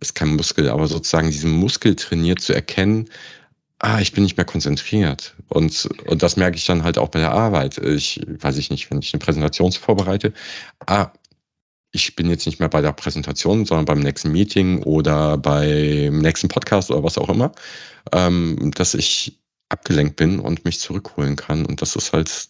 ist 0.00 0.14
kein 0.14 0.34
Muskel, 0.34 0.70
aber 0.70 0.88
sozusagen 0.88 1.30
diesen 1.30 1.52
Muskel 1.52 1.94
trainiert 1.94 2.40
zu 2.40 2.54
erkennen, 2.54 3.10
ah, 3.80 4.00
ich 4.00 4.12
bin 4.12 4.24
nicht 4.24 4.38
mehr 4.38 4.46
konzentriert. 4.46 5.36
Und, 5.48 5.88
und 6.06 6.22
das 6.22 6.36
merke 6.36 6.56
ich 6.56 6.64
dann 6.64 6.84
halt 6.84 6.96
auch 6.96 7.08
bei 7.08 7.18
der 7.18 7.32
Arbeit. 7.32 7.76
Ich 7.76 8.20
weiß 8.26 8.56
ich 8.56 8.70
nicht, 8.70 8.90
wenn 8.90 8.98
ich 8.98 9.12
eine 9.12 9.20
Präsentation 9.20 9.72
vorbereite, 9.72 10.32
ah, 10.86 11.12
ich 11.92 12.16
bin 12.16 12.30
jetzt 12.30 12.46
nicht 12.46 12.60
mehr 12.60 12.68
bei 12.70 12.80
der 12.80 12.92
Präsentation, 12.92 13.66
sondern 13.66 13.84
beim 13.84 14.00
nächsten 14.00 14.32
Meeting 14.32 14.82
oder 14.84 15.36
beim 15.36 16.18
nächsten 16.18 16.48
Podcast 16.48 16.90
oder 16.90 17.04
was 17.04 17.18
auch 17.18 17.28
immer, 17.28 17.52
ähm, 18.12 18.70
dass 18.74 18.94
ich 18.94 19.38
abgelenkt 19.68 20.16
bin 20.16 20.38
und 20.38 20.64
mich 20.64 20.80
zurückholen 20.80 21.36
kann. 21.36 21.66
Und 21.66 21.82
das 21.82 21.94
ist 21.94 22.12
halt, 22.12 22.48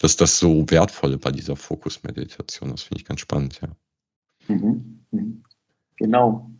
das 0.00 0.12
ist 0.12 0.20
das 0.20 0.38
so 0.38 0.64
Wertvolle 0.70 1.18
bei 1.18 1.30
dieser 1.30 1.56
Fokusmeditation. 1.56 2.70
Das 2.70 2.82
finde 2.82 3.00
ich 3.00 3.06
ganz 3.06 3.20
spannend, 3.20 3.60
ja. 3.60 3.68
Mhm. 4.48 5.04
mhm. 5.10 5.44
Genau. 5.96 6.50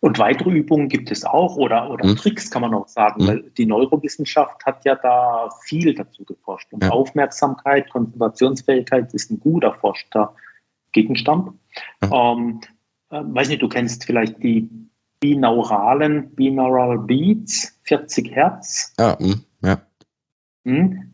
Und 0.00 0.18
weitere 0.18 0.50
Übungen 0.50 0.88
gibt 0.88 1.10
es 1.10 1.24
auch 1.24 1.56
oder, 1.56 1.90
oder 1.90 2.08
hm. 2.08 2.16
Tricks 2.16 2.50
kann 2.50 2.62
man 2.62 2.74
auch 2.74 2.88
sagen, 2.88 3.20
hm. 3.20 3.26
weil 3.26 3.50
die 3.56 3.66
Neurowissenschaft 3.66 4.64
hat 4.64 4.84
ja 4.84 4.94
da 4.94 5.50
viel 5.64 5.94
dazu 5.94 6.24
geforscht. 6.24 6.72
Und 6.72 6.84
ja. 6.84 6.90
Aufmerksamkeit, 6.90 7.90
Konzentrationsfähigkeit 7.90 9.12
ist 9.14 9.30
ein 9.30 9.40
gut 9.40 9.64
erforschter 9.64 10.34
Gegenstand. 10.92 11.52
Ja. 12.02 12.32
Ähm, 12.32 12.60
äh, 13.10 13.22
weiß 13.22 13.48
nicht, 13.48 13.62
du 13.62 13.68
kennst 13.68 14.04
vielleicht 14.04 14.42
die 14.42 14.68
binauralen, 15.20 16.34
binaural 16.34 16.98
Beats, 16.98 17.78
40 17.84 18.30
Hertz. 18.30 18.94
Ja, 18.98 19.10
ja. 19.10 19.18
Hm? 19.18 19.44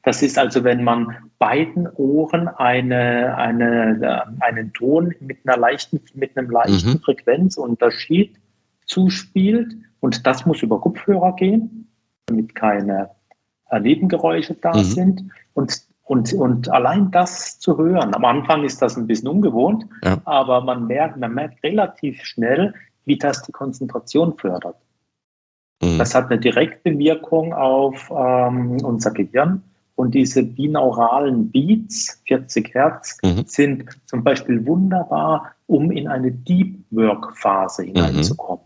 Das 0.02 0.22
ist 0.22 0.38
also, 0.38 0.64
wenn 0.64 0.84
man 0.84 1.16
beiden 1.38 1.88
Ohren 1.94 2.48
eine, 2.48 3.36
eine, 3.36 4.00
äh, 4.02 4.44
einen 4.44 4.72
Ton 4.72 5.14
mit 5.20 5.38
einer 5.44 5.56
leichten, 5.56 6.00
mit 6.14 6.36
einem 6.36 6.50
leichten 6.50 6.94
mhm. 6.94 7.00
Frequenzunterschied 7.00 8.36
zuspielt. 8.86 9.74
Und 10.00 10.26
das 10.26 10.44
muss 10.46 10.62
über 10.62 10.80
Kopfhörer 10.80 11.36
gehen, 11.36 11.88
damit 12.26 12.54
keine 12.54 13.10
äh, 13.70 13.80
Nebengeräusche 13.80 14.54
da 14.54 14.76
mhm. 14.76 14.82
sind. 14.82 15.24
Und, 15.54 15.82
und, 16.02 16.32
und 16.34 16.68
allein 16.70 17.10
das 17.10 17.58
zu 17.58 17.78
hören, 17.78 18.14
am 18.14 18.24
Anfang 18.24 18.64
ist 18.64 18.82
das 18.82 18.96
ein 18.96 19.06
bisschen 19.06 19.28
ungewohnt, 19.28 19.86
ja. 20.04 20.18
aber 20.24 20.60
man 20.60 20.86
merkt, 20.86 21.16
man 21.16 21.32
merkt 21.32 21.62
relativ 21.62 22.22
schnell, 22.24 22.74
wie 23.06 23.16
das 23.16 23.42
die 23.42 23.52
Konzentration 23.52 24.36
fördert. 24.36 24.76
Mhm. 25.84 25.98
Das 25.98 26.14
hat 26.14 26.30
eine 26.30 26.40
direkte 26.40 26.98
Wirkung 26.98 27.52
auf 27.52 28.10
ähm, 28.10 28.78
unser 28.82 29.10
Gehirn. 29.10 29.62
Und 29.96 30.14
diese 30.14 30.42
binauralen 30.42 31.50
Beats, 31.50 32.20
40 32.26 32.74
Hertz, 32.74 33.18
mhm. 33.22 33.44
sind 33.46 33.84
zum 34.06 34.24
Beispiel 34.24 34.66
wunderbar, 34.66 35.52
um 35.66 35.92
in 35.92 36.08
eine 36.08 36.32
Deep 36.32 36.84
Work 36.90 37.36
Phase 37.36 37.82
mhm. 37.82 37.86
hineinzukommen. 37.88 38.64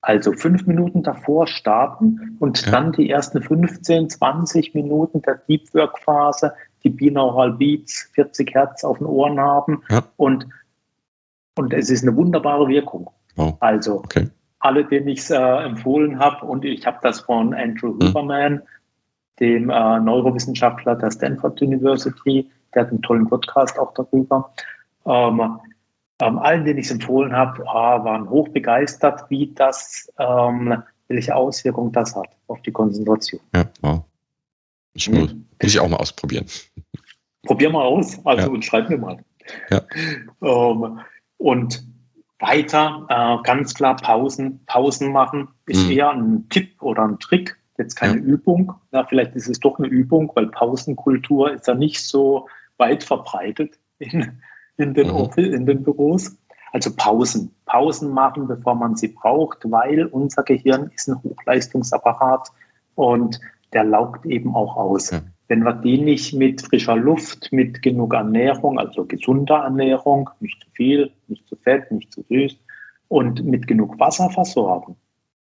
Also 0.00 0.32
fünf 0.32 0.66
Minuten 0.66 1.02
davor 1.02 1.48
starten 1.48 2.36
und 2.38 2.64
ja. 2.64 2.70
dann 2.70 2.92
die 2.92 3.10
ersten 3.10 3.42
15, 3.42 4.10
20 4.10 4.74
Minuten 4.74 5.20
der 5.22 5.34
Deep 5.48 5.74
Work 5.74 5.98
Phase, 5.98 6.52
die 6.84 6.90
Binaural 6.90 7.52
Beats, 7.52 8.08
40 8.14 8.54
Hertz 8.54 8.84
auf 8.84 8.98
den 8.98 9.06
Ohren 9.08 9.40
haben 9.40 9.82
ja. 9.90 10.04
und, 10.16 10.46
und 11.56 11.72
es 11.72 11.90
ist 11.90 12.02
eine 12.02 12.16
wunderbare 12.16 12.68
Wirkung. 12.68 13.10
Oh. 13.36 13.54
Also 13.58 13.96
okay. 13.96 14.28
Alle, 14.58 14.84
denen 14.84 15.08
ich 15.08 15.20
es 15.20 15.30
äh, 15.30 15.36
empfohlen 15.36 16.18
habe 16.18 16.46
und 16.46 16.64
ich 16.64 16.86
habe 16.86 16.98
das 17.02 17.20
von 17.20 17.54
Andrew 17.54 17.92
hm. 17.92 18.08
Huberman, 18.08 18.62
dem 19.40 19.70
äh, 19.70 20.00
Neurowissenschaftler 20.00 20.96
der 20.96 21.10
Stanford 21.10 21.60
University, 21.60 22.50
der 22.74 22.82
hat 22.82 22.90
einen 22.90 23.02
tollen 23.02 23.28
Podcast 23.28 23.78
auch 23.78 23.92
darüber. 23.94 24.52
Ähm, 25.04 25.58
ähm, 26.20 26.38
allen, 26.38 26.64
denen 26.64 26.78
ich 26.78 26.86
es 26.86 26.92
empfohlen 26.92 27.32
habe, 27.34 27.66
ah, 27.68 28.02
waren 28.04 28.30
hochbegeistert, 28.30 29.28
wie 29.28 29.52
das, 29.54 30.10
ähm, 30.18 30.82
welche 31.08 31.36
Auswirkungen 31.36 31.92
das 31.92 32.16
hat 32.16 32.28
auf 32.46 32.60
die 32.62 32.72
Konzentration. 32.72 33.40
Ja, 33.54 33.66
wow. 33.82 34.04
Ich 34.94 35.10
muss, 35.10 35.34
mhm. 35.34 35.46
muss 35.62 35.74
ich 35.74 35.78
auch 35.78 35.88
mal 35.88 35.98
ausprobieren. 35.98 36.46
Probier 37.42 37.70
mal 37.70 37.82
aus, 37.82 38.18
also 38.24 38.46
ja. 38.46 38.48
und 38.48 38.64
schreib 38.64 38.88
mir 38.88 38.96
mal. 38.96 39.18
Ja. 39.70 39.82
Ähm, 40.42 41.00
und 41.36 41.86
weiter, 42.38 43.06
äh, 43.08 43.42
ganz 43.42 43.74
klar 43.74 43.96
Pausen, 43.96 44.64
Pausen 44.66 45.12
machen 45.12 45.48
ist 45.66 45.86
mhm. 45.86 45.90
eher 45.90 46.10
ein 46.10 46.48
Tipp 46.48 46.82
oder 46.82 47.02
ein 47.04 47.18
Trick, 47.18 47.58
jetzt 47.78 47.96
keine 47.96 48.18
ja. 48.18 48.22
Übung. 48.22 48.74
Ja, 48.92 49.04
vielleicht 49.04 49.34
ist 49.34 49.48
es 49.48 49.60
doch 49.60 49.78
eine 49.78 49.88
Übung, 49.88 50.30
weil 50.34 50.48
Pausenkultur 50.48 51.52
ist 51.52 51.66
ja 51.66 51.74
nicht 51.74 52.06
so 52.06 52.48
weit 52.76 53.04
verbreitet 53.04 53.78
in, 53.98 54.40
in 54.76 54.94
den, 54.94 55.08
mhm. 55.08 55.30
in 55.36 55.66
den 55.66 55.82
Büros. 55.82 56.36
Also 56.72 56.94
Pausen. 56.94 57.54
Pausen 57.64 58.10
machen, 58.10 58.48
bevor 58.48 58.74
man 58.74 58.96
sie 58.96 59.08
braucht, 59.08 59.70
weil 59.70 60.04
unser 60.06 60.42
Gehirn 60.42 60.90
ist 60.94 61.08
ein 61.08 61.22
Hochleistungsapparat 61.22 62.50
und 62.94 63.40
der 63.72 63.84
laugt 63.84 64.26
eben 64.26 64.54
auch 64.54 64.76
aus. 64.76 65.12
Mhm. 65.12 65.32
Wenn 65.48 65.62
wir 65.62 65.74
die 65.74 65.98
nicht 65.98 66.34
mit 66.34 66.62
frischer 66.62 66.96
Luft, 66.96 67.52
mit 67.52 67.82
genug 67.82 68.14
Ernährung, 68.14 68.78
also 68.78 69.04
gesunder 69.04 69.58
Ernährung, 69.58 70.30
nicht 70.40 70.60
zu 70.60 70.70
viel, 70.72 71.12
nicht 71.28 71.46
zu 71.48 71.56
fett, 71.56 71.90
nicht 71.92 72.12
zu 72.12 72.24
süß, 72.28 72.56
und 73.08 73.44
mit 73.44 73.66
genug 73.66 73.98
Wasser 74.00 74.30
versorgen 74.30 74.96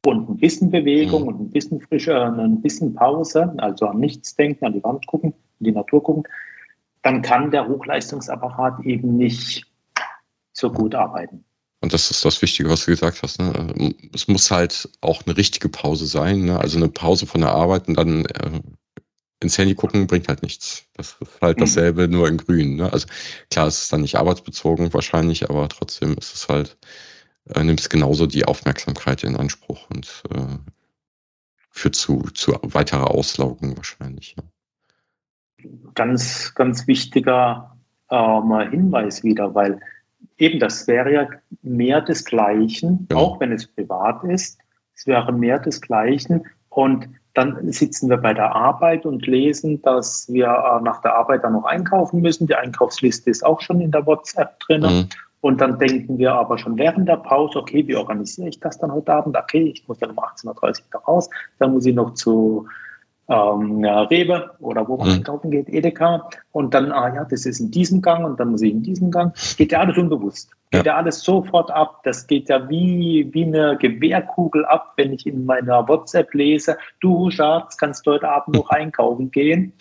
und 0.05 0.29
ein 0.29 0.37
bisschen 0.37 0.69
Bewegung 0.71 1.23
mhm. 1.23 1.27
und 1.27 1.41
ein 1.41 1.51
bisschen 1.51 1.81
frische, 1.81 2.11
äh, 2.11 2.41
ein 2.41 2.61
bisschen 2.61 2.93
Pause, 2.93 3.53
also 3.57 3.87
an 3.87 3.99
nichts 3.99 4.35
denken, 4.35 4.65
an 4.65 4.73
die 4.73 4.83
Wand 4.83 5.07
gucken, 5.07 5.33
in 5.59 5.65
die 5.65 5.71
Natur 5.71 6.03
gucken, 6.03 6.23
dann 7.01 7.21
kann 7.21 7.51
der 7.51 7.67
Hochleistungsapparat 7.67 8.81
eben 8.85 9.17
nicht 9.17 9.65
so 10.53 10.71
gut 10.71 10.95
arbeiten. 10.95 11.43
Und 11.81 11.93
das 11.93 12.09
ist 12.09 12.25
das 12.25 12.41
Wichtige, 12.41 12.69
was 12.69 12.85
du 12.85 12.91
gesagt 12.91 13.21
hast. 13.21 13.39
Ne? 13.39 13.93
Es 14.13 14.27
muss 14.27 14.49
halt 14.49 14.89
auch 15.01 15.21
eine 15.25 15.37
richtige 15.37 15.69
Pause 15.69 16.07
sein. 16.07 16.45
Ne? 16.45 16.59
Also 16.59 16.77
eine 16.77 16.87
Pause 16.87 17.27
von 17.27 17.41
der 17.41 17.51
Arbeit 17.51 17.87
und 17.87 17.95
dann 17.95 18.25
äh, 18.25 18.59
ins 19.45 19.57
Handy 19.57 19.75
gucken 19.75 20.07
bringt 20.07 20.27
halt 20.27 20.41
nichts. 20.41 20.85
Das 20.95 21.17
ist 21.19 21.41
halt 21.41 21.61
dasselbe, 21.61 22.07
mhm. 22.07 22.13
nur 22.13 22.27
in 22.27 22.37
grün. 22.37 22.75
Ne? 22.75 22.91
Also 22.91 23.07
klar, 23.49 23.67
es 23.67 23.83
ist 23.83 23.93
dann 23.93 24.01
nicht 24.01 24.17
arbeitsbezogen 24.17 24.93
wahrscheinlich, 24.93 25.49
aber 25.49 25.69
trotzdem 25.69 26.15
ist 26.17 26.35
es 26.35 26.49
halt, 26.49 26.77
äh, 27.53 27.63
nimmt 27.63 27.79
es 27.79 27.89
genauso 27.89 28.27
die 28.27 28.45
Aufmerksamkeit 28.45 29.23
in 29.23 29.37
Anspruch 29.37 29.89
und 29.89 30.23
äh, 30.31 30.57
führt 31.69 31.95
zu, 31.95 32.23
zu 32.33 32.57
weiterer 32.61 33.11
Auslaugung 33.11 33.77
wahrscheinlich. 33.77 34.35
Ja. 34.37 34.43
Ganz, 35.93 36.53
ganz 36.55 36.87
wichtiger 36.87 37.77
ähm, 38.09 38.59
Hinweis 38.69 39.23
wieder, 39.23 39.55
weil 39.55 39.79
eben 40.37 40.59
das 40.59 40.87
wäre 40.87 41.13
ja 41.13 41.29
mehr 41.61 42.01
desgleichen, 42.01 43.07
ja. 43.11 43.17
auch 43.17 43.39
wenn 43.39 43.51
es 43.51 43.67
privat 43.67 44.23
ist. 44.23 44.59
Es 44.93 45.07
wäre 45.07 45.31
mehr 45.33 45.59
desgleichen. 45.59 46.45
Und 46.69 47.09
dann 47.35 47.71
sitzen 47.71 48.09
wir 48.09 48.17
bei 48.17 48.33
der 48.33 48.55
Arbeit 48.55 49.05
und 49.05 49.27
lesen, 49.27 49.81
dass 49.81 50.31
wir 50.31 50.47
äh, 50.47 50.81
nach 50.81 51.01
der 51.01 51.15
Arbeit 51.15 51.43
dann 51.43 51.53
noch 51.53 51.65
einkaufen 51.65 52.21
müssen. 52.21 52.47
Die 52.47 52.55
Einkaufsliste 52.55 53.29
ist 53.29 53.45
auch 53.45 53.61
schon 53.61 53.81
in 53.81 53.91
der 53.91 54.05
WhatsApp 54.05 54.59
drin. 54.61 54.81
Mhm. 54.81 55.09
Und 55.41 55.61
dann 55.61 55.77
denken 55.77 56.17
wir 56.17 56.33
aber 56.33 56.57
schon 56.57 56.77
während 56.77 57.07
der 57.07 57.17
Pause, 57.17 57.59
okay, 57.59 57.85
wie 57.87 57.95
organisiere 57.95 58.49
ich 58.49 58.59
das 58.59 58.79
dann 58.79 58.91
heute 58.91 59.13
Abend? 59.13 59.37
Okay, 59.37 59.73
ich 59.75 59.87
muss 59.87 59.99
dann 59.99 60.11
um 60.11 60.17
18.30 60.17 60.47
Uhr 60.47 60.73
da 60.91 60.97
raus. 60.99 61.29
Dann 61.59 61.73
muss 61.73 61.85
ich 61.85 61.93
noch 61.93 62.15
zu 62.15 62.67
ähm, 63.27 63.83
ja, 63.83 64.01
Rewe 64.03 64.51
oder 64.59 64.87
wo 64.87 64.97
man 64.97 65.07
mhm. 65.07 65.13
einkaufen 65.15 65.51
geht, 65.51 65.69
Edeka. 65.69 66.29
Und 66.51 66.73
dann, 66.73 66.91
ah 66.91 67.13
ja, 67.13 67.25
das 67.25 67.45
ist 67.45 67.59
in 67.59 67.71
diesem 67.71 68.01
Gang 68.01 68.25
und 68.25 68.39
dann 68.39 68.51
muss 68.51 68.61
ich 68.61 68.71
in 68.71 68.83
diesem 68.83 69.11
Gang. 69.11 69.35
Geht 69.57 69.71
ja 69.71 69.79
alles 69.79 69.97
unbewusst. 69.97 70.51
Geht 70.71 70.85
ja, 70.85 70.93
ja 70.93 70.97
alles 70.97 71.21
sofort 71.21 71.71
ab. 71.71 72.01
Das 72.03 72.27
geht 72.27 72.49
ja 72.49 72.69
wie, 72.69 73.29
wie 73.33 73.45
eine 73.45 73.77
Gewehrkugel 73.77 74.65
ab, 74.65 74.93
wenn 74.97 75.13
ich 75.13 75.25
in 75.25 75.45
meiner 75.45 75.87
WhatsApp 75.87 76.33
lese, 76.33 76.77
du 76.99 77.31
Schatz, 77.31 77.77
kannst 77.77 78.05
du 78.05 78.11
heute 78.11 78.29
Abend 78.29 78.55
noch 78.55 78.69
einkaufen 78.69 79.31
gehen. 79.31 79.73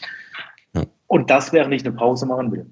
Ja. 0.75 0.83
Und 1.07 1.31
das, 1.31 1.53
während 1.53 1.75
ich 1.75 1.85
eine 1.85 1.95
Pause 1.95 2.27
machen 2.27 2.51
will. 2.51 2.67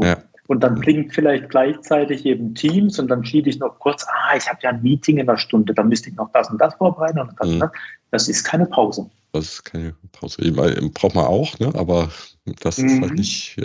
Ja. 0.00 0.18
Und 0.48 0.60
dann 0.62 0.76
blinkt 0.76 1.12
vielleicht 1.12 1.48
gleichzeitig 1.48 2.24
eben 2.24 2.54
Teams 2.54 2.98
und 3.00 3.08
dann 3.08 3.24
schiebe 3.24 3.48
ich 3.48 3.58
noch 3.58 3.78
kurz, 3.80 4.06
ah, 4.08 4.36
ich 4.36 4.48
habe 4.48 4.58
ja 4.62 4.70
ein 4.70 4.82
Meeting 4.82 5.18
in 5.18 5.28
einer 5.28 5.38
Stunde, 5.38 5.74
da 5.74 5.82
müsste 5.82 6.10
ich 6.10 6.16
noch 6.16 6.30
das 6.32 6.50
und 6.50 6.60
das 6.60 6.74
vorbereiten 6.74 7.18
und 7.18 7.32
das, 7.38 7.48
mhm. 7.48 7.58
das. 7.58 7.70
das 8.12 8.28
ist 8.28 8.44
keine 8.44 8.66
Pause. 8.66 9.10
Das 9.36 9.54
ist 9.54 9.64
keine 9.64 9.94
Pause. 10.12 10.52
Braucht 10.94 11.14
man 11.14 11.26
auch, 11.26 11.58
ne? 11.58 11.72
aber 11.74 12.10
das 12.60 12.78
mhm. 12.78 12.86
ist 12.86 13.00
halt 13.00 13.10
mhm. 13.10 13.16
nicht 13.16 13.56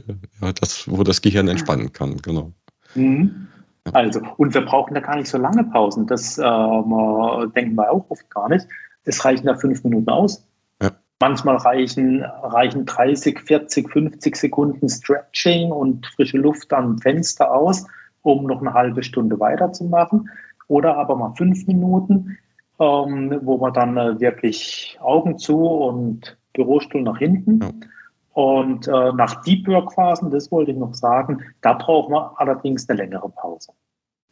ja, 0.41 0.53
das, 0.53 0.89
wo 0.89 1.03
das 1.03 1.21
Gehirn 1.21 1.47
entspannen 1.47 1.91
kann, 1.93 2.17
genau. 2.17 2.51
Mhm. 2.95 3.47
Also, 3.93 4.21
und 4.37 4.53
wir 4.53 4.61
brauchen 4.61 4.93
da 4.93 4.99
gar 4.99 5.15
nicht 5.15 5.27
so 5.27 5.37
lange 5.37 5.63
Pausen. 5.63 6.05
Das 6.05 6.37
äh, 6.37 6.41
denken 6.43 7.75
wir 7.75 7.91
auch 7.91 8.05
oft 8.09 8.29
gar 8.29 8.47
nicht. 8.49 8.67
Es 9.05 9.25
reichen 9.25 9.47
da 9.47 9.55
fünf 9.55 9.83
Minuten 9.83 10.09
aus. 10.09 10.45
Ja. 10.81 10.91
Manchmal 11.19 11.57
reichen, 11.57 12.23
reichen 12.23 12.85
30, 12.85 13.39
40, 13.39 13.91
50 13.91 14.35
Sekunden 14.35 14.87
Stretching 14.87 15.71
und 15.71 16.05
frische 16.05 16.37
Luft 16.37 16.71
am 16.73 16.99
Fenster 16.99 17.51
aus, 17.51 17.87
um 18.21 18.45
noch 18.45 18.61
eine 18.61 18.73
halbe 18.73 19.01
Stunde 19.01 19.39
weiterzumachen. 19.39 20.29
Oder 20.67 20.95
aber 20.97 21.15
mal 21.15 21.33
fünf 21.35 21.65
Minuten 21.65 22.37
ähm, 22.81 23.39
wo 23.43 23.57
man 23.57 23.73
dann 23.73 23.95
äh, 23.95 24.19
wirklich 24.19 24.97
Augen 25.01 25.37
zu 25.37 25.55
und 25.63 26.35
Bürostuhl 26.53 27.03
nach 27.03 27.19
hinten. 27.19 27.59
Ja. 27.61 27.69
Und 28.33 28.87
äh, 28.87 29.13
nach 29.13 29.43
Deep 29.43 29.67
Work 29.67 29.93
Phasen, 29.93 30.31
das 30.31 30.51
wollte 30.51 30.71
ich 30.71 30.77
noch 30.77 30.95
sagen, 30.95 31.43
da 31.61 31.73
braucht 31.73 32.09
man 32.09 32.31
allerdings 32.37 32.89
eine 32.89 32.97
längere 32.97 33.29
Pause. 33.29 33.71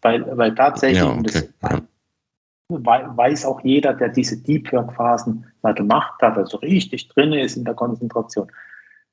Weil, 0.01 0.25
weil 0.35 0.55
tatsächlich, 0.55 0.99
ja, 0.99 1.11
okay. 1.11 1.49
das, 1.61 1.83
weiß 2.69 3.45
auch 3.45 3.61
jeder, 3.61 3.93
der 3.93 4.09
diese 4.09 4.37
Deep 4.41 4.71
Work 4.71 4.93
Phasen 4.93 5.45
mal 5.61 5.73
gemacht 5.75 6.19
hat, 6.21 6.37
also 6.37 6.57
richtig 6.57 7.07
drin 7.09 7.33
ist 7.33 7.55
in 7.55 7.65
der 7.65 7.73
Konzentration. 7.75 8.49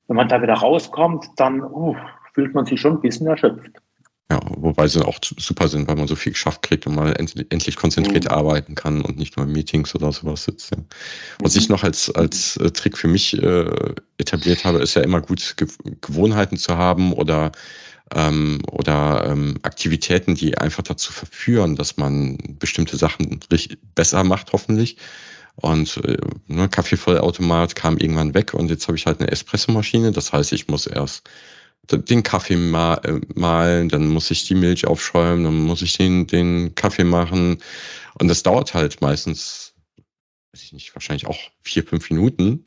Wenn 0.06 0.16
man 0.16 0.28
da 0.28 0.40
wieder 0.40 0.54
rauskommt, 0.54 1.26
dann 1.36 1.62
uh, 1.62 1.96
fühlt 2.32 2.54
man 2.54 2.64
sich 2.64 2.80
schon 2.80 2.94
ein 2.94 3.00
bisschen 3.00 3.26
erschöpft. 3.26 3.82
Ja, 4.28 4.40
wobei 4.56 4.88
sie 4.88 5.06
auch 5.06 5.20
super 5.22 5.68
sind, 5.68 5.86
weil 5.86 5.94
man 5.94 6.08
so 6.08 6.16
viel 6.16 6.32
geschafft 6.32 6.62
kriegt 6.62 6.84
und 6.88 6.96
mal 6.96 7.12
endlich 7.12 7.76
konzentriert 7.76 8.24
mhm. 8.24 8.30
arbeiten 8.30 8.74
kann 8.74 9.02
und 9.02 9.18
nicht 9.18 9.36
nur 9.36 9.46
in 9.46 9.52
Meetings 9.52 9.94
oder 9.94 10.10
sowas 10.10 10.44
sitzt. 10.44 10.72
Ja. 10.72 10.78
Was 11.38 11.54
mhm. 11.54 11.60
ich 11.60 11.68
noch 11.68 11.84
als, 11.84 12.10
als 12.10 12.56
äh, 12.56 12.72
Trick 12.72 12.98
für 12.98 13.06
mich 13.06 13.40
äh, 13.40 13.94
etabliert 14.18 14.64
habe, 14.64 14.78
ist 14.78 14.94
ja 14.94 15.02
immer 15.02 15.20
gut 15.20 15.54
Ge 15.56 15.68
Gewohnheiten 16.00 16.56
zu 16.56 16.76
haben 16.76 17.12
oder, 17.12 17.52
ähm, 18.12 18.62
oder 18.68 19.26
ähm, 19.30 19.58
Aktivitäten, 19.62 20.34
die 20.34 20.58
einfach 20.58 20.82
dazu 20.82 21.12
verführen, 21.12 21.76
dass 21.76 21.96
man 21.96 22.36
bestimmte 22.58 22.96
Sachen 22.96 23.38
besser 23.94 24.24
macht, 24.24 24.52
hoffentlich. 24.52 24.96
Und 25.54 25.98
äh, 25.98 26.16
ne, 26.48 26.68
Kaffeevollautomat 26.68 27.76
kam 27.76 27.96
irgendwann 27.96 28.34
weg 28.34 28.54
und 28.54 28.70
jetzt 28.70 28.88
habe 28.88 28.98
ich 28.98 29.06
halt 29.06 29.20
eine 29.20 29.30
Espressomaschine. 29.30 30.10
Das 30.10 30.32
heißt, 30.32 30.52
ich 30.52 30.66
muss 30.66 30.88
erst 30.88 31.30
den 31.90 32.22
Kaffee 32.22 32.54
äh, 32.54 33.20
mahlen, 33.34 33.88
dann 33.88 34.08
muss 34.08 34.30
ich 34.30 34.46
die 34.46 34.54
Milch 34.54 34.86
aufschäumen, 34.86 35.44
dann 35.44 35.58
muss 35.60 35.82
ich 35.82 35.96
den, 35.96 36.26
den 36.26 36.74
Kaffee 36.74 37.04
machen. 37.04 37.58
Und 38.18 38.28
das 38.28 38.42
dauert 38.42 38.74
halt 38.74 39.00
meistens, 39.00 39.74
weiß 40.52 40.62
ich 40.62 40.72
nicht, 40.72 40.94
wahrscheinlich 40.94 41.26
auch 41.26 41.38
vier, 41.62 41.84
fünf 41.84 42.10
Minuten. 42.10 42.64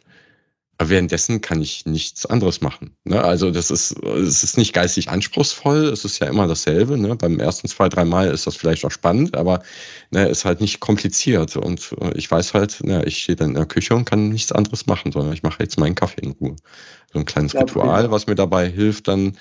Aber 0.80 0.90
währenddessen 0.92 1.42
kann 1.42 1.62
ich 1.62 1.86
nichts 1.86 2.26
anderes 2.26 2.62
machen. 2.62 2.96
Ne? 3.04 3.22
Also 3.22 3.52
das 3.52 3.70
ist, 3.70 4.02
es 4.02 4.44
ist 4.44 4.58
nicht 4.58 4.74
geistig 4.74 5.10
anspruchsvoll, 5.10 5.88
es 5.88 6.06
ist 6.06 6.20
ja 6.20 6.28
immer 6.28 6.48
dasselbe. 6.48 6.98
Ne? 6.98 7.18
Beim 7.18 7.38
ersten 7.38 7.68
zwei, 7.68 7.90
drei 7.90 8.06
Mal 8.06 8.30
ist 8.30 8.48
das 8.48 8.56
vielleicht 8.56 8.86
noch 8.86 8.92
spannend, 8.92 9.36
aber 9.36 9.62
ne, 10.12 10.30
ist 10.30 10.46
halt 10.46 10.62
nicht 10.62 10.80
kompliziert. 10.80 11.58
Und 11.58 11.94
äh, 12.00 12.18
ich 12.18 12.32
weiß 12.32 12.54
halt, 12.54 12.82
ne, 12.82 13.04
ich 13.04 13.24
stehe 13.24 13.36
dann 13.36 13.50
in 13.50 13.56
der 13.56 13.66
Küche 13.66 13.94
und 13.94 14.06
kann 14.06 14.30
nichts 14.30 14.54
anderes 14.54 14.88
machen, 14.88 15.12
sondern 15.12 15.34
ich 15.34 15.44
mache 15.44 15.62
jetzt 15.62 15.78
meinen 15.78 15.96
Kaffee 15.96 16.22
in 16.22 16.32
Ruhe. 16.32 16.56
So 17.12 17.20
ein 17.20 17.26
kleines 17.26 17.52
ja, 17.52 17.60
Ritual, 17.60 18.10
was 18.10 18.28
mir 18.28 18.36
dabei 18.36 18.70
hilft, 18.70 19.10
dann 19.10 19.38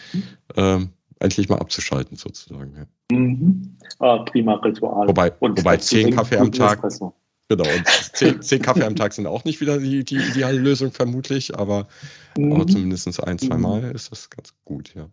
äh, 0.57 0.81
endlich 1.21 1.49
mal 1.49 1.61
abzuschalten, 1.61 2.17
sozusagen. 2.17 2.75
Ja. 2.77 3.17
Mhm. 3.17 3.77
Ah, 4.01 4.19
prima 4.25 4.55
Ritual. 4.55 5.07
Wobei, 5.07 5.33
wobei 5.39 5.77
zehn 5.77 6.17
Kaffee 6.17 6.39
am 6.39 6.51
Tag. 6.51 6.79
Espresso. 6.79 7.15
Genau, 7.49 7.65
und 7.65 7.87
zehn, 8.13 8.43
zehn, 8.43 8.63
Kaffee 8.63 8.85
am 8.85 8.97
Tag 8.97 9.13
sind 9.13 9.27
auch 9.27 9.45
nicht 9.45 9.61
wieder 9.61 9.79
die, 9.79 10.05
die 10.05 10.17
ideale 10.17 10.59
Lösung, 10.59 10.93
vermutlich, 10.93 11.59
aber, 11.59 11.89
mhm. 12.37 12.53
aber 12.53 12.67
zumindest 12.67 13.23
ein, 13.25 13.39
zwei 13.39 13.57
mhm. 13.57 13.63
Mal 13.63 13.85
ist 13.95 14.13
das 14.13 14.31
ganz 14.31 14.55
gut, 14.65 14.95
ja. 14.95 15.09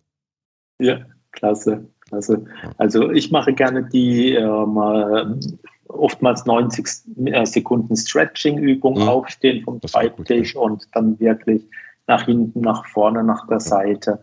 Ja, 0.79 1.05
klasse, 1.31 1.87
klasse. 2.01 2.45
Also 2.77 3.09
ich 3.11 3.31
mache 3.31 3.53
gerne 3.53 3.87
die 3.87 4.33
ähm, 4.33 5.39
oftmals 5.87 6.45
90 6.45 6.87
äh, 7.25 7.45
Sekunden 7.45 7.95
Stretching-Übung, 7.95 8.95
mhm. 8.95 9.07
aufstehen 9.07 9.63
vom 9.63 9.79
Schreibtisch 9.85 10.55
und 10.55 10.87
dann 10.93 11.19
wirklich 11.19 11.63
nach 12.07 12.25
hinten, 12.25 12.61
nach 12.61 12.85
vorne, 12.87 13.23
nach 13.23 13.47
der 13.47 13.59
Seite. 13.59 14.21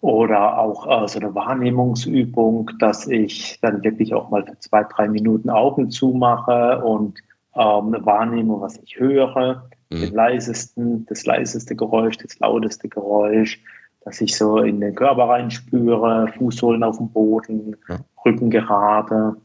Oder 0.00 0.58
auch 0.58 0.86
äh, 0.86 1.08
so 1.08 1.20
eine 1.20 1.34
Wahrnehmungsübung, 1.34 2.70
dass 2.78 3.06
ich 3.06 3.58
dann 3.60 3.84
wirklich 3.84 4.14
auch 4.14 4.30
mal 4.30 4.44
für 4.44 4.58
zwei, 4.58 4.84
drei 4.84 5.08
Minuten 5.08 5.50
Augen 5.50 5.90
zumache 5.90 6.82
und 6.82 7.18
ähm, 7.54 7.96
wahrnehme, 8.00 8.60
was 8.60 8.78
ich 8.78 8.98
höre. 8.98 9.68
Mhm. 9.90 10.00
Den 10.00 10.14
leisesten, 10.14 11.06
das 11.06 11.26
leiseste 11.26 11.76
Geräusch, 11.76 12.16
das 12.16 12.38
lauteste 12.38 12.88
Geräusch, 12.88 13.62
dass 14.02 14.20
ich 14.22 14.36
so 14.36 14.58
in 14.58 14.80
den 14.80 14.94
Körper 14.94 15.28
reinspüre, 15.28 16.32
Fußsohlen 16.38 16.82
auf 16.82 16.96
dem 16.96 17.10
Boden, 17.10 17.76
ja. 17.88 17.98
Rücken 18.24 18.50
gerade. 18.50 19.36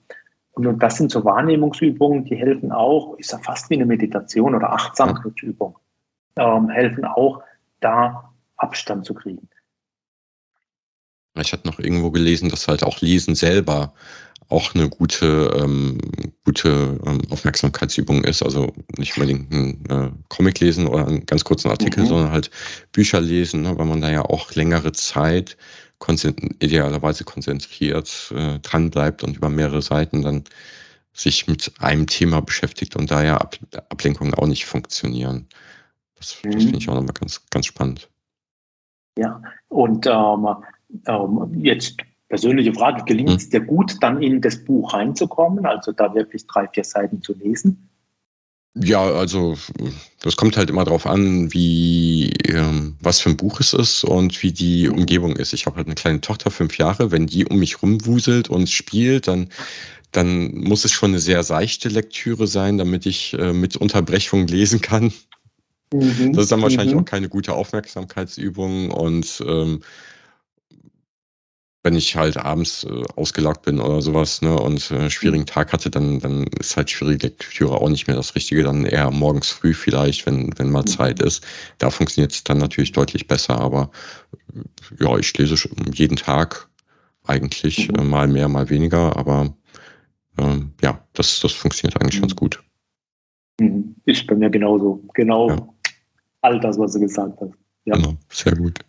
Und, 0.53 0.68
und 0.68 0.82
das 0.82 0.97
sind 0.97 1.12
so 1.12 1.26
Wahrnehmungsübungen, 1.26 2.24
die 2.24 2.36
helfen 2.36 2.72
auch, 2.72 3.18
ist 3.18 3.34
ja 3.34 3.39
fast 3.39 3.70
wie 3.70 3.76
eine 3.76 3.86
Meditation 3.86 4.56
oder 4.56 4.72
Achtsamkeitsübung, 4.72 5.78
ähm, 6.38 6.70
helfen 6.70 7.03
auch, 7.03 7.41
da 7.82 8.32
Abstand 8.56 9.03
zu 9.03 9.14
kriegen. 9.14 9.49
Ich 11.42 11.54
hatte 11.54 11.68
noch 11.68 11.80
irgendwo 11.80 12.12
gelesen, 12.12 12.50
dass 12.50 12.68
halt 12.68 12.84
auch 12.84 13.02
Lesen 13.02 13.36
selber 13.36 13.94
auch 14.48 14.76
eine 14.76 14.90
gute, 14.90 15.60
ähm, 15.60 15.98
gute 16.44 17.00
ähm, 17.06 17.22
Aufmerksamkeitsübung 17.30 18.24
ist. 18.24 18.44
Also 18.44 18.74
nicht 18.98 19.18
unbedingt 19.18 19.52
ein 19.52 19.86
äh, 19.90 20.12
Comic 20.30 20.60
lesen 20.60 20.88
oder 20.88 21.08
einen 21.08 21.26
ganz 21.26 21.44
kurzen 21.44 21.70
Artikel, 21.70 22.04
mhm. 22.04 22.08
sondern 22.08 22.32
halt 22.32 22.52
Bücher 22.92 23.22
lesen, 23.22 23.64
ne, 23.64 23.78
weil 23.78 23.86
man 23.86 24.02
da 24.02 24.12
ja 24.12 24.22
auch 24.22 24.54
längere 24.54 24.92
Zeit 24.92 25.58
konzentri 25.98 26.50
idealerweise 26.60 27.24
konzentriert 27.24 28.34
äh, 28.36 28.60
dran 28.60 28.92
bleibt 28.92 29.24
und 29.24 29.38
über 29.38 29.50
mehrere 29.50 29.82
Seiten 29.82 30.22
dann 30.22 30.44
sich 31.14 31.48
mit 31.48 31.72
einem 31.80 32.08
Thema 32.08 32.42
beschäftigt 32.42 32.96
und 32.96 33.10
da 33.10 33.24
ja 33.24 33.38
Ab 33.38 33.58
Ablenkungen 33.90 34.34
auch 34.34 34.48
nicht 34.48 34.66
funktionieren. 34.66 35.48
Das, 36.16 36.38
mhm. 36.44 36.52
das 36.52 36.64
finde 36.64 36.78
ich 36.78 36.90
auch 36.90 36.96
nochmal 36.96 37.14
ganz, 37.14 37.42
ganz 37.50 37.66
spannend. 37.66 38.10
Ja, 39.18 39.42
und 39.70 40.06
ähm, 40.08 40.48
ähm, 41.08 41.52
jetzt 41.56 41.98
persönliche 42.28 42.74
Frage, 42.74 43.04
gelingt 43.06 43.30
es 43.30 43.43
hm. 43.43 43.50
dir 43.52 43.62
gut, 43.62 43.96
dann 44.02 44.22
in 44.22 44.41
das 44.41 44.64
Buch 44.64 44.93
reinzukommen, 44.93 45.66
also 45.66 45.91
da 45.91 46.14
wirklich 46.16 46.48
drei, 46.48 46.68
vier 46.68 46.84
Seiten 46.84 47.22
zu 47.22 47.34
lesen? 47.34 47.89
Ja, 48.78 49.06
also 49.06 49.56
das 50.22 50.36
kommt 50.36 50.58
halt 50.58 50.70
immer 50.70 50.84
darauf 50.84 51.06
an, 51.06 51.54
wie 51.54 52.34
ähm, 52.46 52.98
was 53.00 53.22
für 53.22 53.30
ein 53.30 53.38
Buch 53.38 53.62
es 53.62 53.74
ist 53.74 54.04
und 54.04 54.43
wie 54.43 54.52
die 54.52 54.89
Umgebung 54.89 55.38
ist. 55.38 55.54
Ich 55.54 55.66
habe 55.66 55.78
halt 55.78 55.88
eine 55.88 55.96
kleine 55.96 56.20
Tochter, 56.20 56.52
fünf 56.52 56.78
Jahre. 56.78 57.10
Wenn 57.10 57.26
die 57.26 57.46
um 57.46 57.58
mich 57.58 57.82
rumwuselt 57.82 58.50
und 58.50 58.70
spielt, 58.70 59.30
dann 59.30 59.48
dann 60.12 60.56
muss 60.56 60.86
es 60.86 60.91
schon 60.91 61.12
eine 61.12 61.20
sehr 61.20 61.43
seichte 61.43 61.89
Lektüre 61.89 62.48
sein, 62.48 62.78
damit 62.78 63.06
ich 63.06 63.34
äh, 63.34 63.54
mit 63.54 63.76
Unterbrechung 63.78 64.48
lesen 64.48 64.82
kann. 64.82 65.14
Mhm. 65.93 66.34
Das 66.34 66.43
ist 66.43 66.52
dann 66.52 66.62
wahrscheinlich 66.62 66.96
mhm. 66.96 67.02
auch 67.02 67.06
keine 67.06 67.30
gute 67.30 67.54
Aufmerksamkeitsübung 67.54 68.91
und 68.91 69.43
ähm, 69.46 69.82
wenn 71.86 71.96
ich 71.96 72.16
halt 72.16 72.36
abends 72.36 72.84
äh, 72.84 73.04
ausgelagt 73.16 73.62
bin 73.62 73.80
oder 73.80 74.02
sowas 74.02 74.42
ne, 74.42 74.60
und 74.60 74.90
äh, 74.90 74.96
einen 74.96 75.12
schwierigen 75.12 75.46
Tag 75.46 75.72
hatte, 75.72 75.92
dann, 75.92 76.20
dann 76.20 76.48
ist 76.60 76.76
halt 76.76 76.90
schwierige 76.90 77.28
Lektüre 77.28 77.80
auch 77.80 77.90
nicht 77.90 78.08
mehr 78.08 78.16
das 78.16 78.34
Richtige. 78.34 78.64
Dann 78.64 78.86
eher 78.86 79.12
morgens 79.12 79.52
früh 79.52 79.76
vielleicht, 79.76 80.26
wenn, 80.26 80.52
wenn 80.58 80.72
mal 80.72 80.82
mhm. 80.82 80.88
Zeit 80.88 81.22
ist. 81.22 81.46
Da 81.78 81.92
funktioniert 81.92 82.32
es 82.32 82.44
dann 82.44 82.58
natürlich 82.58 82.92
deutlich 82.92 83.28
besser, 83.28 83.60
aber 83.60 83.92
ja, 85.00 85.16
ich 85.20 85.38
lese 85.38 85.70
jeden 85.94 86.18
Tag 86.18 86.68
eigentlich, 87.24 87.88
mhm. 87.90 87.96
äh, 87.96 88.04
mal 88.04 88.28
mehr, 88.28 88.50
mal 88.50 88.70
weniger, 88.72 89.16
aber 89.16 89.54
ähm, 90.40 90.74
ja, 90.82 91.00
das, 91.14 91.40
das 91.40 91.52
funktioniert 91.52 92.02
eigentlich 92.02 92.18
mhm. 92.18 92.22
ganz 92.22 92.36
gut. 92.36 92.64
Mhm. 93.60 93.96
Ist 94.06 94.26
bei 94.26 94.34
mir 94.34 94.50
genauso. 94.50 95.04
Genau 95.14 95.50
ja. 95.50 95.70
all 96.42 96.60
das, 96.60 96.80
was 96.80 96.94
du 96.94 97.00
gesagt 97.00 97.40
hast. 97.40 97.54
Ja. 97.86 97.96
Genau, 97.96 98.16
sehr 98.30 98.56
gut. 98.56 98.80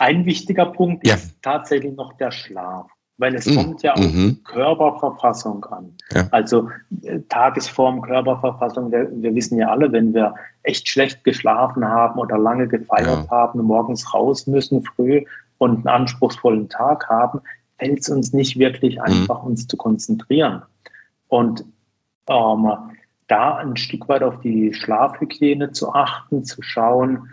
Ein 0.00 0.24
wichtiger 0.24 0.64
Punkt 0.66 1.06
ja. 1.06 1.14
ist 1.14 1.42
tatsächlich 1.42 1.94
noch 1.94 2.14
der 2.14 2.30
Schlaf, 2.30 2.86
weil 3.18 3.34
es 3.34 3.44
mhm. 3.44 3.56
kommt 3.56 3.82
ja 3.82 3.92
auf 3.92 4.00
mhm. 4.12 4.40
Körperverfassung 4.44 5.62
an. 5.66 5.94
Ja. 6.14 6.26
Also 6.30 6.70
äh, 7.02 7.20
Tagesform, 7.28 8.00
Körperverfassung, 8.00 8.90
wir, 8.90 9.10
wir, 9.12 9.34
wissen 9.34 9.58
ja 9.58 9.68
alle, 9.68 9.92
wenn 9.92 10.14
wir 10.14 10.34
echt 10.62 10.88
schlecht 10.88 11.22
geschlafen 11.22 11.84
haben 11.84 12.18
oder 12.18 12.38
lange 12.38 12.66
gefeiert 12.66 13.26
ja. 13.26 13.30
haben, 13.30 13.60
morgens 13.60 14.14
raus 14.14 14.46
müssen, 14.46 14.82
früh 14.82 15.22
und 15.58 15.86
einen 15.86 15.88
anspruchsvollen 15.88 16.70
Tag 16.70 17.06
haben, 17.10 17.40
fällt 17.78 18.00
es 18.00 18.08
uns 18.08 18.32
nicht 18.32 18.58
wirklich 18.58 18.96
mhm. 18.96 19.02
einfach, 19.02 19.42
mhm. 19.42 19.50
uns 19.50 19.66
zu 19.66 19.76
konzentrieren. 19.76 20.62
Und 21.28 21.62
ähm, 22.26 22.72
da 23.26 23.56
ein 23.56 23.76
Stück 23.76 24.08
weit 24.08 24.22
auf 24.22 24.40
die 24.40 24.72
Schlafhygiene 24.72 25.72
zu 25.72 25.92
achten, 25.92 26.44
zu 26.44 26.62
schauen, 26.62 27.28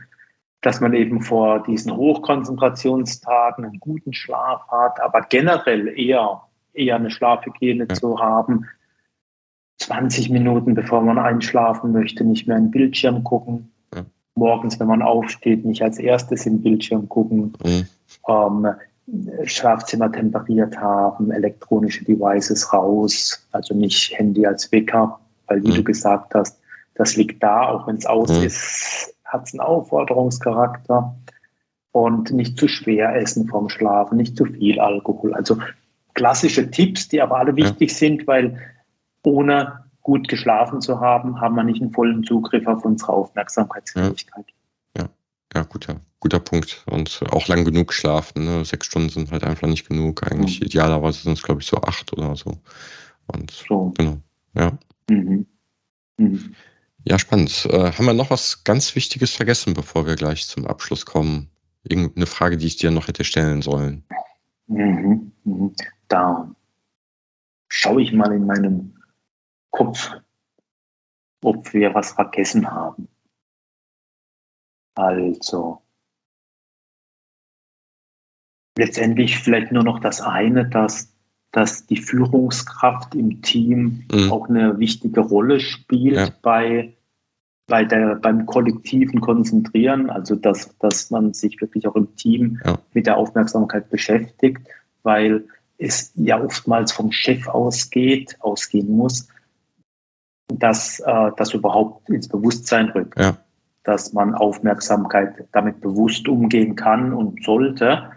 dass 0.62 0.82
man 0.82 0.94
eben 0.94 1.22
vor 1.22 1.64
diesen 1.64 1.96
Hochkonzentrationstagen 1.96 3.66
einen 3.66 3.80
guten 3.80 4.14
Schlaf 4.14 4.68
hat, 4.70 5.00
aber 5.02 5.22
generell 5.22 5.88
eher, 5.98 6.42
eher 6.74 6.96
eine 6.96 7.12
Schlafhygiene 7.12 7.88
ja. 7.90 7.96
zu 7.96 8.20
haben. 8.20 8.66
20 9.80 10.32
Minuten 10.32 10.74
bevor 10.74 11.02
man 11.02 11.20
einschlafen 11.20 11.92
möchte, 11.92 12.24
nicht 12.24 12.48
mehr 12.48 12.58
in 12.58 12.66
den 12.66 12.72
Bildschirm 12.72 13.24
gucken. 13.24 13.72
Ja. 13.94 14.06
Morgens, 14.34 14.80
wenn 14.80 14.88
man 14.88 15.04
aufsteht, 15.04 15.66
nicht 15.66 15.84
als 15.84 16.00
erstes 16.00 16.46
im 16.48 16.64
Bildschirm 16.64 17.08
gucken. 17.08 17.54
Mhm. 17.64 17.88
Ähm, 18.28 18.68
Schlafzimmer 19.46 20.12
temperiert 20.12 20.78
haben, 20.78 21.32
elektronische 21.32 22.04
Devices 22.04 22.74
raus, 22.74 23.48
also 23.52 23.74
nicht 23.74 24.18
Handy 24.18 24.46
als 24.46 24.72
Wecker, 24.72 25.20
weil 25.48 25.64
wie 25.64 25.70
mhm. 25.70 25.76
du 25.76 25.84
gesagt 25.84 26.36
hast, 26.36 26.60
das 26.96 27.16
liegt 27.16 27.42
da, 27.42 27.70
auch 27.70 27.88
wenn 27.88 27.96
es 27.96 28.06
aus 28.06 28.30
mhm. 28.30 28.46
ist, 28.46 29.16
hat 29.28 29.48
es 29.48 29.54
einen 29.54 29.62
Aufforderungscharakter 29.62 31.16
und 31.92 32.32
nicht 32.32 32.58
zu 32.58 32.68
schwer 32.68 33.16
essen 33.16 33.48
vom 33.48 33.70
Schlafen, 33.70 34.18
nicht 34.18 34.38
zu 34.38 34.46
viel 34.46 34.80
Alkohol. 34.80 35.34
Also 35.34 35.58
klassische 36.14 36.70
Tipps, 36.72 37.08
die 37.08 37.22
aber 37.22 37.38
alle 37.38 37.56
wichtig 37.56 37.92
ja. 37.92 37.98
sind, 37.98 38.28
weil 38.28 38.60
ohne 39.24 39.86
gut 40.02 40.28
geschlafen 40.28 40.80
zu 40.82 41.00
haben, 41.00 41.42
haben 41.42 41.56
wir 41.56 41.64
nicht 41.64 41.82
einen 41.82 41.92
vollen 41.92 42.24
Zugriff 42.24 42.66
auf 42.66 42.86
unsere 42.86 43.12
Aufmerksamkeitsfähigkeit. 43.12 44.46
Ja, 44.96 45.04
ja, 45.04 45.10
ja 45.54 45.64
guter, 45.64 45.98
guter 46.20 46.40
Punkt. 46.40 46.86
Und 46.90 47.22
auch 47.32 47.48
lang 47.48 47.66
genug 47.66 47.94
schlafen. 47.94 48.46
Ne? 48.46 48.64
Sechs 48.64 48.88
Stunden 48.88 49.10
sind 49.10 49.32
halt 49.32 49.44
einfach 49.44 49.68
nicht 49.68 49.88
genug. 49.88 50.24
Eigentlich 50.24 50.62
mhm. 50.62 50.68
idealerweise 50.68 51.24
sind 51.24 51.34
es, 51.34 51.44
glaube 51.44 51.62
ich, 51.62 51.68
so 51.68 51.78
acht 51.78 52.14
oder 52.14 52.36
so. 52.36 52.58
Und 53.28 53.52
so. 53.52 53.92
genau, 53.98 54.18
ja. 54.54 54.72
Mhm. 55.10 55.46
Mhm. 56.18 56.56
Ja, 57.10 57.18
spannend. 57.18 57.66
Äh, 57.72 57.94
haben 57.94 58.06
wir 58.06 58.14
noch 58.14 58.32
was 58.32 58.66
ganz 58.66 58.94
Wichtiges 58.94 59.34
vergessen, 59.34 59.74
bevor 59.74 60.06
wir 60.06 60.16
gleich 60.16 60.46
zum 60.46 60.68
Abschluss 60.68 61.06
kommen? 61.06 61.50
Irgendeine 61.84 62.26
Frage, 62.26 62.58
die 62.58 62.68
ich 62.68 62.76
dir 62.76 62.92
noch 62.92 63.08
hätte 63.08 63.24
stellen 63.24 63.62
sollen? 63.62 64.04
Mhm, 64.68 65.32
mhm. 65.46 65.74
Da 66.10 66.54
schaue 67.70 68.02
ich 68.02 68.12
mal 68.12 68.34
in 68.34 68.46
meinem 68.46 68.98
Kopf, 69.70 70.12
ob 71.42 71.74
wir 71.74 71.94
was 71.94 72.12
vergessen 72.12 72.70
haben. 72.70 73.08
Also, 74.96 75.82
letztendlich 78.78 79.38
vielleicht 79.38 79.72
nur 79.72 79.84
noch 79.84 80.02
das 80.02 80.20
eine, 80.20 80.68
dass, 80.68 81.14
dass 81.52 81.86
die 81.86 82.02
Führungskraft 82.02 83.16
im 83.16 83.42
Team 83.42 84.04
mhm. 84.12 84.30
auch 84.30 84.50
eine 84.50 84.78
wichtige 84.78 85.22
Rolle 85.22 85.62
spielt 85.62 86.18
ja. 86.18 86.30
bei 86.42 86.97
bei 87.68 87.84
der, 87.84 88.16
beim 88.16 88.46
kollektiven 88.46 89.20
Konzentrieren, 89.20 90.10
also 90.10 90.36
dass, 90.36 90.76
dass 90.80 91.12
man 91.12 91.34
sich 91.34 91.60
wirklich 91.60 91.86
auch 91.88 91.96
im 91.96 92.16
Team 92.16 92.60
ja. 92.66 92.78
mit 92.94 93.06
der 93.06 93.18
Aufmerksamkeit 93.18 93.90
beschäftigt, 93.90 94.62
weil 95.04 95.46
es 95.78 96.12
ja 96.16 96.42
oftmals 96.42 96.92
vom 96.92 97.12
Chef 97.12 97.48
ausgeht, 97.48 98.38
ausgehen 98.40 98.90
muss, 98.90 99.28
dass 100.48 101.00
äh, 101.02 101.32
das 101.36 101.54
überhaupt 101.54 102.10
ins 102.10 102.30
Bewusstsein 102.30 102.90
rückt, 102.90 103.20
ja. 103.20 103.38
dass 103.84 104.14
man 104.14 104.34
Aufmerksamkeit 104.34 105.48
damit 105.52 105.82
bewusst 105.82 106.28
umgehen 106.30 106.76
kann 106.76 107.14
und 107.14 107.44
sollte 107.44 108.12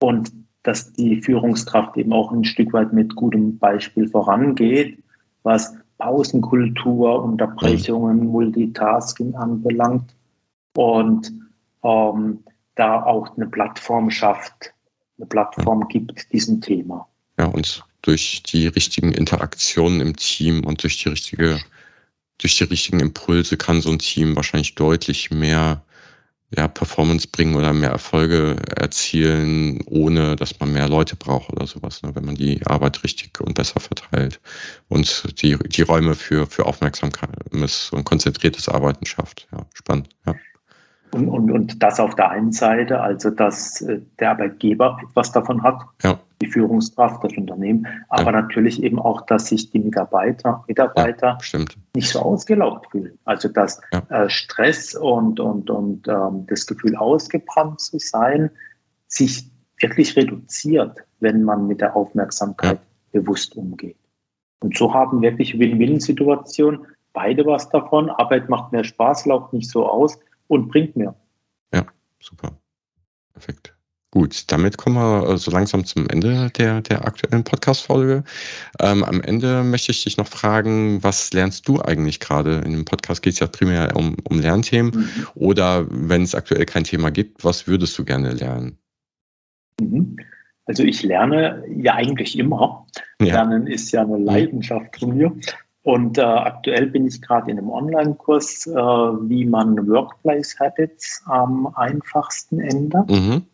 und 0.00 0.32
dass 0.62 0.92
die 0.92 1.22
Führungskraft 1.22 1.96
eben 1.96 2.12
auch 2.12 2.30
ein 2.30 2.44
Stück 2.44 2.72
weit 2.72 2.92
mit 2.92 3.16
gutem 3.16 3.58
Beispiel 3.58 4.08
vorangeht, 4.08 5.02
was 5.42 5.76
Pausenkultur, 6.02 7.22
Unterbrechungen, 7.22 8.18
mhm. 8.18 8.26
Multitasking 8.26 9.36
anbelangt 9.36 10.16
und 10.76 11.32
ähm, 11.84 12.42
da 12.74 13.02
auch 13.04 13.36
eine 13.36 13.46
Plattform 13.46 14.10
schafft, 14.10 14.74
eine 15.16 15.26
Plattform 15.26 15.86
gibt 15.86 16.32
diesem 16.32 16.60
Thema. 16.60 17.06
Ja, 17.38 17.46
und 17.46 17.84
durch 18.02 18.42
die 18.42 18.66
richtigen 18.66 19.12
Interaktionen 19.12 20.00
im 20.00 20.16
Team 20.16 20.64
und 20.64 20.82
durch 20.82 21.00
die 21.00 21.08
richtige, 21.08 21.60
durch 22.38 22.56
die 22.56 22.64
richtigen 22.64 22.98
Impulse 22.98 23.56
kann 23.56 23.80
so 23.80 23.90
ein 23.90 24.00
Team 24.00 24.34
wahrscheinlich 24.34 24.74
deutlich 24.74 25.30
mehr 25.30 25.82
ja, 26.56 26.68
Performance 26.68 27.28
bringen 27.28 27.54
oder 27.54 27.72
mehr 27.72 27.90
Erfolge 27.90 28.56
erzielen, 28.76 29.80
ohne 29.86 30.36
dass 30.36 30.58
man 30.60 30.72
mehr 30.72 30.88
Leute 30.88 31.16
braucht 31.16 31.52
oder 31.52 31.66
sowas, 31.66 32.02
ne, 32.02 32.14
wenn 32.14 32.24
man 32.24 32.34
die 32.34 32.64
Arbeit 32.66 33.02
richtig 33.04 33.40
und 33.40 33.54
besser 33.54 33.80
verteilt 33.80 34.40
und 34.88 35.40
die, 35.42 35.56
die 35.56 35.82
Räume 35.82 36.14
für, 36.14 36.46
für 36.46 36.66
Aufmerksamkeit 36.66 37.30
und 37.52 38.04
konzentriertes 38.04 38.68
Arbeiten 38.68 39.06
schafft. 39.06 39.48
Ja, 39.52 39.66
spannend. 39.74 40.08
Ja. 40.26 40.34
Und, 41.12 41.28
und, 41.28 41.50
und 41.50 41.82
das 41.82 42.00
auf 42.00 42.14
der 42.14 42.30
einen 42.30 42.52
Seite, 42.52 43.00
also 43.00 43.30
dass 43.30 43.82
äh, 43.82 44.00
der 44.18 44.30
Arbeitgeber 44.30 44.98
etwas 45.02 45.32
davon 45.32 45.62
hat, 45.62 45.80
ja. 46.02 46.18
Die 46.42 46.50
Führungskraft, 46.50 47.22
das 47.24 47.32
Unternehmen, 47.36 47.86
aber 48.08 48.32
ja. 48.32 48.42
natürlich 48.42 48.82
eben 48.82 48.98
auch, 48.98 49.22
dass 49.26 49.46
sich 49.46 49.70
die 49.70 49.78
Mitarbeiter, 49.78 50.64
Mitarbeiter 50.68 51.38
ja, 51.40 51.64
nicht 51.94 52.10
so 52.10 52.20
ausgelaugt 52.20 52.90
fühlen. 52.90 53.18
Also 53.24 53.48
dass 53.48 53.80
äh, 54.08 54.28
Stress 54.28 54.94
und, 54.94 55.40
und, 55.40 55.70
und 55.70 56.08
ähm, 56.08 56.46
das 56.48 56.66
Gefühl 56.66 56.96
ausgebrannt 56.96 57.80
zu 57.80 57.98
sein, 57.98 58.50
sich 59.06 59.50
wirklich 59.80 60.16
reduziert, 60.16 60.98
wenn 61.20 61.44
man 61.44 61.66
mit 61.66 61.80
der 61.80 61.96
Aufmerksamkeit 61.96 62.80
bewusst 63.12 63.56
umgeht. 63.56 63.96
Und 64.60 64.76
so 64.76 64.94
haben 64.94 65.22
wirklich 65.22 65.58
Win-Win-Situationen, 65.58 66.86
beide 67.12 67.44
was 67.44 67.68
davon, 67.68 68.10
Arbeit 68.10 68.48
macht 68.48 68.72
mehr 68.72 68.84
Spaß, 68.84 69.26
lauft 69.26 69.52
nicht 69.52 69.68
so 69.68 69.88
aus, 69.88 70.18
und 70.48 70.68
bringt 70.68 70.96
mehr. 70.96 71.14
Ja, 71.72 71.86
super. 72.20 72.52
Perfekt. 73.32 73.74
Gut, 74.14 74.52
damit 74.52 74.76
kommen 74.76 74.96
wir 74.96 75.26
äh, 75.26 75.38
so 75.38 75.50
langsam 75.50 75.86
zum 75.86 76.06
Ende 76.06 76.50
der, 76.50 76.82
der 76.82 77.06
aktuellen 77.06 77.44
Podcast-Folge. 77.44 78.24
Ähm, 78.78 79.04
am 79.04 79.22
Ende 79.22 79.64
möchte 79.64 79.90
ich 79.90 80.04
dich 80.04 80.18
noch 80.18 80.26
fragen, 80.26 81.02
was 81.02 81.32
lernst 81.32 81.66
du 81.66 81.80
eigentlich 81.80 82.20
gerade? 82.20 82.56
In 82.58 82.72
dem 82.72 82.84
Podcast 82.84 83.22
geht 83.22 83.32
es 83.32 83.40
ja 83.40 83.46
primär 83.46 83.96
um, 83.96 84.16
um 84.28 84.38
Lernthemen. 84.38 84.90
Mhm. 84.94 85.26
Oder 85.34 85.86
wenn 85.88 86.22
es 86.22 86.34
aktuell 86.34 86.66
kein 86.66 86.84
Thema 86.84 87.10
gibt, 87.10 87.42
was 87.42 87.66
würdest 87.66 87.98
du 87.98 88.04
gerne 88.04 88.32
lernen? 88.32 88.76
Mhm. 89.80 90.18
Also 90.66 90.82
ich 90.82 91.02
lerne 91.02 91.64
ja 91.74 91.94
eigentlich 91.94 92.38
immer. 92.38 92.86
Ja. 93.18 93.36
Lernen 93.36 93.66
ist 93.66 93.92
ja 93.92 94.02
eine 94.02 94.18
Leidenschaft 94.18 94.98
von 94.98 95.16
mir. 95.16 95.34
Und 95.84 96.18
äh, 96.18 96.20
aktuell 96.20 96.88
bin 96.88 97.06
ich 97.06 97.22
gerade 97.22 97.50
in 97.50 97.56
einem 97.56 97.70
Online-Kurs, 97.70 98.66
äh, 98.66 98.72
wie 98.72 99.46
man 99.46 99.88
Workplace 99.88 100.60
Habits 100.60 101.22
am 101.24 101.66
einfachsten 101.74 102.60
ändert. 102.60 103.10
Mhm. 103.10 103.46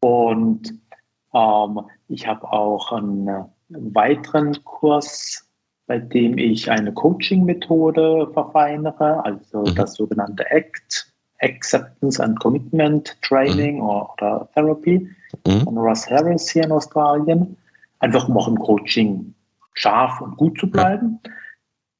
Und 0.00 0.80
Ähm, 1.32 1.80
ich 2.08 2.26
habe 2.26 2.50
auch 2.52 2.92
einen 2.92 3.44
weiteren 3.68 4.62
Kurs, 4.64 5.48
bei 5.86 5.98
dem 5.98 6.38
ich 6.38 6.70
eine 6.70 6.92
Coaching-Methode 6.92 8.28
verfeinere, 8.32 9.24
also 9.24 9.60
mhm. 9.60 9.74
das 9.74 9.94
sogenannte 9.94 10.44
ACT, 10.50 11.12
Acceptance 11.42 12.22
and 12.22 12.38
Commitment 12.38 13.16
Training 13.22 13.76
mhm. 13.76 13.82
oder, 13.82 14.48
Therapy 14.54 15.08
mhm. 15.46 15.60
von 15.62 15.78
Russ 15.78 16.08
Harris 16.10 16.50
hier 16.50 16.64
in 16.64 16.72
Australien. 16.72 17.56
Einfach 18.00 18.28
um 18.28 18.36
auch 18.36 18.48
im 18.48 18.58
Coaching 18.58 19.34
scharf 19.74 20.20
und 20.20 20.36
gut 20.36 20.58
zu 20.58 20.70
bleiben. 20.70 21.18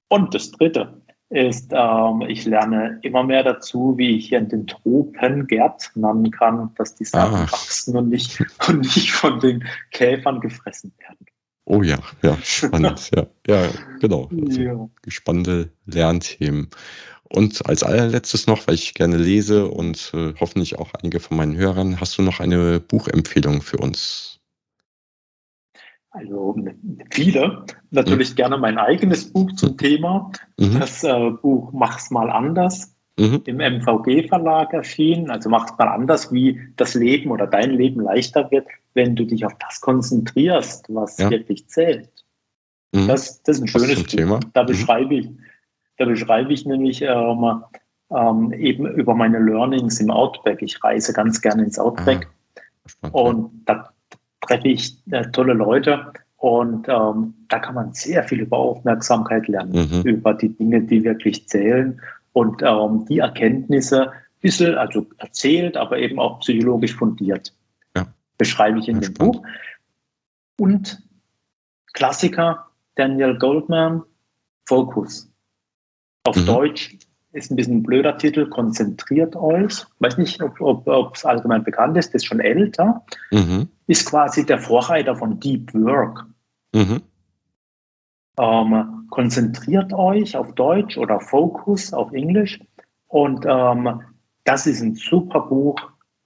Und 0.08 0.34
das 0.34 0.50
dritte 0.50 0.99
ist, 1.30 1.72
ähm, 1.72 2.22
ich 2.26 2.44
lerne 2.44 2.98
immer 3.02 3.22
mehr 3.22 3.44
dazu, 3.44 3.94
wie 3.96 4.16
ich 4.16 4.28
hier 4.28 4.38
in 4.38 4.48
den 4.48 4.66
Tropen 4.66 5.46
Gärtnern 5.46 6.30
kann, 6.32 6.74
dass 6.76 6.96
die 6.96 7.04
Sachen 7.04 7.34
ah. 7.34 7.52
wachsen 7.52 7.96
und 7.96 8.08
nicht, 8.08 8.40
und 8.68 8.80
nicht 8.80 9.12
von 9.12 9.38
den 9.38 9.64
Käfern 9.92 10.40
gefressen 10.40 10.92
werden. 10.98 11.26
Oh 11.66 11.82
ja, 11.82 11.98
ja, 12.22 12.36
spannend, 12.42 13.10
ja, 13.14 13.26
ja, 13.46 13.68
genau. 14.00 14.28
Also 14.28 14.60
ja. 14.60 14.90
Spannende 15.06 15.70
Lernthemen. 15.86 16.68
Und 17.22 17.64
als 17.66 17.84
allerletztes 17.84 18.48
noch, 18.48 18.66
weil 18.66 18.74
ich 18.74 18.94
gerne 18.94 19.16
lese 19.16 19.68
und 19.68 20.10
äh, 20.14 20.34
hoffentlich 20.40 20.80
auch 20.80 20.92
einige 20.94 21.20
von 21.20 21.36
meinen 21.36 21.56
Hörern, 21.56 22.00
hast 22.00 22.18
du 22.18 22.22
noch 22.22 22.40
eine 22.40 22.80
Buchempfehlung 22.80 23.62
für 23.62 23.76
uns? 23.76 24.39
Also 26.10 26.56
viele. 27.10 27.64
Natürlich 27.90 28.32
mhm. 28.32 28.36
gerne 28.36 28.58
mein 28.58 28.78
eigenes 28.78 29.32
Buch 29.32 29.52
zum 29.52 29.76
Thema. 29.76 30.32
Mhm. 30.58 30.80
Das 30.80 31.04
äh, 31.04 31.30
Buch 31.30 31.72
Mach's 31.72 32.10
mal 32.10 32.30
anders 32.30 32.96
mhm. 33.16 33.42
im 33.46 33.58
MVG-Verlag 33.58 34.72
erschienen. 34.72 35.30
Also 35.30 35.48
Mach's 35.48 35.72
mal 35.78 35.88
anders, 35.88 36.32
wie 36.32 36.60
das 36.76 36.94
Leben 36.94 37.30
oder 37.30 37.46
dein 37.46 37.70
Leben 37.70 38.00
leichter 38.00 38.50
wird, 38.50 38.66
wenn 38.94 39.14
du 39.14 39.24
dich 39.24 39.44
auf 39.44 39.54
das 39.60 39.80
konzentrierst, 39.80 40.86
was 40.88 41.18
ja. 41.18 41.30
wirklich 41.30 41.68
zählt. 41.68 42.10
Mhm. 42.92 43.06
Das, 43.06 43.42
das 43.44 43.58
ist 43.58 43.62
ein 43.62 43.68
schönes 43.68 44.02
Buch. 44.02 44.08
Thema. 44.08 44.40
Da 44.52 44.64
mhm. 44.64 44.66
beschreibe 44.66 45.14
ich, 45.14 45.28
da 45.96 46.06
beschreibe 46.06 46.52
ich 46.52 46.66
nämlich 46.66 47.02
ähm, 47.02 47.62
ähm, 48.10 48.52
eben 48.52 48.86
über 48.86 49.14
meine 49.14 49.38
Learnings 49.38 50.00
im 50.00 50.10
Outback. 50.10 50.60
Ich 50.62 50.82
reise 50.82 51.12
ganz 51.12 51.40
gerne 51.40 51.62
ins 51.62 51.78
Outback. 51.78 52.28
Ah, 53.02 53.08
und 53.12 53.62
da 53.66 53.92
treffe 54.40 54.68
ich 54.68 54.96
äh, 55.10 55.30
tolle 55.30 55.54
Leute 55.54 56.12
und 56.36 56.88
ähm, 56.88 57.34
da 57.48 57.58
kann 57.58 57.74
man 57.74 57.92
sehr 57.92 58.24
viel 58.24 58.40
über 58.40 58.56
Aufmerksamkeit 58.56 59.46
lernen, 59.48 59.72
mhm. 59.72 60.02
über 60.02 60.34
die 60.34 60.48
Dinge, 60.48 60.80
die 60.80 61.04
wirklich 61.04 61.46
zählen 61.48 62.00
und 62.32 62.62
ähm, 62.62 63.04
die 63.08 63.18
Erkenntnisse, 63.18 64.10
ein 64.10 64.40
bisschen 64.40 64.74
also 64.76 65.06
erzählt, 65.18 65.76
aber 65.76 65.98
eben 65.98 66.18
auch 66.18 66.40
psychologisch 66.40 66.94
fundiert. 66.94 67.54
Ja. 67.94 68.06
Beschreibe 68.38 68.78
ich 68.78 68.88
in 68.88 68.96
ja, 68.96 69.00
dem 69.08 69.14
spannend. 69.14 69.34
Buch. 69.34 69.46
Und 70.56 71.02
Klassiker, 71.92 72.66
Daniel 72.94 73.38
Goldman, 73.38 74.02
Focus. 74.66 75.30
Auf 76.24 76.36
mhm. 76.36 76.46
Deutsch 76.46 76.96
ist 77.32 77.50
ein 77.50 77.56
bisschen 77.56 77.78
ein 77.78 77.82
blöder 77.82 78.18
Titel, 78.18 78.48
konzentriert 78.48 79.36
euch. 79.36 79.86
Weiß 80.00 80.18
nicht, 80.18 80.42
ob 80.42 81.14
es 81.14 81.24
allgemein 81.24 81.62
bekannt 81.62 81.96
ist, 81.96 82.14
ist 82.14 82.26
schon 82.26 82.40
älter. 82.40 83.04
Mhm. 83.30 83.68
Ist 83.86 84.08
quasi 84.08 84.44
der 84.44 84.58
Vorreiter 84.58 85.14
von 85.16 85.38
Deep 85.38 85.72
Work. 85.74 86.26
Mhm. 86.74 87.02
Ähm, 88.38 89.06
konzentriert 89.10 89.92
euch 89.92 90.36
auf 90.36 90.54
Deutsch 90.54 90.98
oder 90.98 91.20
Focus 91.20 91.92
auf 91.92 92.12
Englisch. 92.12 92.60
Und 93.06 93.44
ähm, 93.46 94.02
das 94.44 94.66
ist 94.66 94.80
ein 94.80 94.94
super 94.94 95.40
Buch, 95.40 95.76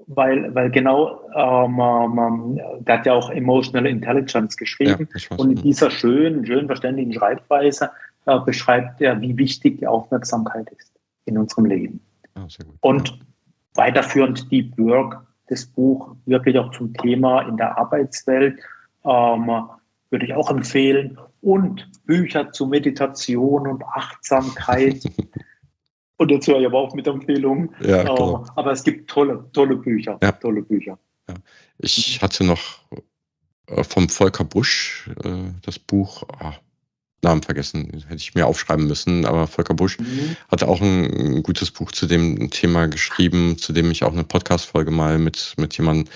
weil, 0.06 0.54
weil 0.54 0.70
genau, 0.70 1.20
ähm, 1.34 1.80
ähm, 1.80 2.60
der 2.80 2.98
hat 2.98 3.06
ja 3.06 3.14
auch 3.14 3.30
Emotional 3.30 3.86
Intelligence 3.86 4.56
geschrieben. 4.56 5.08
Ja, 5.14 5.36
und 5.36 5.50
in 5.50 5.62
dieser 5.62 5.90
schönen, 5.90 6.46
schön 6.46 6.66
verständigen 6.66 7.12
Schreibweise 7.12 7.90
äh, 8.26 8.38
beschreibt 8.40 9.00
er, 9.02 9.20
wie 9.20 9.36
wichtig 9.36 9.78
die 9.78 9.86
Aufmerksamkeit 9.86 10.70
ist 10.70 10.93
in 11.24 11.38
unserem 11.38 11.66
Leben. 11.66 12.00
Ah, 12.34 12.46
und 12.80 13.18
weiterführend 13.74 14.50
Deep 14.50 14.76
Work, 14.78 15.24
das 15.48 15.66
Buch 15.66 16.16
wirklich 16.26 16.58
auch 16.58 16.70
zum 16.72 16.92
Thema 16.94 17.42
in 17.42 17.56
der 17.56 17.76
Arbeitswelt, 17.76 18.60
ähm, 19.04 19.50
würde 20.10 20.26
ich 20.26 20.34
auch 20.34 20.50
empfehlen. 20.50 21.18
Und 21.40 21.90
Bücher 22.06 22.52
zu 22.52 22.66
Meditation 22.66 23.66
und 23.66 23.84
Achtsamkeit. 23.84 25.04
und 26.16 26.30
dazu 26.30 26.52
höre 26.52 26.60
ich 26.60 26.66
aber 26.66 26.78
auch 26.78 26.94
mit 26.94 27.06
Empfehlungen. 27.06 27.74
Ja, 27.80 28.02
ähm, 28.02 28.46
aber 28.56 28.72
es 28.72 28.82
gibt 28.82 29.10
tolle, 29.10 29.44
tolle 29.52 29.76
Bücher. 29.76 30.18
Ja. 30.22 30.32
Tolle 30.32 30.62
Bücher. 30.62 30.98
Ja. 31.28 31.34
Ich 31.78 32.22
hatte 32.22 32.44
noch 32.44 32.82
äh, 33.66 33.84
vom 33.84 34.08
Volker 34.08 34.44
Busch 34.44 35.10
äh, 35.24 35.50
das 35.62 35.78
Buch, 35.78 36.22
oh, 36.42 36.52
Namen 37.24 37.42
vergessen, 37.42 37.90
hätte 38.06 38.16
ich 38.16 38.34
mir 38.34 38.46
aufschreiben 38.46 38.86
müssen, 38.86 39.26
aber 39.26 39.46
Volker 39.46 39.74
Busch 39.74 39.98
mhm. 39.98 40.36
hatte 40.48 40.68
auch 40.68 40.80
ein, 40.80 41.04
ein, 41.04 41.42
gutes 41.42 41.70
Buch 41.70 41.90
zu 41.90 42.06
dem 42.06 42.50
Thema 42.50 42.86
geschrieben, 42.86 43.58
zu 43.58 43.72
dem 43.72 43.90
ich 43.90 44.04
auch 44.04 44.12
eine 44.12 44.24
Podcast-Folge 44.24 44.90
mal 44.90 45.18
mit, 45.18 45.54
mit 45.56 45.76
jemandem, 45.76 46.06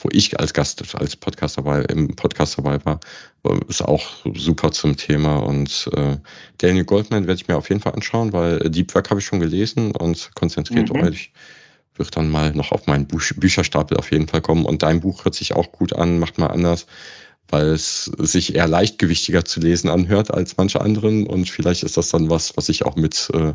wo 0.00 0.08
ich 0.10 0.40
als 0.40 0.52
Gast, 0.52 0.82
als 0.96 1.14
Podcast 1.14 1.56
dabei, 1.56 1.82
im 1.82 2.08
Podcast 2.16 2.58
dabei 2.58 2.84
war, 2.84 2.98
ist 3.68 3.82
auch 3.82 4.04
super 4.34 4.72
zum 4.72 4.96
Thema. 4.96 5.36
Und 5.36 5.88
äh, 5.94 6.16
Daniel 6.58 6.84
Goldman 6.84 7.26
werde 7.26 7.40
ich 7.40 7.46
mir 7.46 7.56
auf 7.56 7.68
jeden 7.68 7.80
Fall 7.80 7.94
anschauen, 7.94 8.32
weil 8.32 8.58
Deep 8.70 8.94
Work 8.94 9.10
habe 9.10 9.20
ich 9.20 9.26
schon 9.26 9.40
gelesen 9.40 9.92
und 9.92 10.30
konzentriert 10.34 10.92
mhm. 10.92 11.02
euch 11.02 11.32
wird 11.96 12.16
dann 12.16 12.28
mal 12.28 12.52
noch 12.52 12.72
auf 12.72 12.88
meinen 12.88 13.06
Bücherstapel 13.06 13.96
auf 13.96 14.10
jeden 14.10 14.26
Fall 14.26 14.40
kommen. 14.40 14.64
Und 14.64 14.82
dein 14.82 15.00
Buch 15.00 15.24
hört 15.24 15.36
sich 15.36 15.54
auch 15.54 15.70
gut 15.70 15.92
an, 15.92 16.18
macht 16.18 16.38
mal 16.38 16.48
anders 16.48 16.86
weil 17.48 17.68
es 17.68 18.04
sich 18.04 18.54
eher 18.54 18.66
leichtgewichtiger 18.66 19.44
zu 19.44 19.60
lesen 19.60 19.90
anhört 19.90 20.32
als 20.32 20.56
manche 20.56 20.80
anderen 20.80 21.26
und 21.26 21.48
vielleicht 21.48 21.82
ist 21.82 21.96
das 21.96 22.08
dann 22.10 22.30
was, 22.30 22.56
was 22.56 22.68
ich 22.68 22.84
auch 22.84 22.96
mit 22.96 23.30
äh, 23.34 23.54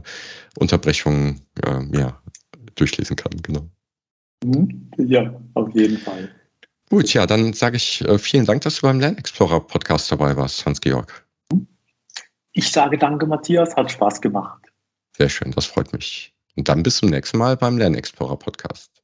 Unterbrechungen 0.58 1.42
äh, 1.66 1.98
ja, 1.98 2.22
durchlesen 2.76 3.16
kann, 3.16 3.32
genau. 3.42 3.70
Mhm. 4.44 4.90
Ja, 4.98 5.34
auf 5.54 5.74
jeden 5.76 5.98
Fall. 5.98 6.30
Gut, 6.90 7.14
ja, 7.14 7.28
dann 7.28 7.54
sage 7.54 7.78
ich 7.78 8.02
äh, 8.02 8.18
vielen 8.18 8.46
Dank, 8.46 8.62
dass 8.62 8.78
du 8.78 8.82
beim 8.82 9.00
Lernexplorer 9.00 9.60
Podcast 9.60 10.12
dabei 10.12 10.36
warst, 10.36 10.66
Hans-Georg. 10.66 11.26
Ich 12.54 12.72
sage 12.72 12.98
danke, 12.98 13.28
Matthias, 13.28 13.76
hat 13.76 13.92
Spaß 13.92 14.22
gemacht. 14.22 14.62
Sehr 15.18 15.30
schön, 15.30 15.52
das 15.52 15.66
freut 15.66 15.94
mich. 15.94 16.34
Und 16.56 16.68
dann 16.68 16.84
bis 16.84 16.98
zum 16.98 17.10
nächsten 17.10 17.38
Mal 17.38 17.58
beim 17.58 17.78
Lernexplorer 17.78 18.38
Podcast. 18.38 18.99